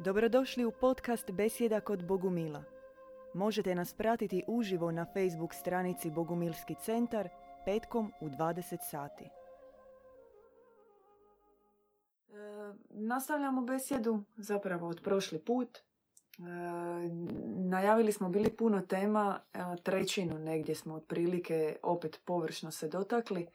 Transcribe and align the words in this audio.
Dobrodošli 0.00 0.64
u 0.64 0.70
podcast 0.70 1.30
Besjeda 1.30 1.80
kod 1.80 2.06
Bogumila. 2.06 2.64
Možete 3.34 3.74
nas 3.74 3.94
pratiti 3.94 4.44
uživo 4.46 4.90
na 4.92 5.04
Facebook 5.04 5.54
stranici 5.54 6.10
Bogumilski 6.10 6.74
centar 6.84 7.28
petkom 7.64 8.12
u 8.20 8.28
20 8.28 8.78
sati. 8.90 9.24
E, 9.24 9.30
nastavljamo 12.90 13.62
besjedu, 13.62 14.22
zapravo 14.36 14.88
od 14.88 15.00
prošli 15.04 15.38
put. 15.38 15.78
E, 15.78 15.82
najavili 17.56 18.12
smo 18.12 18.28
bili 18.28 18.56
puno 18.56 18.80
tema, 18.80 19.40
trećinu 19.82 20.38
negdje 20.38 20.74
smo 20.74 20.94
otprilike 20.94 21.76
opet 21.82 22.20
površno 22.24 22.70
se 22.70 22.88
dotakli, 22.88 23.46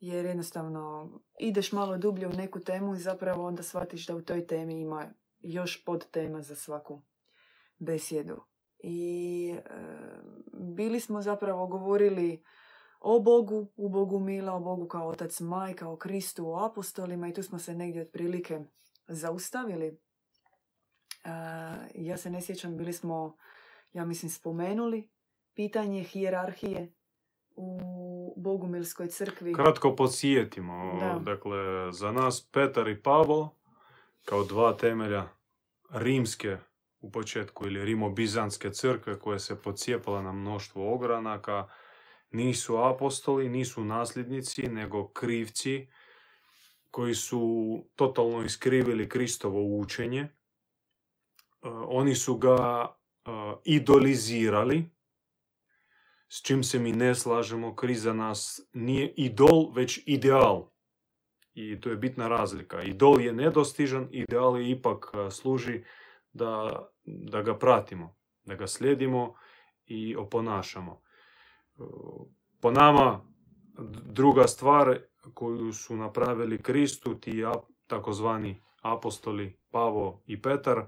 jer 0.00 0.24
jednostavno 0.24 1.10
ideš 1.38 1.72
malo 1.72 1.98
dublje 1.98 2.28
u 2.28 2.32
neku 2.32 2.60
temu 2.60 2.94
i 2.94 2.98
zapravo 2.98 3.46
onda 3.46 3.62
shvatiš 3.62 4.06
da 4.06 4.16
u 4.16 4.22
toj 4.22 4.46
temi 4.46 4.80
ima 4.80 5.10
još 5.46 5.84
pod 5.84 6.10
tema 6.10 6.42
za 6.42 6.56
svaku 6.56 7.02
besjedu. 7.78 8.42
I 8.78 9.54
e, 9.56 9.60
bili 10.52 11.00
smo 11.00 11.22
zapravo 11.22 11.66
govorili 11.66 12.44
o 13.00 13.20
Bogu, 13.20 13.72
u 13.76 13.88
Bogu 13.88 14.20
Mila, 14.20 14.54
o 14.54 14.60
Bogu 14.60 14.88
kao 14.88 15.08
Otac 15.08 15.40
Majka, 15.40 15.88
o 15.88 15.96
Kristu, 15.96 16.48
o 16.48 16.64
apostolima 16.64 17.28
i 17.28 17.32
tu 17.32 17.42
smo 17.42 17.58
se 17.58 17.74
negdje 17.74 18.02
otprilike 18.02 18.60
zaustavili. 19.08 19.86
E, 19.86 21.30
ja 21.94 22.16
se 22.16 22.30
ne 22.30 22.40
sjećam, 22.40 22.76
bili 22.76 22.92
smo, 22.92 23.36
ja 23.92 24.04
mislim, 24.04 24.30
spomenuli 24.30 25.08
pitanje 25.54 26.02
hijerarhije 26.02 26.92
u 27.56 28.34
Bogumilskoj 28.36 29.08
crkvi. 29.08 29.54
Kratko 29.54 29.96
podsjetimo. 29.96 30.98
Da. 31.00 31.18
Dakle, 31.18 31.92
za 31.92 32.12
nas 32.12 32.48
Petar 32.52 32.88
i 32.88 33.02
Pavlo 33.02 33.56
kao 34.24 34.44
dva 34.44 34.72
temelja 34.72 35.35
rimske 35.90 36.58
u 37.00 37.10
početku 37.10 37.66
ili 37.66 37.84
rimo-bizanske 37.84 38.70
crkve 38.70 39.18
koja 39.18 39.38
se 39.38 39.62
pocijepala 39.62 40.22
na 40.22 40.32
mnoštvo 40.32 40.94
ogranaka, 40.94 41.68
nisu 42.30 42.76
apostoli, 42.76 43.48
nisu 43.48 43.84
nasljednici, 43.84 44.62
nego 44.62 45.08
krivci 45.08 45.86
koji 46.90 47.14
su 47.14 47.84
totalno 47.94 48.44
iskrivili 48.44 49.08
Kristovo 49.08 49.78
učenje. 49.78 50.20
E, 50.20 50.30
Oni 51.88 52.14
su 52.14 52.36
ga 52.38 52.86
e, 52.86 53.30
idolizirali, 53.64 54.90
s 56.28 56.42
čim 56.42 56.64
se 56.64 56.78
mi 56.78 56.92
ne 56.92 57.14
slažemo. 57.14 57.76
Kriz 57.76 58.02
za 58.02 58.12
nas 58.12 58.60
nije 58.72 59.14
idol, 59.16 59.72
već 59.72 60.02
ideal. 60.06 60.70
I 61.56 61.80
to 61.80 61.90
je 61.90 61.96
bitna 61.96 62.28
razlika. 62.28 62.82
Idol 62.82 63.20
je 63.20 63.32
nedostižan, 63.32 64.08
ideal 64.10 64.60
je 64.60 64.70
ipak 64.70 65.10
a, 65.14 65.30
služi 65.30 65.84
da, 66.32 66.82
da 67.04 67.42
ga 67.42 67.58
pratimo, 67.58 68.16
da 68.44 68.54
ga 68.54 68.66
slijedimo 68.66 69.34
i 69.86 70.16
oponašamo. 70.16 71.00
E, 71.78 71.82
Po 72.60 72.70
nama 72.70 73.20
druga 74.04 74.46
stvar 74.48 74.98
koju 75.34 75.72
su 75.72 75.96
napravili 75.96 76.62
Kristu, 76.62 77.14
ti 77.14 77.44
takozvani 77.86 78.62
apostoli 78.82 79.58
Pavo 79.70 80.22
i 80.26 80.42
Petar, 80.42 80.84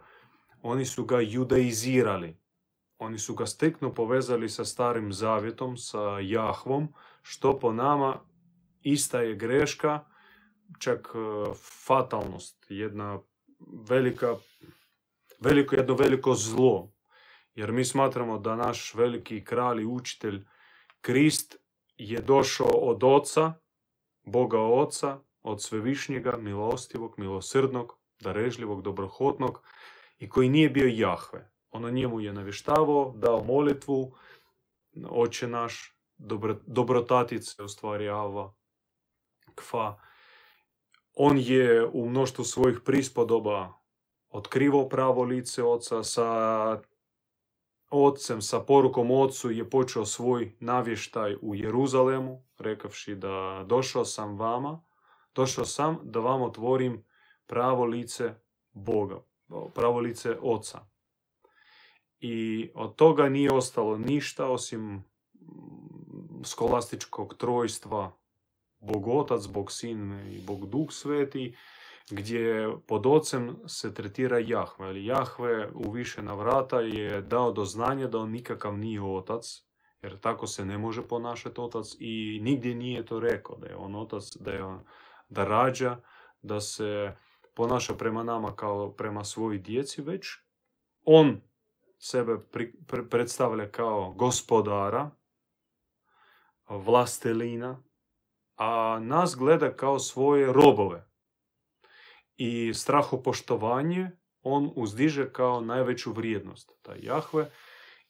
oni 0.62 0.84
su 0.84 1.04
ga 1.04 1.20
judaizirali. 1.20 2.36
Oni 2.98 3.18
su 3.18 3.34
ga 3.34 3.46
stekno 3.46 3.94
povezali 3.94 4.48
sa 4.48 4.64
starim 4.64 5.12
zavjetom, 5.12 5.76
sa 5.76 6.18
Jahvom, 6.20 6.88
što 7.22 7.58
po 7.58 7.72
nama 7.72 8.20
ista 8.82 9.20
je 9.20 9.34
greška, 9.34 10.04
čak 10.78 11.08
e, 11.14 11.18
fatalnost, 11.86 12.66
jedna 12.68 13.20
velika, 13.88 14.36
veliko, 15.40 15.76
jedno 15.76 15.94
veliko 15.94 16.34
zlo. 16.34 16.92
Jer 17.54 17.72
mi 17.72 17.84
smatramo 17.84 18.38
da 18.38 18.56
naš 18.56 18.94
veliki 18.94 19.44
kralj 19.44 19.82
i 19.82 19.86
učitelj 19.86 20.44
Krist 21.00 21.56
je 21.96 22.20
došao 22.20 22.68
od 22.68 23.04
Oca, 23.04 23.52
Boga 24.22 24.60
Oca, 24.60 25.18
od 25.42 25.62
Svevišnjega, 25.62 26.36
milostivog, 26.36 27.14
milosrdnog, 27.18 27.98
darežljivog, 28.20 28.82
dobrohotnog 28.82 29.62
i 30.18 30.28
koji 30.28 30.48
nije 30.48 30.68
bio 30.68 30.86
Jahve. 30.86 31.50
On 31.70 31.84
o 31.84 31.90
njemu 31.90 32.20
je 32.20 32.32
navještavao, 32.32 33.12
dao 33.16 33.44
molitvu, 33.44 34.16
oče 35.10 35.48
naš, 35.48 35.98
dobro, 36.16 36.60
dobrotatice, 36.66 37.62
u 37.62 37.68
stvari 37.68 38.08
Ava, 38.08 38.54
Kfa. 39.54 40.07
On 41.20 41.38
je 41.38 41.86
u 41.92 42.08
mnoštvu 42.08 42.44
svojih 42.44 42.80
prispodoba 42.84 43.72
otkrivao 44.28 44.88
pravo 44.88 45.22
lice 45.22 45.64
oca 45.64 46.02
sa 46.02 46.28
ocem, 47.90 48.42
sa 48.42 48.60
porukom 48.60 49.10
ocu 49.10 49.50
je 49.50 49.70
počeo 49.70 50.06
svoj 50.06 50.56
navještaj 50.60 51.36
u 51.42 51.54
Jeruzalemu, 51.54 52.42
rekavši 52.58 53.14
da 53.14 53.64
došao 53.66 54.04
sam 54.04 54.38
vama, 54.38 54.80
došao 55.34 55.64
sam 55.64 55.98
da 56.02 56.20
vam 56.20 56.42
otvorim 56.42 57.04
pravo 57.46 57.84
lice 57.84 58.34
Boga, 58.72 59.20
pravo 59.74 60.00
lice 60.00 60.36
oca. 60.42 60.86
I 62.20 62.70
od 62.74 62.96
toga 62.96 63.28
nije 63.28 63.52
ostalo 63.52 63.98
ništa 63.98 64.46
osim 64.46 64.80
mm, 64.84 65.02
skolastičkog 66.44 67.34
trojstva 67.34 68.17
Bog 68.80 69.08
Otac, 69.08 69.46
Bog 69.46 69.72
Sin 69.72 70.12
i 70.32 70.40
Bog 70.46 70.66
Duh 70.66 70.86
Sveti, 70.90 71.56
gdje 72.10 72.68
pod 72.86 73.06
ocem 73.06 73.56
se 73.66 73.94
tretira 73.94 74.38
Jahve. 74.38 74.86
Ali 74.86 75.06
Jahve 75.06 75.70
u 75.74 75.90
više 75.90 76.22
navrata 76.22 76.80
je 76.80 77.22
dao 77.22 77.52
do 77.52 77.64
znanja 77.64 78.06
da 78.06 78.18
on 78.18 78.30
nikakav 78.30 78.78
nije 78.78 79.02
otac, 79.02 79.44
jer 80.02 80.20
tako 80.20 80.46
se 80.46 80.64
ne 80.64 80.78
može 80.78 81.02
ponašati 81.02 81.60
otac 81.60 81.86
i 81.98 82.40
nigdje 82.42 82.74
nije 82.74 83.06
to 83.06 83.20
rekao 83.20 83.56
da 83.56 83.66
je 83.66 83.76
on 83.76 83.94
otac, 83.94 84.36
da, 84.40 84.52
je 84.52 84.64
on, 84.64 84.80
da 85.28 85.44
rađa, 85.44 85.96
da 86.42 86.60
se 86.60 87.16
ponaša 87.54 87.94
prema 87.94 88.22
nama 88.22 88.56
kao 88.56 88.92
prema 88.92 89.24
svojoj 89.24 89.58
djeci, 89.58 90.02
već 90.02 90.26
on 91.04 91.40
sebe 91.98 92.32
pri- 92.52 92.72
pre- 92.86 93.08
predstavlja 93.08 93.70
kao 93.70 94.12
gospodara, 94.12 95.10
vlastelina, 96.68 97.82
a 98.58 98.98
nas 99.02 99.36
gleda 99.36 99.72
kao 99.72 99.98
svoje 99.98 100.52
robove. 100.52 101.08
I 102.36 102.74
strahopoštovanje 102.74 104.10
on 104.42 104.72
uzdiže 104.76 105.32
kao 105.32 105.60
najveću 105.60 106.12
vrijednost, 106.12 106.72
taj 106.82 106.98
Jahve. 107.02 107.50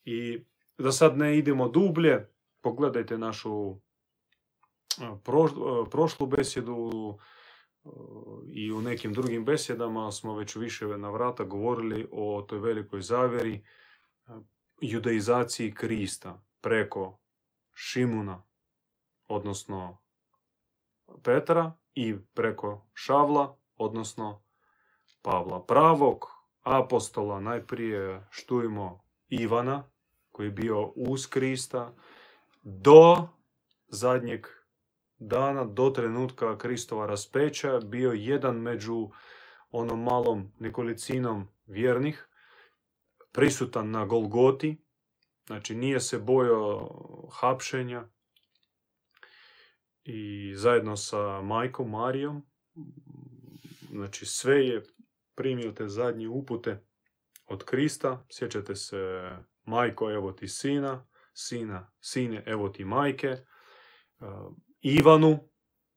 I 0.05 0.45
da 0.79 0.93
sad 0.93 1.19
ne 1.19 1.39
idemo 1.39 1.69
dublje, 1.69 2.29
pogledajte 2.61 3.19
našu 3.19 3.77
prošlu 5.91 6.27
besjedu 6.27 6.91
i 8.53 8.73
u 8.73 8.83
nekim 8.83 9.13
drugim 9.13 9.45
besjedama 9.45 10.13
smo 10.13 10.37
već 10.37 10.57
više 10.57 10.87
navrata 10.87 11.45
govorili 11.45 12.09
o 12.13 12.45
toj 12.49 12.59
velikoj 12.59 13.03
zavjeri 13.03 13.65
judaizaciji 14.81 15.75
Krista 15.75 16.43
preko 16.61 17.19
Šimuna, 17.75 18.43
odnosno 19.29 19.99
Petra 21.23 21.73
i 21.95 22.17
preko 22.35 22.87
Šavla, 22.95 23.57
odnosno 23.77 24.43
Pavla. 25.23 25.65
Pravog 25.67 26.27
apostola 26.63 27.41
najprije 27.41 28.27
štujemo 28.31 29.01
Ivana, 29.29 29.91
koji 30.31 30.47
je 30.47 30.51
bio 30.51 30.93
uz 30.97 31.27
Krista, 31.27 31.95
do 32.63 33.29
zadnjeg 33.89 34.47
dana, 35.19 35.65
do 35.65 35.91
trenutka 35.91 36.59
Kristova 36.59 37.07
raspeća, 37.07 37.81
bio 37.81 38.13
jedan 38.13 38.57
među 38.57 39.11
onom 39.71 40.03
malom 40.03 40.53
nekolicinom 40.59 41.49
vjernih, 41.67 42.29
prisutan 43.33 43.91
na 43.91 44.05
Golgoti, 44.05 44.77
znači 45.47 45.75
nije 45.75 46.01
se 46.01 46.19
bojao 46.19 46.91
hapšenja, 47.33 48.09
i 50.11 50.55
zajedno 50.57 50.97
sa 50.97 51.43
majkom 51.43 51.91
Marijom, 51.91 52.43
znači 53.91 54.27
sve 54.27 54.67
je 54.67 54.83
primio 55.35 55.73
te 55.73 55.89
zadnje 55.89 56.29
upute 56.29 56.85
od 57.47 57.65
Krista. 57.65 58.27
Sjećate 58.31 58.75
se, 58.75 59.31
majko, 59.65 60.11
evo 60.11 60.33
ti 60.33 60.49
sina, 60.49 61.07
sina, 61.35 61.93
sine, 62.01 62.43
evo 62.47 62.69
ti 62.69 62.85
majke. 62.85 63.37
Uh, 64.21 64.27
Ivanu 64.81 65.39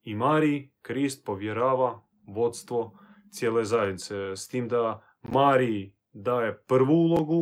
i 0.02 0.16
Mariji 0.16 0.74
Krist 0.82 1.26
povjerava 1.26 2.02
vodstvo 2.28 3.00
cijele 3.32 3.66
zajednice. 3.66 4.36
S 4.36 4.48
tim 4.48 4.68
da 4.68 5.06
Mariji 5.22 5.96
daje 6.14 6.64
prvu 6.68 6.94
ulogu, 6.94 7.42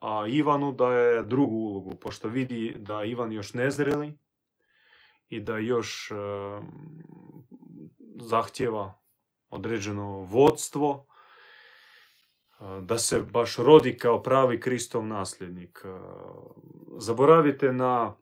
a 0.00 0.26
Ivanu 0.28 0.72
daje 0.72 1.22
drugu 1.22 1.56
ulogu, 1.56 1.96
pošto 2.00 2.28
vidi 2.28 2.76
da 2.78 3.04
Ivan 3.04 3.32
još 3.32 3.54
nezreli, 3.54 4.18
i 5.30 5.40
da 5.40 5.58
još 5.58 6.10
e, 6.10 6.14
zahtjeva 8.20 9.00
određeno 9.50 10.10
vodstvo. 10.10 11.06
da 12.82 12.98
se 12.98 13.22
baš 13.22 13.56
rodi 13.56 13.96
kao 13.96 14.22
pravi 14.22 14.60
Kristov 14.60 15.06
nasljednik. 15.06 15.84
Zaboravite 16.98 17.72
na 17.72 18.14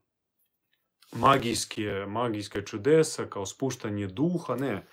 magijske, 1.13 2.05
magijske 2.09 2.63
čudesa 2.63 3.27
kao 3.27 3.47
spuštanje 3.47 4.07
duha, 4.07 4.57
ne. 4.57 4.87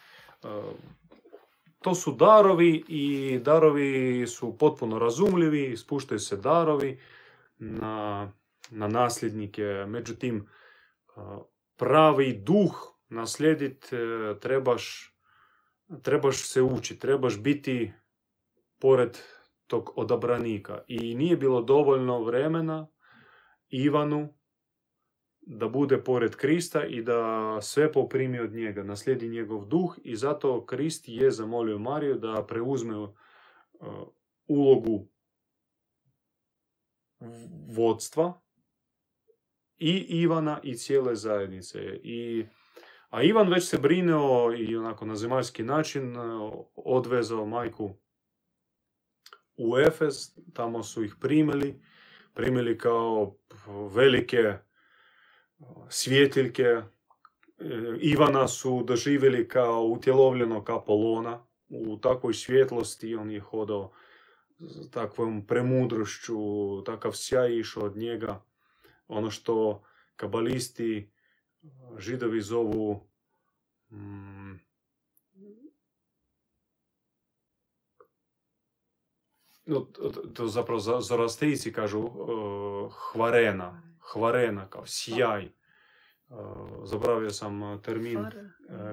To 1.80 1.96
su 1.96 2.12
darovi 2.12 2.84
i 2.88 3.40
darovi 3.40 4.28
su 4.28 4.58
potpuno 4.58 5.00
razumljivi, 5.00 5.78
spuštaju 5.78 6.20
se 6.20 6.38
darovi 6.38 7.00
na, 7.58 8.32
na 8.70 8.88
nasljednike. 8.88 9.86
Međutim, 9.88 10.48
pravi 11.77 12.33
duh 12.33 12.95
naslijediti 13.10 13.95
e, 13.95 14.00
trebaš, 14.39 15.16
trebaš 16.01 16.48
se 16.48 16.62
učiti, 16.62 17.00
trebaš 17.00 17.42
biti 17.42 17.94
pored 18.80 19.18
tog 19.68 19.94
odabranika. 19.95 20.83
I 20.88 21.16
nije 21.16 21.38
bilo 21.38 21.62
dovoljno 21.62 22.24
vremena 22.24 22.88
Ivanu 23.69 24.33
da 25.42 25.68
bude 25.68 26.04
pored 26.04 26.36
Krista 26.36 26.86
i 26.86 27.01
da 27.01 27.57
sve 27.62 27.92
poprimi 27.92 28.39
od 28.39 28.54
njega, 28.54 28.83
naslijedi 28.83 29.30
njegov 29.30 29.66
duh 29.66 29.98
i 30.04 30.16
zato 30.16 30.66
Krist 30.66 31.07
je 31.07 31.31
zamolio 31.31 31.80
Mariju 31.80 32.16
da 32.16 32.45
preuzme 32.48 32.98
uh, 32.98 33.10
ulogu 34.48 35.07
vodstva 37.68 38.42
i 39.77 40.06
Ivana 40.22 40.60
i 40.63 40.75
cijele 40.75 41.16
zajednice. 41.16 41.80
I, 42.04 42.45
a 43.10 43.24
Ivan 43.24 43.50
već 43.50 43.69
se 43.69 43.77
brineo 43.77 44.54
i 44.57 44.75
onako 44.75 45.06
na 45.06 45.16
zemaljski 45.16 45.63
način 45.63 46.18
uh, 46.18 46.54
odvezao 46.75 47.45
majku 47.45 47.94
u 49.57 49.77
Efes, 49.77 50.36
tamo 50.54 50.83
su 50.83 51.04
ih 51.04 51.16
primili, 51.22 51.81
primili 52.33 52.77
kao 52.77 53.36
velike 53.95 54.54
svjetiljke. 55.89 56.63
E, 56.63 56.83
Ivana 58.00 58.48
su 58.48 58.83
doživjeli 58.83 59.48
kao 59.48 59.83
utjelovljenog 59.83 60.69
Apolona. 60.69 61.45
U 61.69 61.98
takvoj 61.98 62.33
svjetlosti 62.33 63.16
on 63.16 63.31
je 63.31 63.39
hodao 63.39 63.94
takvom 64.92 65.45
premudrošću, 65.48 66.38
takav 66.86 67.12
sjaj 67.13 67.57
išao 67.57 67.83
od 67.83 67.98
njega. 67.98 68.44
Ono 69.07 69.31
što 69.31 69.84
kabalisti 70.16 71.12
židovi 71.98 72.42
zovu 72.42 73.07
mm, 73.90 74.60
no, 79.66 79.80
to 80.34 80.48
zapravo 80.48 81.02
zoroastrijci 81.02 81.74
kažu 81.74 82.00
uh, 82.00 82.94
hvarena, 83.12 83.81
hvarena 84.12 84.69
kao 84.69 84.84
sjaj. 84.86 85.50
Uh, 86.28 86.38
zabravio 86.84 87.30
sam 87.30 87.81
termin 87.81 88.18
uh, 88.18 88.28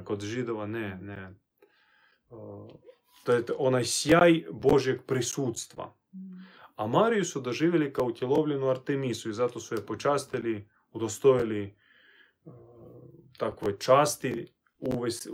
kod 0.05 0.21
židova, 0.21 0.67
ne, 0.67 0.99
ne. 1.03 1.35
Uh, 2.29 2.71
to 3.25 3.33
je 3.33 3.45
onaj 3.59 3.85
sjaj 3.85 4.45
Božeg 4.51 5.03
prisutstva. 5.07 5.95
A 6.83 6.87
Mariju 6.87 7.25
su 7.25 7.41
doživjeli 7.41 7.93
kao 7.93 8.07
utjelovljenu 8.07 8.69
Artemisu 8.69 9.31
i 9.31 9.33
zato 9.33 9.61
su 9.61 9.75
je 9.75 9.87
počastili, 9.87 10.69
udostojili 10.93 11.77
uh, 12.45 12.55
takve 13.39 13.79
časti, 13.79 14.53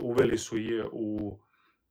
uveli 0.01 0.37
su 0.37 0.57
je 0.57 0.85
u 0.91 1.39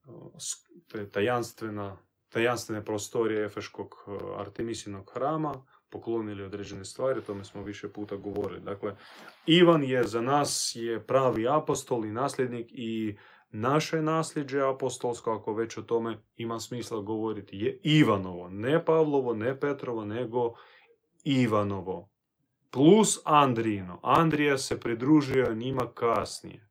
uh, 0.07 1.09
tajanstvena 1.13 1.97
tajanstvene 2.29 2.85
prostorije 2.85 3.45
Efeškog 3.45 3.95
e, 4.07 4.11
Artemisinog 4.41 5.11
hrama, 5.15 5.55
poklonili 5.91 6.43
određene 6.43 6.85
stvari, 6.85 7.19
o 7.19 7.23
tome 7.23 7.45
smo 7.45 7.63
više 7.63 7.93
puta 7.93 8.17
govorili. 8.17 8.61
Dakle, 8.61 8.97
Ivan 9.47 9.85
je 9.85 10.05
za 10.05 10.21
nas 10.21 10.73
je 10.77 11.07
pravi 11.07 11.49
apostol 11.49 12.05
i 12.05 12.13
nasljednik 12.13 12.67
i 12.71 13.17
naše 13.51 14.03
nasljeđe 14.03 14.69
apostolsko, 14.69 15.33
ako 15.33 15.55
već 15.55 15.79
o 15.79 15.83
tome 15.83 16.19
ima 16.37 16.61
smisla 16.61 17.01
govoriti, 17.01 17.57
je 17.57 17.81
Ivanovo. 17.83 18.49
Ne 18.49 18.85
Pavlovo, 18.85 19.35
ne 19.35 19.61
Petrovo, 19.61 20.05
nego 20.05 20.55
Ivanovo. 21.25 22.09
Plus 22.71 23.21
Andrijino. 23.25 24.01
Andrija 24.03 24.59
se 24.59 24.81
pridružio 24.81 25.55
njima 25.55 25.93
kasnije. 25.95 26.69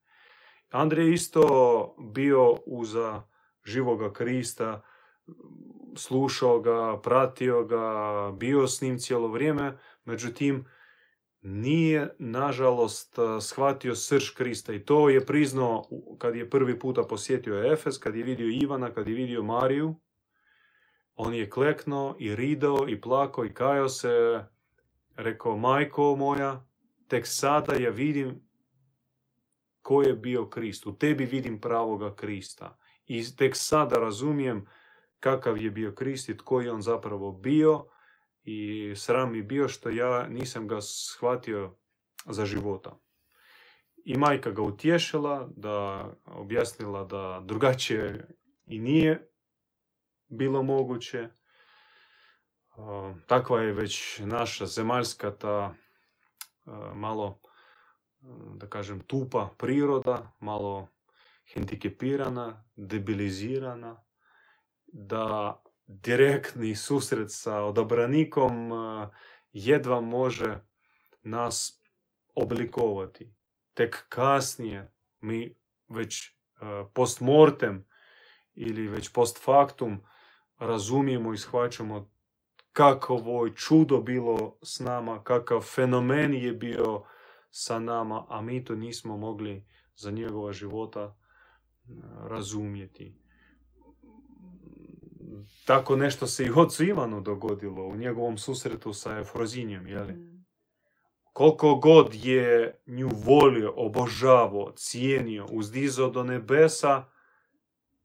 Andrija 0.71 1.13
isto 1.13 1.95
bio 2.13 2.55
uza 2.65 3.23
živoga 3.65 4.13
Krista, 4.13 4.81
slušao 5.95 6.59
ga, 6.59 6.99
pratio 7.03 7.63
ga, 7.63 8.31
bio 8.37 8.67
s 8.67 8.81
njim 8.81 8.99
cijelo 8.99 9.27
vrijeme, 9.27 9.77
međutim, 10.05 10.65
nije, 11.47 12.15
nažalost, 12.19 13.15
shvatio 13.41 13.95
srž 13.95 14.29
Krista. 14.29 14.73
I 14.73 14.85
to 14.85 15.09
je 15.09 15.25
priznao 15.25 15.85
kad 16.17 16.35
je 16.35 16.49
prvi 16.49 16.79
puta 16.79 17.03
posjetio 17.03 17.73
Efes, 17.73 17.97
kad 17.97 18.15
je 18.15 18.23
vidio 18.23 18.49
Ivana, 18.61 18.93
kad 18.93 19.07
je 19.07 19.15
vidio 19.15 19.43
Mariju. 19.43 19.95
On 21.15 21.33
je 21.33 21.49
kleknuo 21.49 22.15
i 22.19 22.35
ridao 22.35 22.85
i 22.89 23.01
plakao 23.01 23.45
i 23.45 23.53
kajao 23.53 23.89
se. 23.89 24.43
Rekao, 25.15 25.57
majko 25.57 26.15
moja, 26.15 26.65
tek 27.07 27.27
sada 27.27 27.75
ja 27.75 27.89
vidim 27.89 28.47
ko 29.81 30.01
je 30.01 30.13
bio 30.13 30.49
Krist. 30.49 30.87
U 30.87 30.97
tebi 30.97 31.25
vidim 31.25 31.61
pravoga 31.61 32.15
Krista. 32.15 32.77
I 33.05 33.35
tek 33.35 33.55
sada 33.55 33.95
razumijem 33.95 34.65
kakav 35.19 35.61
je 35.61 35.71
bio 35.71 35.91
Krist 35.95 36.29
i 36.29 36.37
tko 36.37 36.61
je 36.61 36.71
on 36.71 36.81
zapravo 36.81 37.31
bio 37.31 37.85
i 38.49 38.93
sram 38.95 39.31
mi 39.31 39.41
bio 39.41 39.67
što 39.67 39.89
ja 39.89 40.27
nisam 40.27 40.67
ga 40.67 40.81
shvatio 40.81 41.75
za 42.25 42.45
života. 42.45 42.99
I 44.05 44.17
majka 44.17 44.51
ga 44.51 44.61
utješila, 44.61 45.49
da 45.55 46.05
objasnila 46.25 47.03
da 47.03 47.41
drugačije 47.45 48.27
i 48.65 48.79
nije 48.79 49.31
bilo 50.27 50.63
moguće. 50.63 51.29
Takva 53.25 53.61
je 53.61 53.73
već 53.73 54.19
naša 54.19 54.65
zemaljska 54.65 55.31
ta 55.31 55.73
malo, 56.93 57.39
da 58.55 58.67
kažem, 58.67 58.99
tupa 58.99 59.49
priroda, 59.57 60.31
malo 60.39 60.87
hendikepirana, 61.53 62.63
debilizirana 62.75 64.03
da 64.85 65.57
direktni 65.87 66.75
susret 66.75 67.31
sa 67.31 67.63
odabranikom 67.63 68.71
e, 68.71 69.09
jedva 69.51 70.01
može 70.01 70.59
nas 71.23 71.81
oblikovati. 72.35 73.33
Tek 73.73 74.05
kasnije 74.09 74.91
mi 75.21 75.55
već 75.89 76.27
e, 76.27 76.31
post 76.93 77.21
mortem 77.21 77.87
ili 78.55 78.87
već 78.87 79.13
post 79.13 79.43
factum 79.43 80.03
razumijemo 80.59 81.33
i 81.33 81.37
shvaćamo 81.37 82.11
kakvo 82.73 83.49
čudo 83.49 84.01
bilo 84.01 84.57
s 84.63 84.79
nama, 84.79 85.23
kakav 85.23 85.61
fenomen 85.61 86.33
je 86.33 86.53
bio 86.53 87.03
sa 87.49 87.79
nama, 87.79 88.25
a 88.29 88.41
mi 88.41 88.65
to 88.65 88.75
nismo 88.75 89.17
mogli 89.17 89.65
za 89.95 90.11
njegova 90.11 90.53
života 90.53 91.01
e, 91.01 91.13
razumjeti 92.29 93.26
tako 95.67 95.95
nešto 95.95 96.27
se 96.27 96.45
i 96.45 96.51
ocu 96.55 96.83
Ivanu 96.83 97.21
dogodilo 97.21 97.87
u 97.87 97.95
njegovom 97.95 98.37
susretu 98.37 98.93
sa 98.93 99.19
Efrozinjom, 99.19 99.87
jeli? 99.87 100.13
Mm. 100.13 100.45
Koliko 101.33 101.75
god 101.75 102.09
je 102.13 102.79
nju 102.85 103.09
volio, 103.25 103.73
obožavao, 103.75 104.71
cijenio, 104.75 105.45
uzdizao 105.51 106.09
do 106.09 106.23
nebesa, 106.23 107.05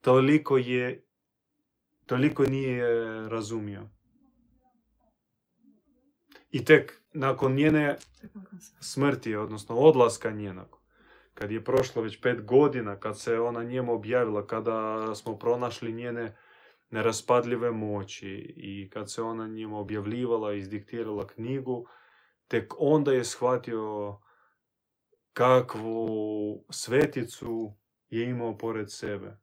toliko 0.00 0.56
je, 0.56 1.04
toliko 2.06 2.44
nije 2.44 2.84
razumio. 3.28 3.88
I 6.50 6.64
tek 6.64 7.02
nakon 7.12 7.54
njene 7.54 7.98
smrti, 8.80 9.34
odnosno 9.36 9.76
odlaska 9.76 10.30
njenog, 10.30 10.78
kad 11.34 11.50
je 11.50 11.64
prošlo 11.64 12.02
već 12.02 12.20
pet 12.20 12.44
godina, 12.44 13.00
kad 13.00 13.20
se 13.20 13.40
ona 13.40 13.64
njemu 13.64 13.92
objavila, 13.92 14.46
kada 14.46 15.06
smo 15.14 15.38
pronašli 15.38 15.92
njene 15.92 16.36
neraspadljive 16.92 17.70
moći 17.70 18.28
i 18.56 18.90
kad 18.90 19.10
se 19.10 19.22
ona 19.22 19.48
njima 19.48 19.78
objavljivala 19.78 20.54
i 20.54 20.58
izdiktirala 20.58 21.26
knjigu, 21.26 21.86
tek 22.48 22.74
onda 22.78 23.12
je 23.12 23.24
shvatio 23.24 24.16
kakvu 25.32 26.64
sveticu 26.70 27.72
je 28.10 28.24
imao 28.24 28.58
pored 28.58 28.92
sebe. 28.92 29.36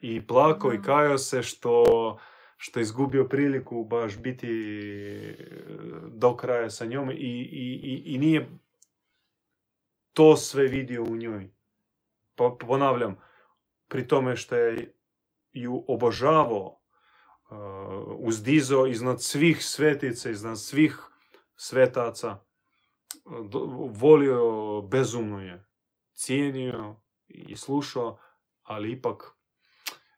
I 0.00 0.26
plako 0.26 0.72
i 0.72 0.82
kajao 0.82 1.18
se 1.18 1.42
što, 1.42 1.84
što 2.56 2.80
je 2.80 2.82
izgubio 2.82 3.28
priliku 3.28 3.84
baš 3.84 4.18
biti 4.18 4.48
do 6.08 6.36
kraja 6.36 6.70
sa 6.70 6.84
njom 6.84 7.10
i, 7.10 7.14
i, 7.14 8.02
i 8.06 8.18
nije 8.18 8.48
to 10.12 10.36
sve 10.36 10.64
vidio 10.64 11.02
u 11.02 11.16
njoj. 11.16 11.50
Pa 12.34 12.56
ponavljam, 12.60 13.16
pri 13.88 14.08
tome 14.08 14.36
što 14.36 14.56
je 14.56 14.97
ju 15.60 15.84
obožavao, 15.88 16.80
uzdizo 18.18 18.86
iznad 18.86 19.22
svih 19.22 19.64
svetica, 19.64 20.30
iznad 20.30 20.60
svih 20.60 21.00
svetaca. 21.56 22.38
Volio 23.90 24.82
bezumno 24.82 25.42
je. 25.42 25.64
Cijenio 26.14 26.96
i 27.28 27.56
slušao, 27.56 28.18
ali 28.62 28.92
ipak 28.92 29.38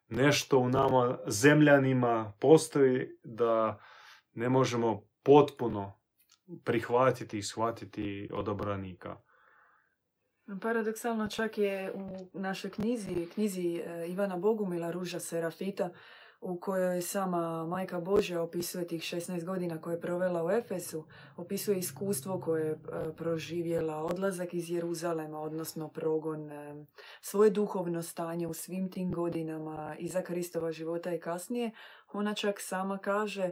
nešto 0.07 0.57
u 0.57 0.69
nama 0.69 1.17
zemljanima 1.27 2.33
postoji 2.39 3.09
da 3.23 3.79
ne 4.33 4.49
možemo 4.49 5.03
potpuno 5.23 5.99
prihvatiti 6.63 7.37
i 7.37 7.43
shvatiti 7.43 8.29
odobranika. 8.33 9.21
Paradoksalno 10.61 11.27
čak 11.27 11.57
je 11.57 11.93
u 12.33 12.39
našoj 12.39 12.71
knjizi, 12.71 13.27
knjizi 13.33 13.75
e, 13.75 14.07
Ivana 14.07 14.37
Bogumila 14.37 14.91
Ruža 14.91 15.19
Serafita, 15.19 15.89
u 16.41 16.59
kojoj 16.59 17.01
sama 17.01 17.65
Majka 17.65 17.99
Božja 17.99 18.41
opisuje 18.41 18.87
tih 18.87 19.01
16 19.01 19.45
godina 19.45 19.81
koje 19.81 19.93
je 19.93 20.01
provela 20.01 20.45
u 20.45 20.51
Efesu, 20.51 21.05
opisuje 21.37 21.77
iskustvo 21.77 22.39
koje 22.39 22.65
je 22.65 22.71
e, 22.71 22.77
proživjela, 23.15 24.03
odlazak 24.03 24.53
iz 24.53 24.69
Jeruzalema, 24.69 25.39
odnosno 25.39 25.87
progon, 25.87 26.51
e, 26.51 26.85
svoje 27.21 27.49
duhovno 27.49 28.03
stanje 28.03 28.47
u 28.47 28.53
svim 28.53 28.91
tim 28.91 29.11
godinama 29.11 29.95
iza 29.99 30.21
Kristova 30.21 30.71
života 30.71 31.13
i 31.13 31.19
kasnije. 31.19 31.71
Ona 32.13 32.33
čak 32.33 32.55
sama 32.59 32.97
kaže 32.97 33.49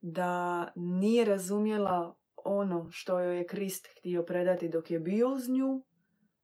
da 0.00 0.68
nije 0.76 1.24
razumjela 1.24 2.14
ono 2.44 2.90
što 2.90 3.20
joj 3.20 3.36
je 3.36 3.46
Krist 3.46 3.88
htio 3.98 4.22
predati 4.22 4.68
dok 4.68 4.90
je 4.90 5.00
bio 5.00 5.28
uz 5.28 5.48
nju, 5.48 5.82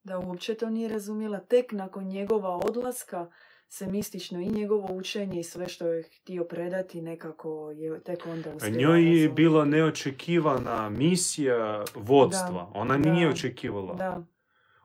da 0.07 0.19
uopće 0.19 0.55
to 0.55 0.71
nije 0.71 0.89
razumjela. 0.89 1.39
Tek 1.41 1.73
nakon 1.73 2.05
njegova 2.05 2.57
odlaska 2.57 3.31
se 3.69 3.87
mistično 3.87 4.41
i 4.41 4.49
njegovo 4.49 4.95
učenje 4.95 5.41
i 5.41 5.45
sve 5.45 5.69
što 5.69 5.87
je 5.87 6.03
htio 6.03 6.45
predati 6.45 7.03
nekako 7.03 7.71
je 7.71 8.01
tek 8.01 8.27
onda 8.27 8.55
uspjela. 8.55 8.77
Njoj 8.77 9.23
je 9.23 9.29
bila 9.29 9.65
neočekivana 9.65 10.91
misija 10.91 11.85
vodstva. 11.95 12.71
Ona 12.75 12.97
nije 12.97 13.29
očekivala. 13.29 13.95
Da. 13.95 14.23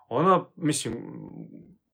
Ona, 0.10 0.46
mislim, 0.56 0.94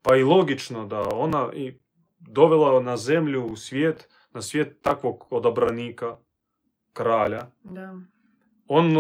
pa 0.01 0.15
i 0.15 0.23
logično 0.23 0.85
da 0.85 1.03
ona 1.13 1.49
i 1.53 1.79
dovela 2.19 2.79
na 2.81 2.97
zemlju 2.97 3.45
u 3.45 3.55
svijet, 3.55 4.09
na 4.33 4.41
svijet 4.41 4.81
takvog 4.81 5.27
odabranika, 5.29 6.17
kralja. 6.93 7.51
Da. 7.63 7.95
On 8.67 8.97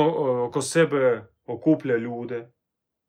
oko 0.47 0.61
sebe 0.61 1.27
okuplja 1.45 1.97
ljude, 1.97 2.51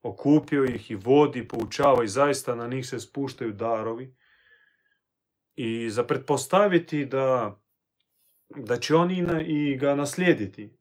okupio 0.03 0.65
ih 0.65 0.91
i 0.91 0.95
vodi, 0.95 1.49
poučava 1.49 2.05
i 2.05 2.09
zaista 2.09 2.55
na 2.55 2.69
njih 2.69 2.87
se 2.87 3.01
spuštaju 3.01 3.53
darovi. 3.53 4.17
I 5.55 5.91
za 5.91 6.05
pretpostaviti 6.05 7.05
da, 7.05 7.61
da 8.49 8.77
će 8.77 8.95
oni 8.95 9.25
i 9.47 9.77
ga 9.77 9.95
naslijediti. 9.95 10.79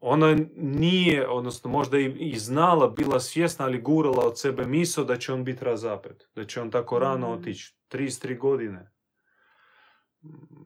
Ona 0.00 0.36
nije, 0.56 1.28
odnosno 1.28 1.70
možda 1.70 1.98
i, 1.98 2.38
znala, 2.38 2.88
bila 2.88 3.20
svjesna, 3.20 3.64
ali 3.64 3.80
gurala 3.80 4.26
od 4.26 4.40
sebe 4.40 4.66
miso 4.66 5.04
da 5.04 5.16
će 5.18 5.32
on 5.32 5.44
biti 5.44 5.64
razapet. 5.64 6.28
Da 6.34 6.46
će 6.46 6.60
on 6.60 6.70
tako 6.70 6.98
rano 6.98 7.28
mm. 7.28 7.32
otići. 7.32 7.76
33 7.90 8.38
godine. 8.38 8.92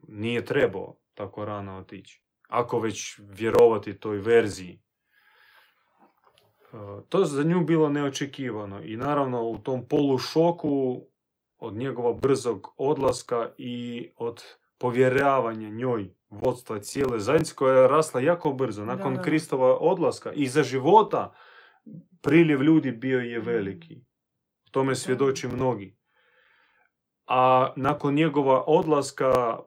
Nije 0.07 0.45
trebao 0.45 0.99
tako 1.13 1.45
rano 1.45 1.77
otići. 1.77 2.23
Ako 2.47 2.79
već 2.79 3.19
vjerovati 3.19 3.99
toj 3.99 4.17
verziji. 4.17 4.81
To 7.09 7.25
za 7.25 7.43
nju 7.43 7.65
bilo 7.65 7.89
neočekivano. 7.89 8.83
I 8.83 8.97
naravno 8.97 9.43
u 9.43 9.57
tom 9.57 9.87
polušoku 9.87 11.01
od 11.57 11.73
njegova 11.73 12.13
brzog 12.13 12.73
odlaska 12.77 13.49
i 13.57 14.07
od 14.17 14.43
povjeravanja 14.77 15.69
njoj 15.69 16.09
vodstva 16.29 16.79
cijele 16.79 17.19
zajednice 17.19 17.55
koja 17.55 17.81
je 17.81 17.87
rasla 17.87 18.21
jako 18.21 18.53
brzo. 18.53 18.85
Nakon 18.85 19.15
da, 19.15 19.21
Kristova 19.21 19.77
odlaska 19.77 20.31
i 20.33 20.47
za 20.47 20.63
života 20.63 21.33
priljev 22.21 22.63
ljudi 22.63 22.91
bio 22.91 23.19
je 23.19 23.39
veliki. 23.39 23.95
O 24.67 24.69
tome 24.71 24.95
svjedoči 24.95 25.47
mnogi. 25.47 25.97
A 27.27 27.73
nakon 27.75 28.13
njegova 28.13 28.63
odlaska 28.67 29.59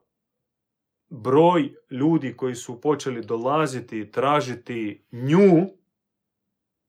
broj 1.09 1.75
ljudi 1.91 2.37
koji 2.37 2.55
su 2.55 2.81
počeli 2.81 3.25
dolaziti, 3.25 4.11
tražiti 4.11 5.07
nju, 5.13 5.80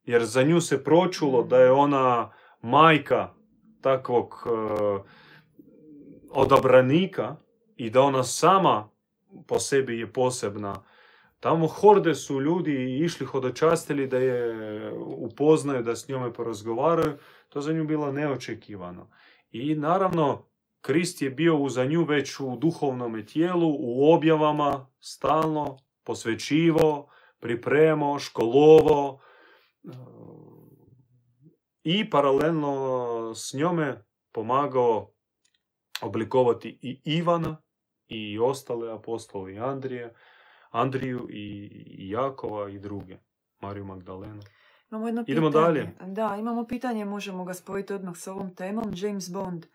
jer 0.05 0.25
za 0.25 0.43
nju 0.43 0.61
se 0.61 0.83
pročulo 0.83 1.43
da 1.43 1.57
je 1.57 1.71
ona 1.71 2.31
majka 2.61 3.33
takvog 3.81 4.43
uh, 4.45 5.01
odabranika 6.29 7.35
i 7.75 7.89
da 7.89 8.01
ona 8.01 8.23
sama 8.23 8.89
po 9.47 9.59
sebi 9.59 9.99
je 9.99 10.13
posebna. 10.13 10.83
Tamo 11.39 11.67
horde 11.67 12.15
su 12.15 12.41
ljudi 12.41 12.99
išli 12.99 13.25
hodočastili 13.25 14.07
da 14.07 14.17
je 14.17 14.91
upoznaju, 15.17 15.83
da 15.83 15.95
s 15.95 16.07
njome 16.07 16.33
porazgovaraju. 16.33 17.17
To 17.49 17.61
za 17.61 17.73
nju 17.73 17.85
bilo 17.85 18.11
neočekivano. 18.11 19.09
I 19.51 19.75
naravno, 19.75 20.45
Krist 20.81 21.21
je 21.21 21.29
bio 21.29 21.57
uza 21.57 21.85
nju 21.85 22.03
već 22.03 22.39
u 22.39 22.55
duhovnom 22.55 23.25
tijelu, 23.25 23.75
u 23.79 24.13
objavama, 24.13 24.87
stalno, 24.99 25.77
posvećivo, 26.03 27.09
pripremo, 27.39 28.19
školovo, 28.19 29.19
i 31.83 32.09
paralelno 32.09 33.33
s 33.35 33.53
njome 33.53 34.03
pomagao 34.31 35.11
oblikovati 36.01 36.79
i 36.81 37.01
Ivana 37.03 37.61
i 38.07 38.39
ostale 38.39 38.93
apostole 38.93 39.53
i 39.53 39.59
Andrije, 39.59 40.13
Andriju 40.69 41.27
i 41.29 42.09
Jakova 42.09 42.69
i 42.69 42.79
druge, 42.79 43.17
Mariju 43.59 43.85
Magdalenu. 43.85 44.41
Imamo 44.91 45.07
jedno 45.07 45.23
Idemo 45.27 45.49
pitanje. 45.49 45.65
dalje. 45.65 46.13
Da, 46.13 46.35
imamo 46.39 46.65
pitanje, 46.67 47.05
možemo 47.05 47.45
ga 47.45 47.53
spojiti 47.53 47.93
odmah 47.93 48.17
s 48.17 48.27
ovom 48.27 48.55
temom. 48.55 48.91
James 48.95 49.31
Bond. 49.31 49.65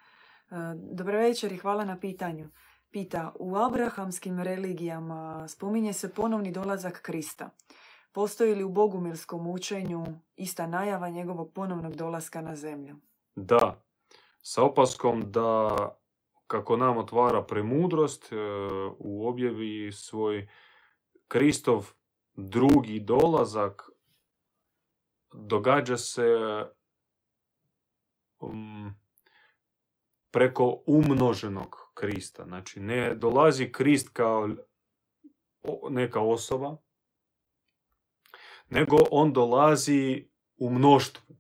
Dobro 0.93 1.19
večer 1.19 1.53
i 1.53 1.57
hvala 1.57 1.85
na 1.85 1.99
pitanju. 1.99 2.49
Pita, 2.91 3.33
u 3.39 3.57
abrahamskim 3.57 4.41
religijama 4.41 5.49
spominje 5.49 5.93
se 5.93 6.15
ponovni 6.15 6.53
dolazak 6.53 7.03
Krista. 7.03 7.51
Postoji 8.17 8.55
li 8.55 8.65
u 8.65 8.69
bogumilskom 8.69 9.47
učenju 9.47 10.05
ista 10.37 10.67
najava 10.67 11.09
njegovog 11.09 11.53
ponovnog 11.53 11.97
dolaska 11.97 12.41
na 12.41 12.57
zemlju? 12.57 12.97
Da, 13.35 13.83
sa 14.43 14.63
opaskom 14.63 15.33
da 15.33 15.77
kako 16.47 16.77
nam 16.77 16.99
otvara 16.99 17.43
premudrost 17.43 18.33
e, 18.33 18.37
u 18.99 19.29
objavi 19.29 19.93
svoj 19.93 20.49
Kristov 21.29 21.91
drugi 22.35 23.01
dolazak 23.01 23.91
događa 25.33 25.97
se 25.97 26.37
preko 30.31 30.83
umnoženog 30.87 31.77
Krista. 31.95 32.45
Znači 32.45 32.81
ne 32.81 33.15
dolazi 33.15 33.73
Krist 33.73 34.09
kao 34.09 34.49
neka 35.91 36.21
osoba, 36.21 36.77
nego 38.71 38.97
on 39.11 39.33
dolazi 39.33 40.29
u 40.57 40.71
mnoštvu. 40.71 41.37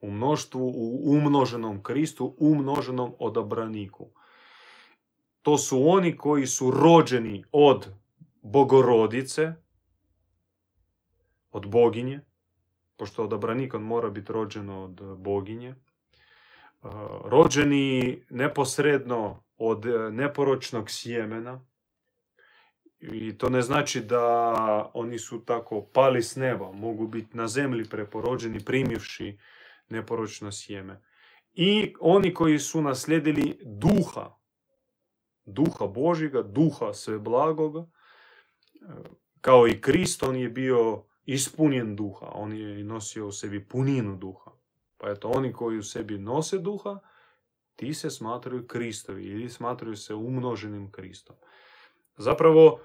U 0.00 0.10
mnoštvu, 0.10 0.66
u 0.68 1.12
umnoženom 1.12 1.82
Kristu, 1.82 2.34
umnoženom 2.38 3.14
odabraniku. 3.18 4.10
To 5.42 5.58
su 5.58 5.88
oni 5.88 6.16
koji 6.16 6.46
su 6.46 6.70
rođeni 6.70 7.44
od 7.52 7.88
bogorodice, 8.42 9.52
od 11.50 11.66
boginje, 11.66 12.20
pošto 12.96 13.24
odabranik 13.24 13.74
on 13.74 13.82
mora 13.82 14.10
biti 14.10 14.32
rođen 14.32 14.70
od 14.70 15.16
boginje, 15.18 15.74
rođeni 17.24 18.22
neposredno 18.30 19.42
od 19.58 19.84
neporočnog 20.12 20.90
sjemena, 20.90 21.64
i 23.00 23.38
to 23.38 23.48
ne 23.48 23.62
znači 23.62 24.00
da 24.00 24.90
oni 24.94 25.18
su 25.18 25.44
tako 25.44 25.82
pali 25.92 26.22
s 26.22 26.36
neba, 26.36 26.72
mogu 26.72 27.06
biti 27.06 27.36
na 27.36 27.48
zemlji 27.48 27.84
preporođeni, 27.84 28.64
primivši 28.64 29.38
neporočno 29.88 30.52
sjeme. 30.52 31.02
I 31.54 31.94
oni 32.00 32.34
koji 32.34 32.58
su 32.58 32.82
naslijedili 32.82 33.58
duha, 33.64 34.36
duha 35.44 35.86
Božjega, 35.86 36.42
duha 36.42 36.92
sve 36.92 37.18
blagoga, 37.18 37.86
kao 39.40 39.68
i 39.68 39.80
Krist, 39.80 40.22
on 40.22 40.36
je 40.36 40.48
bio 40.48 41.04
ispunjen 41.24 41.96
duha, 41.96 42.26
on 42.32 42.56
je 42.56 42.84
nosio 42.84 43.26
u 43.26 43.32
sebi 43.32 43.64
puninu 43.68 44.16
duha. 44.16 44.50
Pa 44.98 45.10
eto, 45.10 45.28
oni 45.28 45.52
koji 45.52 45.78
u 45.78 45.82
sebi 45.82 46.18
nose 46.18 46.58
duha, 46.58 46.98
ti 47.76 47.94
se 47.94 48.10
smatraju 48.10 48.66
Kristovi 48.66 49.24
ili 49.24 49.50
smatraju 49.50 49.96
se 49.96 50.14
umnoženim 50.14 50.90
Kristom. 50.90 51.36
Zapravo, 52.16 52.80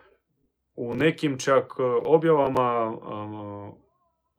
u 0.76 0.96
nekim 0.96 1.38
čak 1.38 1.74
e, 1.80 1.84
objavama 2.06 2.94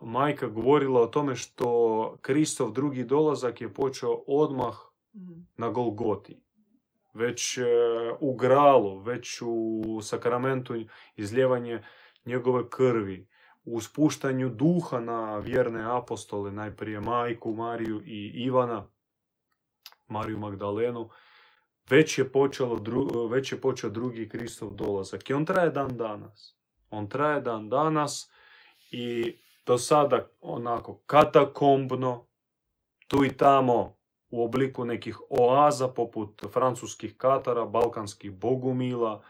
majka 0.01 0.47
govorila 0.47 1.01
o 1.01 1.07
tome 1.07 1.37
što 1.37 2.17
Kristov 2.21 2.73
drugi 2.73 3.05
dolazak 3.05 3.61
je 3.61 3.75
počeo 3.75 4.23
odmah 4.27 4.75
mhm. 5.15 5.41
na 5.57 5.71
Golgoti. 5.71 6.43
već 7.15 7.59
e, 7.59 7.63
u 8.21 8.35
gralu, 8.35 8.99
već 8.99 9.43
u 9.43 10.01
sakramentu 10.03 10.75
izljevanje 11.17 11.83
njegove 12.25 12.69
krvi, 12.71 13.29
u 13.65 13.81
spuštanju 13.81 14.49
duha 14.49 15.01
na 15.01 15.39
vjerne 15.39 15.97
apostole, 15.97 16.53
najprije 16.53 17.01
majku 17.01 17.53
Mariju 17.53 18.03
i 18.05 18.33
Ivana, 18.35 18.87
Mariju 20.09 20.39
Magdalenu, 20.39 21.09
već 21.91 22.19
je, 22.19 22.33
počelo, 22.33 22.81
već 23.31 23.53
je 23.53 23.61
počeo 23.61 23.91
drugi 23.91 24.29
Kristov 24.29 24.71
dolazak. 24.71 25.31
I 25.31 25.35
on 25.35 25.45
traje 25.45 25.71
dan 25.71 25.97
danas. 25.97 26.57
On 26.91 27.09
traje 27.09 27.41
dan 27.41 27.69
danas 27.69 28.31
i 28.91 29.37
do 29.67 29.79
sada 29.79 30.29
onako 30.41 31.03
katakombno, 31.07 32.27
tu 33.09 33.25
i 33.25 33.37
tamo 33.37 33.97
u 34.31 34.45
obliku 34.45 34.85
nekih 34.85 35.19
oaza 35.31 35.89
poput 35.89 36.45
francuskih 36.53 37.17
katara, 37.17 37.65
balkanskih 37.65 38.33
bogumila, 38.33 39.23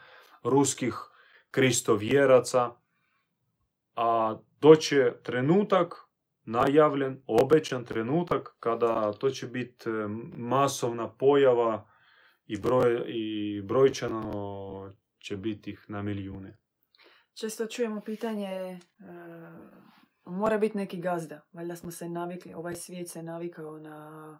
ruskih 0.43 0.95
kristovjeraca, 1.51 2.71
a 3.95 4.37
doće 4.61 5.13
trenutak 5.23 5.95
najavljen, 6.45 7.21
obećan 7.27 7.85
trenutak 7.85 8.55
kada 8.59 9.13
to 9.13 9.29
će 9.29 9.47
biti 9.47 9.89
e, 9.89 9.91
masovna 10.37 11.09
pojava 11.09 11.87
i, 12.45 12.59
broj, 12.59 13.03
i 13.07 13.61
brojčano 13.61 14.93
će 15.19 15.37
biti 15.37 15.71
ih 15.71 15.85
na 15.87 16.01
milijune. 16.01 16.57
Često 17.33 17.65
čujemo 17.65 18.01
pitanje, 18.01 18.47
e, 18.47 18.79
mora 20.25 20.57
biti 20.57 20.77
neki 20.77 21.01
gazda. 21.01 21.41
Valjda 21.51 21.75
smo 21.75 21.91
se 21.91 22.09
navikli, 22.09 22.53
ovaj 22.53 22.75
svijet 22.75 23.09
se 23.09 23.23
navikao 23.23 23.79
na, 23.79 24.39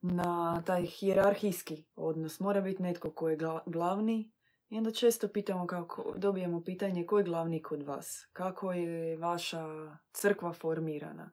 na 0.00 0.62
taj 0.66 0.86
hijerarhijski 0.86 1.84
odnos. 1.94 2.40
Mora 2.40 2.60
biti 2.60 2.82
netko 2.82 3.10
ko 3.10 3.28
je 3.28 3.38
glavni. 3.66 4.32
I 4.68 4.78
onda 4.78 4.90
često 4.90 5.28
pitamo 5.28 5.66
kako, 5.66 6.14
dobijemo 6.16 6.62
pitanje 6.64 7.06
ko 7.06 7.18
je 7.18 7.24
glavni 7.24 7.62
kod 7.62 7.82
vas? 7.82 8.28
Kako 8.32 8.72
je 8.72 9.16
vaša 9.16 9.66
crkva 10.12 10.52
formirana? 10.52 11.30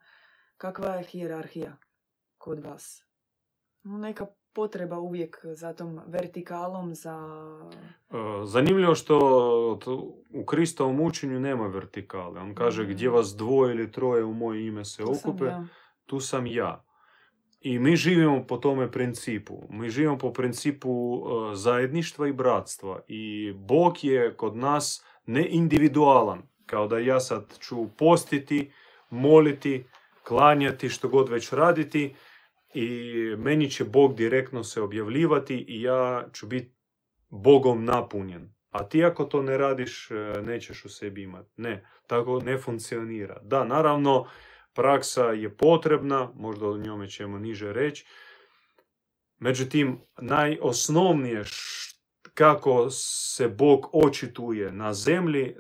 Kakva 0.57 0.95
je 0.95 1.03
hijerarhija 1.03 1.77
kod 2.37 2.59
vas? 2.59 3.03
Neka 3.83 4.25
potreba 4.55 4.99
uvijek 4.99 5.39
za 5.43 5.73
tom 5.73 5.99
vertikalom, 6.07 6.95
za... 6.95 7.17
E, 8.11 8.15
zanimljivo 8.45 8.95
što 8.95 9.79
u 10.33 10.45
Kristovom 10.45 11.01
učenju 11.01 11.39
nema 11.39 11.67
vertikale. 11.67 12.41
On 12.41 12.55
kaže 12.55 12.83
mm. 12.83 12.87
gdje 12.87 13.09
vas 13.09 13.35
dvoje 13.35 13.75
ili 13.75 13.91
troje 13.91 14.23
u 14.23 14.33
moje 14.33 14.67
ime 14.67 14.85
se 14.85 15.03
tu 15.03 15.11
okupe, 15.11 15.49
sam 15.49 15.69
tu 16.05 16.19
sam 16.19 16.47
ja. 16.47 16.85
I 17.61 17.79
mi 17.79 17.95
živimo 17.95 18.43
po 18.47 18.57
tome 18.57 18.91
principu. 18.91 19.63
Mi 19.69 19.89
živimo 19.89 20.17
po 20.17 20.33
principu 20.33 21.17
e, 21.17 21.55
zajedništva 21.55 22.27
i 22.27 22.33
bratstva. 22.33 22.99
I 23.07 23.53
Bog 23.53 24.03
je 24.03 24.33
kod 24.37 24.55
nas 24.55 25.05
ne 25.25 25.47
individualan. 25.49 26.41
Kao 26.65 26.87
da 26.87 26.99
ja 26.99 27.19
sad 27.19 27.57
ću 27.59 27.87
postiti, 27.97 28.71
moliti, 29.09 29.85
klanjati, 30.23 30.89
što 30.89 31.09
god 31.09 31.29
već 31.29 31.53
raditi 31.53 32.15
i 32.75 33.35
meni 33.37 33.71
će 33.71 33.83
Bog 33.83 34.15
direktno 34.15 34.63
se 34.63 34.81
objavljivati 34.81 35.65
i 35.67 35.81
ja 35.81 36.27
ću 36.33 36.47
biti 36.47 36.71
Bogom 37.29 37.85
napunjen. 37.85 38.53
A 38.69 38.89
ti 38.89 39.05
ako 39.05 39.25
to 39.25 39.41
ne 39.41 39.57
radiš, 39.57 40.11
e, 40.11 40.41
nećeš 40.41 40.85
u 40.85 40.89
sebi 40.89 41.23
imati. 41.23 41.49
Ne, 41.57 41.85
tako 42.07 42.39
ne 42.39 42.57
funkcionira. 42.57 43.39
Da, 43.43 43.63
naravno, 43.63 44.27
praksa 44.73 45.25
je 45.25 45.57
potrebna, 45.57 46.31
možda 46.35 46.67
o 46.67 46.77
njome 46.77 47.09
ćemo 47.09 47.39
niže 47.39 47.73
reći. 47.73 48.05
Međutim, 49.37 49.99
najosnovnije 50.17 51.43
kako 52.33 52.89
se 52.89 53.47
Bog 53.47 53.89
očituje 53.93 54.71
na 54.71 54.93
zemlji, 54.93 55.55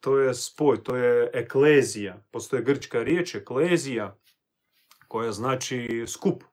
to 0.00 0.18
je 0.18 0.34
spoj, 0.34 0.82
to 0.82 0.96
je 0.96 1.30
eklezija. 1.34 2.24
Postoje 2.30 2.62
grčka 2.62 3.02
riječ, 3.02 3.34
eklezija, 3.34 4.18
koja 5.08 5.32
znači 5.32 6.04
skup 6.06 6.44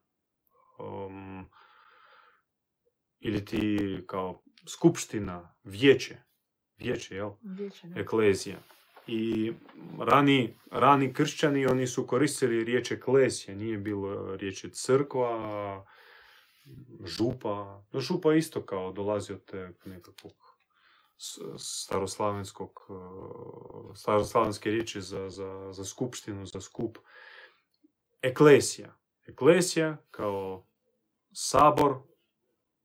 um, 0.79 1.49
ili 3.19 3.45
ti 3.45 4.03
kao 4.07 4.41
skupština, 4.67 5.55
vijeće, 5.63 6.17
vijeće, 6.77 7.15
jel? 7.15 7.31
Vijeće, 7.41 7.87
Eklezija. 7.95 8.57
I 9.07 9.53
rani, 9.99 10.53
rani 10.71 11.13
kršćani, 11.13 11.65
oni 11.65 11.87
su 11.87 12.07
koristili 12.07 12.63
riječ 12.63 12.91
eklezija, 12.91 13.55
nije 13.55 13.77
bilo 13.77 14.35
riječi 14.35 14.69
crkva, 14.73 15.85
župa. 17.05 17.83
No 17.91 17.99
župa 17.99 18.33
isto 18.33 18.65
kao 18.65 18.91
dolazi 18.91 19.33
od 19.33 19.45
te 19.45 19.73
nekakvog 19.85 20.33
staroslavenskog, 21.57 22.79
staroslavenske 23.95 24.71
riječi 24.71 25.01
za, 25.01 25.29
za, 25.29 25.71
za 25.71 25.85
skupštinu, 25.85 26.45
za 26.45 26.61
skup. 26.61 26.97
Eklesija. 28.21 28.97
Eklesija 29.27 29.97
kao 30.11 30.67
sabor, 31.31 31.95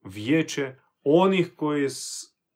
vijeće 0.04 0.76
onih 1.04 1.52
koji 1.56 1.88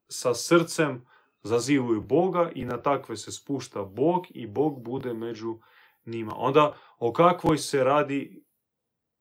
sa 0.07 0.33
srcem 0.33 1.05
zazivaju 1.43 2.01
Boga 2.01 2.51
i 2.55 2.65
na 2.65 2.81
takve 2.81 3.17
se 3.17 3.31
spušta 3.31 3.83
Bog 3.83 4.25
i 4.29 4.47
Bog 4.47 4.83
bude 4.83 5.13
među 5.13 5.59
njima. 6.05 6.33
Onda 6.35 6.77
o 6.99 7.13
kakvoj 7.13 7.57
se 7.57 7.83
radi 7.83 8.45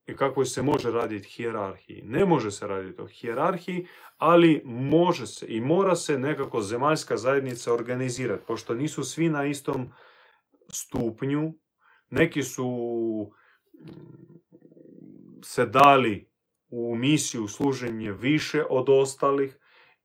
i 0.07 0.17
kakvoj 0.17 0.47
se 0.47 0.63
može 0.63 0.91
raditi 0.91 1.29
hijerarhiji. 1.29 2.03
Ne 2.05 2.25
može 2.25 2.51
se 2.51 2.67
raditi 2.67 3.03
o 3.03 3.07
hijerarhiji, 3.07 3.87
ali 4.17 4.63
može 4.65 5.27
se 5.27 5.47
i 5.49 5.61
mora 5.61 5.97
se 5.97 6.19
nekako 6.19 6.61
zemaljska 6.61 7.17
zajednica 7.17 7.75
organizirati, 7.75 8.45
pošto 8.47 8.75
nisu 8.75 9.05
svi 9.05 9.29
na 9.29 9.47
istom 9.47 9.93
stupnju. 10.69 11.53
Neki 12.11 12.43
su 12.43 12.67
se 15.45 15.67
dali 15.67 16.31
u 16.69 16.95
misiju 16.97 17.49
služenje 17.49 18.13
više 18.13 18.65
od 18.71 18.89
ostalih 18.89 19.59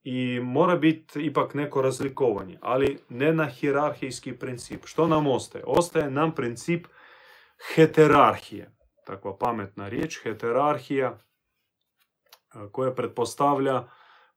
i 0.03 0.39
mora 0.43 0.75
biti 0.75 1.25
ipak 1.25 1.53
neko 1.53 1.81
razlikovanje, 1.81 2.57
ali 2.61 2.99
ne 3.09 3.33
na 3.33 3.45
hirarhijski 3.45 4.33
princip. 4.33 4.85
Što 4.85 5.07
nam 5.07 5.27
ostaje? 5.27 5.63
Ostaje 5.67 6.11
nam 6.11 6.35
princip 6.35 6.87
heterarhije. 7.75 8.75
Takva 9.05 9.37
pametna 9.37 9.89
riječ, 9.89 10.19
heterarhija 10.23 11.17
koja 12.71 12.93
pretpostavlja 12.93 13.87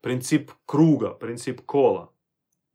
princip 0.01 0.51
kruga, 0.67 1.17
princip 1.21 1.61
kola 1.67 2.13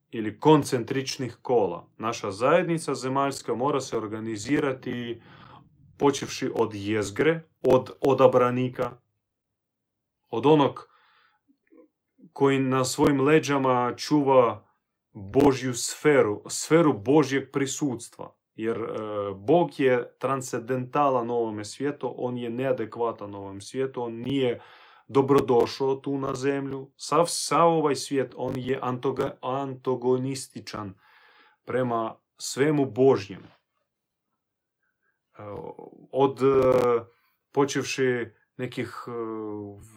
ili 0.10 0.40
koncentričnih 0.40 1.38
kola. 1.42 1.90
Naša 1.98 2.32
zajednica 2.32 2.96
zemaljska 2.96 3.56
mora 3.56 3.82
se 3.82 3.98
organizirati 3.98 5.22
počevši 5.98 6.52
od 6.56 6.74
jezgre, 6.74 7.44
od 7.62 7.92
odabranika, 8.02 8.92
od 10.30 10.46
onog 10.46 10.90
koji 12.34 12.60
na 12.60 12.86
svojim 12.86 13.22
leđama 13.22 13.94
čuva 13.98 14.68
Božju 15.12 15.74
sferu, 15.74 16.42
sferu 16.48 16.94
Božjeg 16.94 17.52
prisutstva. 17.52 18.36
Jer 18.56 18.78
e, 18.78 18.88
Bog 19.36 19.80
je 19.80 20.16
transcendentalan 20.20 21.30
ovome 21.30 21.66
svijetu, 21.66 22.14
on 22.18 22.38
je 22.38 22.50
neadekvatan 22.50 23.36
ovom 23.36 23.62
svijetu, 23.62 24.04
on 24.04 24.14
nije 24.14 24.62
dobrodošao 25.08 25.96
tu 25.96 26.18
na 26.18 26.36
zemlju. 26.36 26.92
Sav, 26.98 27.26
sav 27.28 27.68
ovaj 27.68 27.96
svijet, 27.96 28.34
on 28.38 28.54
je 28.58 28.80
antagonističan 29.42 30.94
prema 31.66 32.16
svemu 32.38 32.86
Božjem. 32.86 33.57
E, 35.40 35.42
od 36.12 36.42
e, 36.42 37.06
počevši 37.52 38.26
nekih 38.58 39.04
e, 39.08 39.12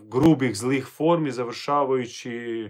grubih, 0.08 0.56
zlih 0.56 0.86
formi, 0.86 1.30
završavajući 1.30 2.68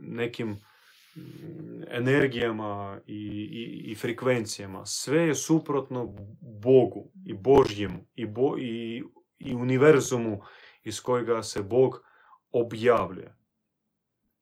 nekim 0.00 0.48
mm, 0.48 1.82
energijama 1.90 3.00
i, 3.06 3.48
i, 3.52 3.92
i 3.92 3.94
frekvencijama. 3.94 4.86
Sve 4.86 5.22
je 5.22 5.34
suprotno 5.34 6.14
Bogu 6.40 7.10
i 7.26 7.34
Božjemu 7.34 8.06
i, 8.14 8.26
bo, 8.26 8.58
i, 8.58 9.04
i 9.38 9.54
univerzumu 9.54 10.40
iz 10.84 11.00
kojega 11.00 11.42
se 11.42 11.62
Bog 11.62 12.02
objavljuje. 12.50 13.34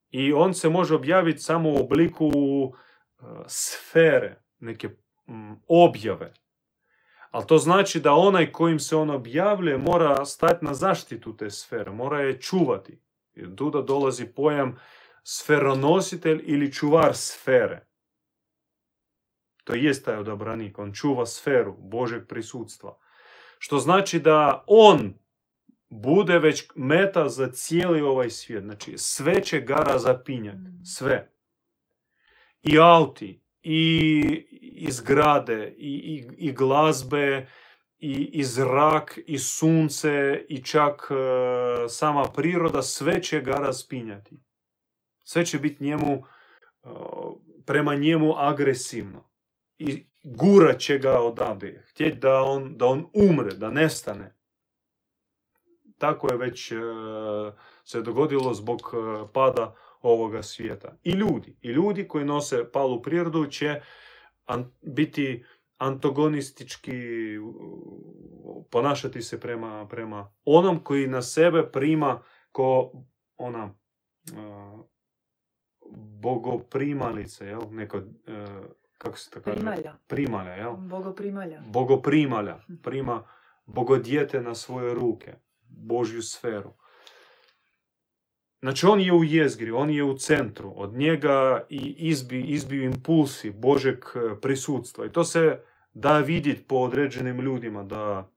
I 0.09 0.33
on 0.33 0.53
se 0.53 0.69
može 0.69 0.95
objaviti 0.95 1.39
samo 1.39 1.69
u 1.69 1.77
obliku 1.77 2.31
sfere, 3.47 4.41
neke 4.59 4.89
um, 5.27 5.61
objave. 5.67 6.33
Ali 7.31 7.47
to 7.47 7.57
znači 7.57 7.99
da 7.99 8.13
onaj 8.13 8.51
kojim 8.51 8.79
se 8.79 8.95
on 8.95 9.09
objavljuje 9.09 9.77
mora 9.77 10.25
stati 10.25 10.65
na 10.65 10.73
zaštitu 10.73 11.37
te 11.37 11.49
sfere, 11.49 11.91
mora 11.91 12.21
je 12.21 12.41
čuvati. 12.41 13.01
I 13.35 13.55
tu 13.55 13.69
da 13.69 13.81
dolazi 13.81 14.25
pojam 14.25 14.79
sferonositelj 15.23 16.43
ili 16.45 16.73
čuvar 16.73 17.15
sfere. 17.15 17.87
To 19.63 19.73
jest 19.73 20.05
taj 20.05 20.15
odabranik, 20.15 20.79
on 20.79 20.93
čuva 20.93 21.25
sferu 21.25 21.75
Božeg 21.77 22.27
prisutstva. 22.27 22.97
Što 23.59 23.77
znači 23.77 24.19
da 24.19 24.63
on 24.67 25.13
bude 25.89 26.39
već 26.39 26.69
meta 26.75 27.29
za 27.29 27.51
cijeli 27.51 28.01
ovaj 28.01 28.29
svijet. 28.29 28.63
Znači, 28.63 28.97
sve 28.97 29.43
će 29.43 29.59
gara 29.61 29.97
zapinjati. 29.97 30.57
Mm. 30.57 30.85
Sve. 30.85 31.31
I 32.61 32.79
auti, 32.79 33.41
i, 33.69 34.47
i 34.61 34.91
zgrade, 34.91 35.75
i, 35.77 35.93
i, 35.93 36.47
i 36.47 36.51
glazbe, 36.51 37.47
i, 37.99 38.29
i 38.33 38.43
zrak, 38.43 39.19
i 39.25 39.37
sunce, 39.39 40.45
i 40.49 40.63
čak 40.63 41.11
e, 41.11 41.89
sama 41.89 42.23
priroda, 42.23 42.81
sve 42.81 43.23
će 43.23 43.41
ga 43.41 43.51
raspinjati. 43.51 44.39
Sve 45.23 45.45
će 45.45 45.59
biti 45.59 45.83
njemu, 45.83 46.13
e, 46.13 46.87
prema 47.65 47.95
njemu 47.95 48.33
agresivno. 48.37 49.29
I 49.77 50.05
gurat 50.23 50.79
će 50.79 50.97
ga 50.97 51.19
odabije. 51.19 51.85
Htjeti 51.89 52.17
da 52.17 52.41
on, 52.41 52.77
da 52.77 52.85
on 52.85 53.09
umre, 53.13 53.51
da 53.51 53.69
nestane. 53.69 54.35
Tako 55.97 56.31
je 56.31 56.37
već 56.37 56.71
e, 56.71 56.75
se 57.83 58.01
dogodilo 58.01 58.53
zbog 58.53 58.81
e, 58.93 59.27
pada 59.33 59.75
ovoga 60.01 60.43
svijeta. 60.43 60.97
I 61.03 61.11
ljudi. 61.11 61.57
I 61.61 61.67
ljudi 61.69 62.07
koji 62.07 62.25
nose 62.25 62.71
palu 62.71 63.01
prirodu 63.01 63.45
će 63.45 63.81
an- 64.45 64.71
biti 64.81 65.43
antagonistički 65.77 66.93
ponašati 68.69 69.21
se 69.21 69.39
prema, 69.39 69.87
prema 69.87 70.31
onom 70.45 70.83
koji 70.83 71.07
na 71.07 71.21
sebe 71.21 71.71
prima 71.71 72.21
ko 72.51 72.91
ona 73.37 73.63
uh, 74.33 74.79
bogoprimalica, 76.21 77.45
jel? 77.45 77.61
Neko, 77.71 77.97
uh, 77.97 78.03
kako 78.97 79.17
se 79.17 79.31
to 79.31 79.41
kaže? 79.41 79.55
Primalja. 79.55 79.97
Primalja, 80.07 80.53
jel? 80.53 80.75
Bogoprimalja. 80.75 81.61
Bogoprimalja. 81.67 82.59
Prima 82.83 83.23
bogodjete 83.65 84.41
na 84.41 84.55
svoje 84.55 84.93
ruke. 84.93 85.33
Božju 85.69 86.21
sferu. 86.21 86.73
Znači 88.67 88.85
on 88.85 89.01
je 89.01 89.13
u 89.13 89.23
jezgri, 89.23 89.71
on 89.71 89.89
je 89.89 90.03
u 90.03 90.17
centru. 90.17 90.73
Od 90.75 90.93
njega 90.93 91.65
i 91.69 91.95
izbi, 91.97 92.41
izbiju 92.41 92.83
impulsi 92.83 93.51
Božeg 93.51 93.97
e, 93.97 94.41
prisutstva. 94.41 95.05
I 95.05 95.11
to 95.11 95.23
se 95.23 95.59
da 95.93 96.19
vidjeti 96.19 96.63
po 96.63 96.75
određenim 96.75 97.41
ljudima 97.41 97.83
da 97.83 98.29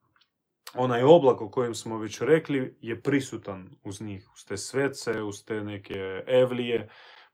onaj 0.74 1.02
oblak 1.02 1.40
o 1.40 1.50
kojem 1.50 1.74
smo 1.74 1.98
već 1.98 2.20
rekli 2.20 2.76
je 2.80 3.02
prisutan 3.02 3.70
uz 3.84 4.00
njih. 4.00 4.28
Uz 4.34 4.44
te 4.44 4.56
svece, 4.56 5.22
uz 5.22 5.44
te 5.44 5.64
neke 5.64 6.22
evlije, 6.26 6.88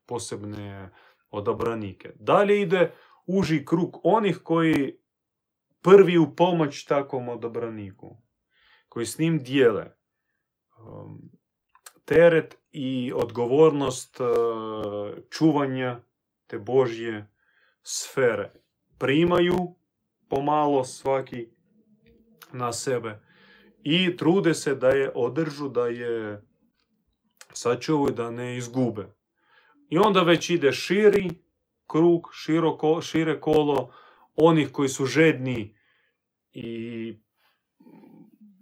posebne 0.06 0.90
odabranike. 1.30 2.12
Dalje 2.14 2.62
ide 2.62 2.92
uži 3.26 3.64
krug 3.64 4.00
onih 4.02 4.38
koji 4.38 4.98
prvi 5.82 6.18
u 6.18 6.36
pomoć 6.36 6.84
takvom 6.84 7.28
odabraniku. 7.28 8.16
Koji 8.88 9.06
s 9.06 9.18
njim 9.18 9.38
dijele 9.38 9.86
um, 10.78 11.35
teret 12.06 12.58
i 12.72 13.12
odgovornost 13.12 14.20
uh, 14.20 14.26
čuvanja 15.30 16.00
te 16.46 16.58
Božje 16.58 17.26
sfere. 17.82 18.52
Primaju 18.98 19.74
pomalo 20.28 20.84
svaki 20.84 21.48
na 22.52 22.72
sebe 22.72 23.20
i 23.82 24.16
trude 24.16 24.54
se 24.54 24.74
da 24.74 24.88
je 24.88 25.10
održu, 25.14 25.68
da 25.68 25.86
je 25.86 26.42
sačuvaju, 27.52 28.14
da 28.14 28.30
ne 28.30 28.56
izgube. 28.56 29.06
I 29.88 29.98
onda 29.98 30.22
već 30.22 30.50
ide 30.50 30.72
širi 30.72 31.30
krug, 31.86 32.28
široko, 32.32 33.00
šire 33.02 33.40
kolo 33.40 33.92
onih 34.36 34.72
koji 34.72 34.88
su 34.88 35.06
žedni 35.06 35.76
i 36.52 37.18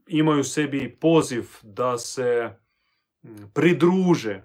imaju 0.06 0.44
sebi 0.44 0.96
poziv 1.00 1.48
da 1.62 1.98
se 1.98 2.50
pridruže 3.52 4.42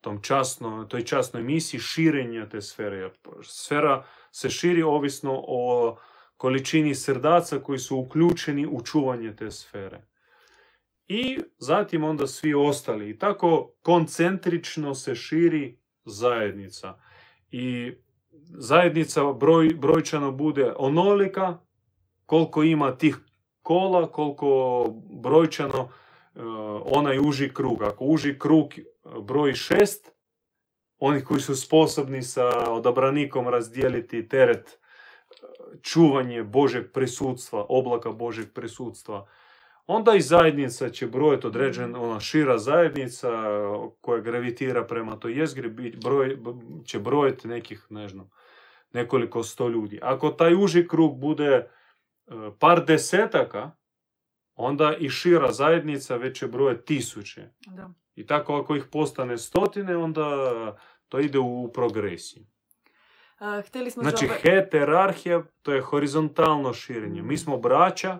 tom 0.00 0.22
časno, 0.22 0.84
toj 0.84 1.04
časnoj 1.04 1.42
misiji 1.42 1.80
širenja 1.80 2.48
te 2.48 2.60
sfere. 2.62 2.96
Jer 2.96 3.10
Sfera 3.42 4.04
se 4.30 4.50
širi 4.50 4.82
ovisno 4.82 5.44
o 5.48 5.96
količini 6.36 6.94
srdaca 6.94 7.58
koji 7.58 7.78
su 7.78 7.96
uključeni 7.96 8.66
u 8.66 8.82
čuvanje 8.82 9.36
te 9.36 9.50
sfere. 9.50 10.06
I 11.08 11.38
zatim 11.58 12.04
onda 12.04 12.26
svi 12.26 12.54
ostali. 12.54 13.10
I 13.10 13.18
tako 13.18 13.72
koncentrično 13.82 14.94
se 14.94 15.14
širi 15.14 15.78
zajednica. 16.04 16.98
I 17.50 17.92
zajednica 18.58 19.32
broj, 19.32 19.74
brojčano 19.74 20.32
bude 20.32 20.72
onolika 20.76 21.58
koliko 22.26 22.62
ima 22.62 22.96
tih 22.96 23.18
kola, 23.62 24.12
koliko 24.12 24.84
brojčano 25.22 25.88
onaj 26.84 27.18
uži 27.18 27.54
krug. 27.54 27.82
Ako 27.82 28.04
uži 28.04 28.38
krug 28.38 28.72
broji 29.22 29.54
šest, 29.54 30.12
oni 30.98 31.24
koji 31.24 31.40
su 31.40 31.56
sposobni 31.56 32.22
sa 32.22 32.70
odabranikom 32.70 33.48
razdijeliti 33.48 34.28
teret 34.28 34.78
čuvanje 35.82 36.42
Božeg 36.42 36.92
prisutstva, 36.92 37.66
oblaka 37.68 38.10
Božeg 38.10 38.46
prisutstva, 38.54 39.26
onda 39.86 40.14
i 40.14 40.20
zajednica 40.20 40.90
će 40.90 41.06
brojati 41.06 41.46
određen, 41.46 41.96
ona 41.96 42.20
šira 42.20 42.58
zajednica 42.58 43.28
koja 44.00 44.20
gravitira 44.20 44.84
prema 44.84 45.18
toj 45.18 45.38
jezgri, 45.38 45.68
broj, 46.04 46.38
će 46.84 46.98
brojiti 46.98 47.48
nekih, 47.48 47.86
ne 47.90 48.08
znam, 48.08 48.30
nekoliko 48.92 49.42
sto 49.42 49.68
ljudi. 49.68 49.98
Ako 50.02 50.30
taj 50.30 50.54
uži 50.54 50.88
krug 50.88 51.20
bude 51.20 51.70
par 52.58 52.84
desetaka, 52.84 53.70
onda 54.56 54.96
i 54.98 55.08
šira 55.10 55.52
zajednica 55.52 56.16
već 56.16 56.38
će 56.38 56.46
brojati 56.46 56.84
tisuće. 56.84 57.48
Da. 57.66 57.90
I 58.14 58.26
tako 58.26 58.56
ako 58.56 58.76
ih 58.76 58.84
postane 58.92 59.38
stotine, 59.38 59.96
onda 59.96 60.26
to 61.08 61.18
ide 61.18 61.38
u 61.38 61.70
progresiji. 61.74 62.46
A, 63.38 63.62
htjeli 63.66 63.90
smo 63.90 64.02
Znači, 64.02 64.26
zapravo- 64.26 64.40
heterarhija, 64.42 65.42
to 65.62 65.72
je 65.72 65.80
horizontalno 65.80 66.72
širenje. 66.72 67.22
Mi 67.22 67.36
smo 67.38 67.56
braća, 67.58 68.18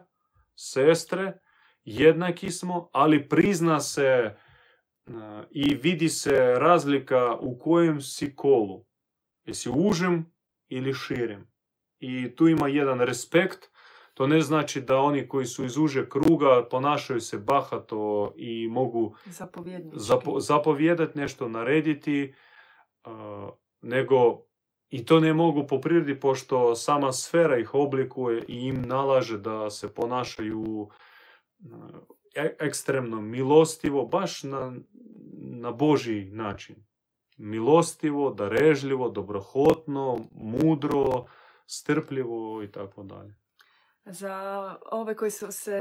sestre, 0.54 1.38
jednaki 1.84 2.50
smo, 2.50 2.90
ali 2.92 3.28
prizna 3.28 3.80
se 3.80 4.36
uh, 5.06 5.14
i 5.50 5.74
vidi 5.74 6.08
se 6.08 6.54
razlika 6.58 7.36
u 7.40 7.58
kojem 7.58 8.00
si 8.00 8.36
kolu. 8.36 8.84
Jesi 9.44 9.70
užim 9.74 10.32
ili 10.68 10.94
širim. 10.94 11.46
I 11.98 12.34
tu 12.36 12.48
ima 12.48 12.68
jedan 12.68 13.00
respekt. 13.00 13.58
To 14.16 14.26
ne 14.26 14.40
znači 14.40 14.80
da 14.80 14.98
oni 14.98 15.28
koji 15.28 15.46
su 15.46 15.64
iz 15.64 15.76
uže 15.76 16.08
kruga 16.08 16.68
ponašaju 16.70 17.20
se 17.20 17.38
bahato 17.38 18.32
i 18.36 18.68
mogu 18.68 19.14
zapo, 19.92 20.40
zapovjedati 20.40 21.18
nešto, 21.18 21.48
narediti, 21.48 22.34
uh, 23.04 23.12
nego 23.80 24.42
i 24.88 25.04
to 25.04 25.20
ne 25.20 25.32
mogu 25.34 25.66
po 25.66 25.80
prirodi 25.80 26.20
pošto 26.20 26.74
sama 26.74 27.12
sfera 27.12 27.58
ih 27.58 27.74
oblikuje 27.74 28.44
i 28.48 28.54
im 28.54 28.82
nalaže 28.82 29.38
da 29.38 29.70
se 29.70 29.94
ponašaju 29.94 30.88
e- 32.34 32.56
ekstremno 32.60 33.20
milostivo, 33.20 34.06
baš 34.06 34.42
na, 34.42 34.72
na 35.38 35.72
Božji 35.72 36.30
način. 36.30 36.76
Milostivo, 37.36 38.30
darežljivo, 38.30 39.08
dobrohotno, 39.08 40.18
mudro, 40.32 41.26
strpljivo 41.66 42.62
i 42.62 42.72
tako 42.72 43.02
dalje. 43.02 43.45
Za 44.06 44.76
ove 44.92 45.16
koji 45.16 45.30
su 45.30 45.52
se 45.52 45.78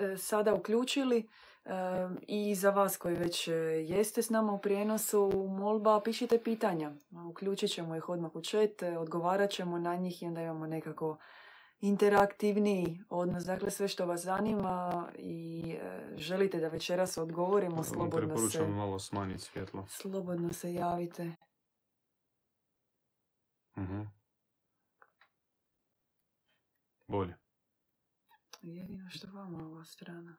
e, 0.00 0.16
sada 0.16 0.54
uključili 0.54 1.28
i 2.22 2.54
za 2.54 2.70
vas 2.70 2.96
koji 2.96 3.14
već 3.14 3.48
e, 3.48 3.52
jeste 3.88 4.22
s 4.22 4.30
nama 4.30 4.52
u 4.52 4.58
prijenosu, 4.58 5.32
molba 5.48 6.00
pišite 6.04 6.42
pitanja. 6.44 6.92
Uključit 7.30 7.70
ćemo 7.70 7.96
ih 7.96 8.08
odmah 8.08 8.36
u 8.36 8.40
chat, 8.40 8.82
e, 8.82 8.98
odgovarat 8.98 9.50
ćemo 9.50 9.78
na 9.78 9.96
njih 9.96 10.22
i 10.22 10.26
onda 10.26 10.42
imamo 10.42 10.66
nekako 10.66 11.16
interaktivniji 11.80 13.00
odnos. 13.08 13.44
Dakle, 13.44 13.70
sve 13.70 13.88
što 13.88 14.06
vas 14.06 14.20
zanima 14.20 15.08
i 15.18 15.76
želite 16.16 16.60
da 16.60 16.68
večeras 16.68 17.18
odgovorimo, 17.18 17.84
slobodno 17.84 18.48
se, 18.50 18.66
malo 18.66 18.98
smanjiti 18.98 19.42
svjetlo. 19.42 19.86
slobodno 19.88 20.52
se 20.52 20.74
javite. 20.74 21.32
Mhm. 23.78 24.02
Bolje. 27.06 27.41
Jedino 28.62 29.10
što 29.10 29.26
vama 29.32 29.66
ova 29.66 29.84
strana. 29.84 30.36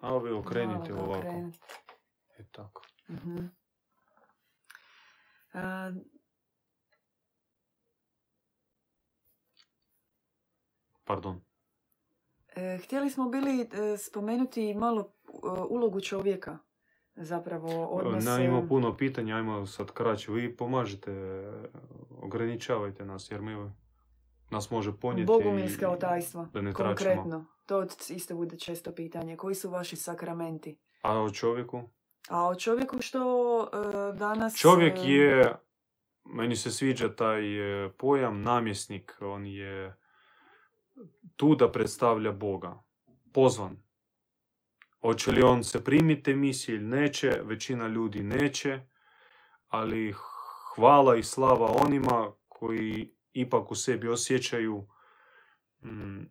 A 0.00 0.18
vi 0.18 0.30
okrenite 0.30 0.92
Malo 0.92 1.04
ovako. 1.04 1.18
okrenite. 1.18 1.58
E 2.38 2.44
tako. 2.52 2.82
A, 5.52 5.92
Pardon. 11.04 11.40
e, 12.56 12.78
htjeli 12.84 13.10
smo 13.10 13.28
bili 13.28 13.60
e, 13.60 13.96
spomenuti 13.98 14.74
malo 14.74 15.12
e, 15.26 15.30
ulogu 15.68 16.00
čovjeka. 16.00 16.58
Zapravo 17.16 17.86
odnos... 17.86 18.24
Na, 18.24 18.44
ima 18.44 18.58
e, 18.58 18.68
puno 18.68 18.96
pitanja, 18.96 19.36
ajmo 19.36 19.66
sad 19.66 19.92
kraće. 19.92 20.32
Vi 20.32 20.56
pomažite, 20.56 21.12
ograničavajte 22.10 23.04
nas, 23.04 23.30
jer 23.30 23.40
mi 23.40 23.70
nas 24.50 24.70
može 24.70 24.92
ponijeti. 24.92 25.26
Bogumilske 25.26 25.82
i- 25.82 25.88
otajstva. 25.88 26.48
da 26.52 26.60
ne 26.60 26.72
tračimo. 26.72 27.14
Konkretno. 27.14 27.46
To 27.66 27.86
isto 28.08 28.34
bude 28.36 28.58
često 28.58 28.92
pitanje. 28.92 29.36
Koji 29.36 29.54
su 29.54 29.70
vaši 29.70 29.96
sakramenti? 29.96 30.78
A 31.02 31.20
o 31.20 31.30
čovjeku? 31.30 31.82
A 32.28 32.48
o 32.48 32.54
čovjeku 32.54 32.96
što 33.00 33.20
e, 33.62 34.18
danas... 34.18 34.56
Čovjek 34.56 34.98
e, 34.98 35.00
je, 35.12 35.54
meni 36.24 36.56
se 36.56 36.70
sviđa 36.70 37.14
taj 37.14 37.84
e, 37.84 37.92
pojam, 37.92 38.42
namjesnik. 38.42 39.16
On 39.20 39.46
je 39.46 39.96
tu 41.36 41.54
da 41.54 41.72
predstavlja 41.72 42.32
Boga. 42.32 42.82
Pozvan. 43.32 43.76
Hoće 45.00 45.30
li 45.32 45.42
on 45.42 45.64
se 45.64 45.84
primiti 45.84 46.30
emisije 46.30 46.76
ili 46.76 46.84
neće, 46.84 47.40
većina 47.44 47.88
ljudi 47.88 48.22
neće, 48.22 48.80
ali 49.68 50.14
hvala 50.74 51.16
i 51.16 51.22
slava 51.22 51.72
onima 51.84 52.32
koji 52.48 53.14
ipak 53.40 53.70
u 53.70 53.74
sebi 53.74 54.08
osjećaju 54.08 54.86
mm, 55.82 56.30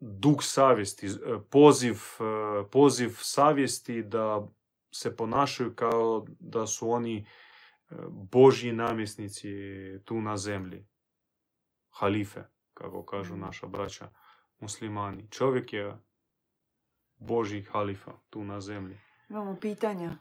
duh 0.00 0.36
savjesti, 0.40 1.06
e, 1.06 1.10
poziv, 1.50 1.94
e, 2.20 2.70
poziv 2.70 3.10
savjesti 3.18 4.02
da 4.02 4.48
se 4.90 5.16
ponašaju 5.16 5.74
kao 5.74 6.26
da 6.40 6.66
su 6.66 6.90
oni 6.90 7.18
e, 7.18 7.24
Božji 8.08 8.72
namjesnici 8.72 9.48
tu 10.04 10.20
na 10.20 10.36
zemlji. 10.36 10.86
Halife, 11.90 12.40
kako 12.74 13.04
kažu 13.04 13.34
Mhm. 13.34 13.42
naša 13.44 13.66
braća 13.66 14.10
muslimani. 14.58 15.28
Čovjek 15.30 15.72
je 15.72 15.96
Božji 17.16 17.62
halifa 17.62 18.12
tu 18.30 18.44
na 18.44 18.60
zemlji. 18.60 18.98
Imamo 19.28 19.56
pitanja. 19.60 20.18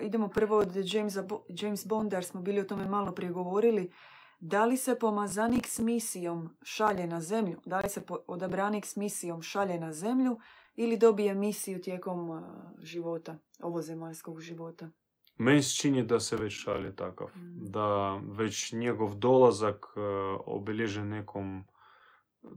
Idemo 0.00 0.28
prvo 0.28 0.58
od 0.58 0.92
Jamesa, 0.92 1.22
Bo- 1.22 1.44
James 1.48 1.86
Bonda, 1.86 2.16
jer 2.16 2.24
smo 2.24 2.40
bili 2.40 2.60
o 2.60 2.64
tome 2.64 2.88
malo 2.88 3.12
prije 3.12 3.32
govorili. 3.32 3.92
Da 4.40 4.64
li 4.64 4.76
se 4.76 4.98
pomazanik 4.98 5.66
s 5.66 5.78
misijom 5.78 6.56
šalje 6.62 7.06
na 7.06 7.20
zemlju? 7.20 7.60
Da 7.64 7.80
li 7.80 7.88
se 7.88 8.02
odabranik 8.26 8.86
s 8.86 8.96
misijom 8.96 9.42
šalje 9.42 9.80
na 9.80 9.92
zemlju 9.92 10.38
ili 10.74 10.96
dobije 10.96 11.34
misiju 11.34 11.80
tijekom 11.80 12.30
e, 12.30 12.42
života, 12.78 13.38
ovozemaljskog 13.62 14.40
života? 14.40 14.90
Meni 15.36 15.62
se 15.62 15.74
čini 15.74 16.02
da 16.02 16.20
se 16.20 16.36
već 16.36 16.52
šalje 16.52 16.96
takav. 16.96 17.28
Mm. 17.36 17.70
Da 17.70 18.20
već 18.36 18.72
njegov 18.72 19.14
dolazak 19.14 19.86
obilježen 20.46 21.08
nekom 21.08 21.64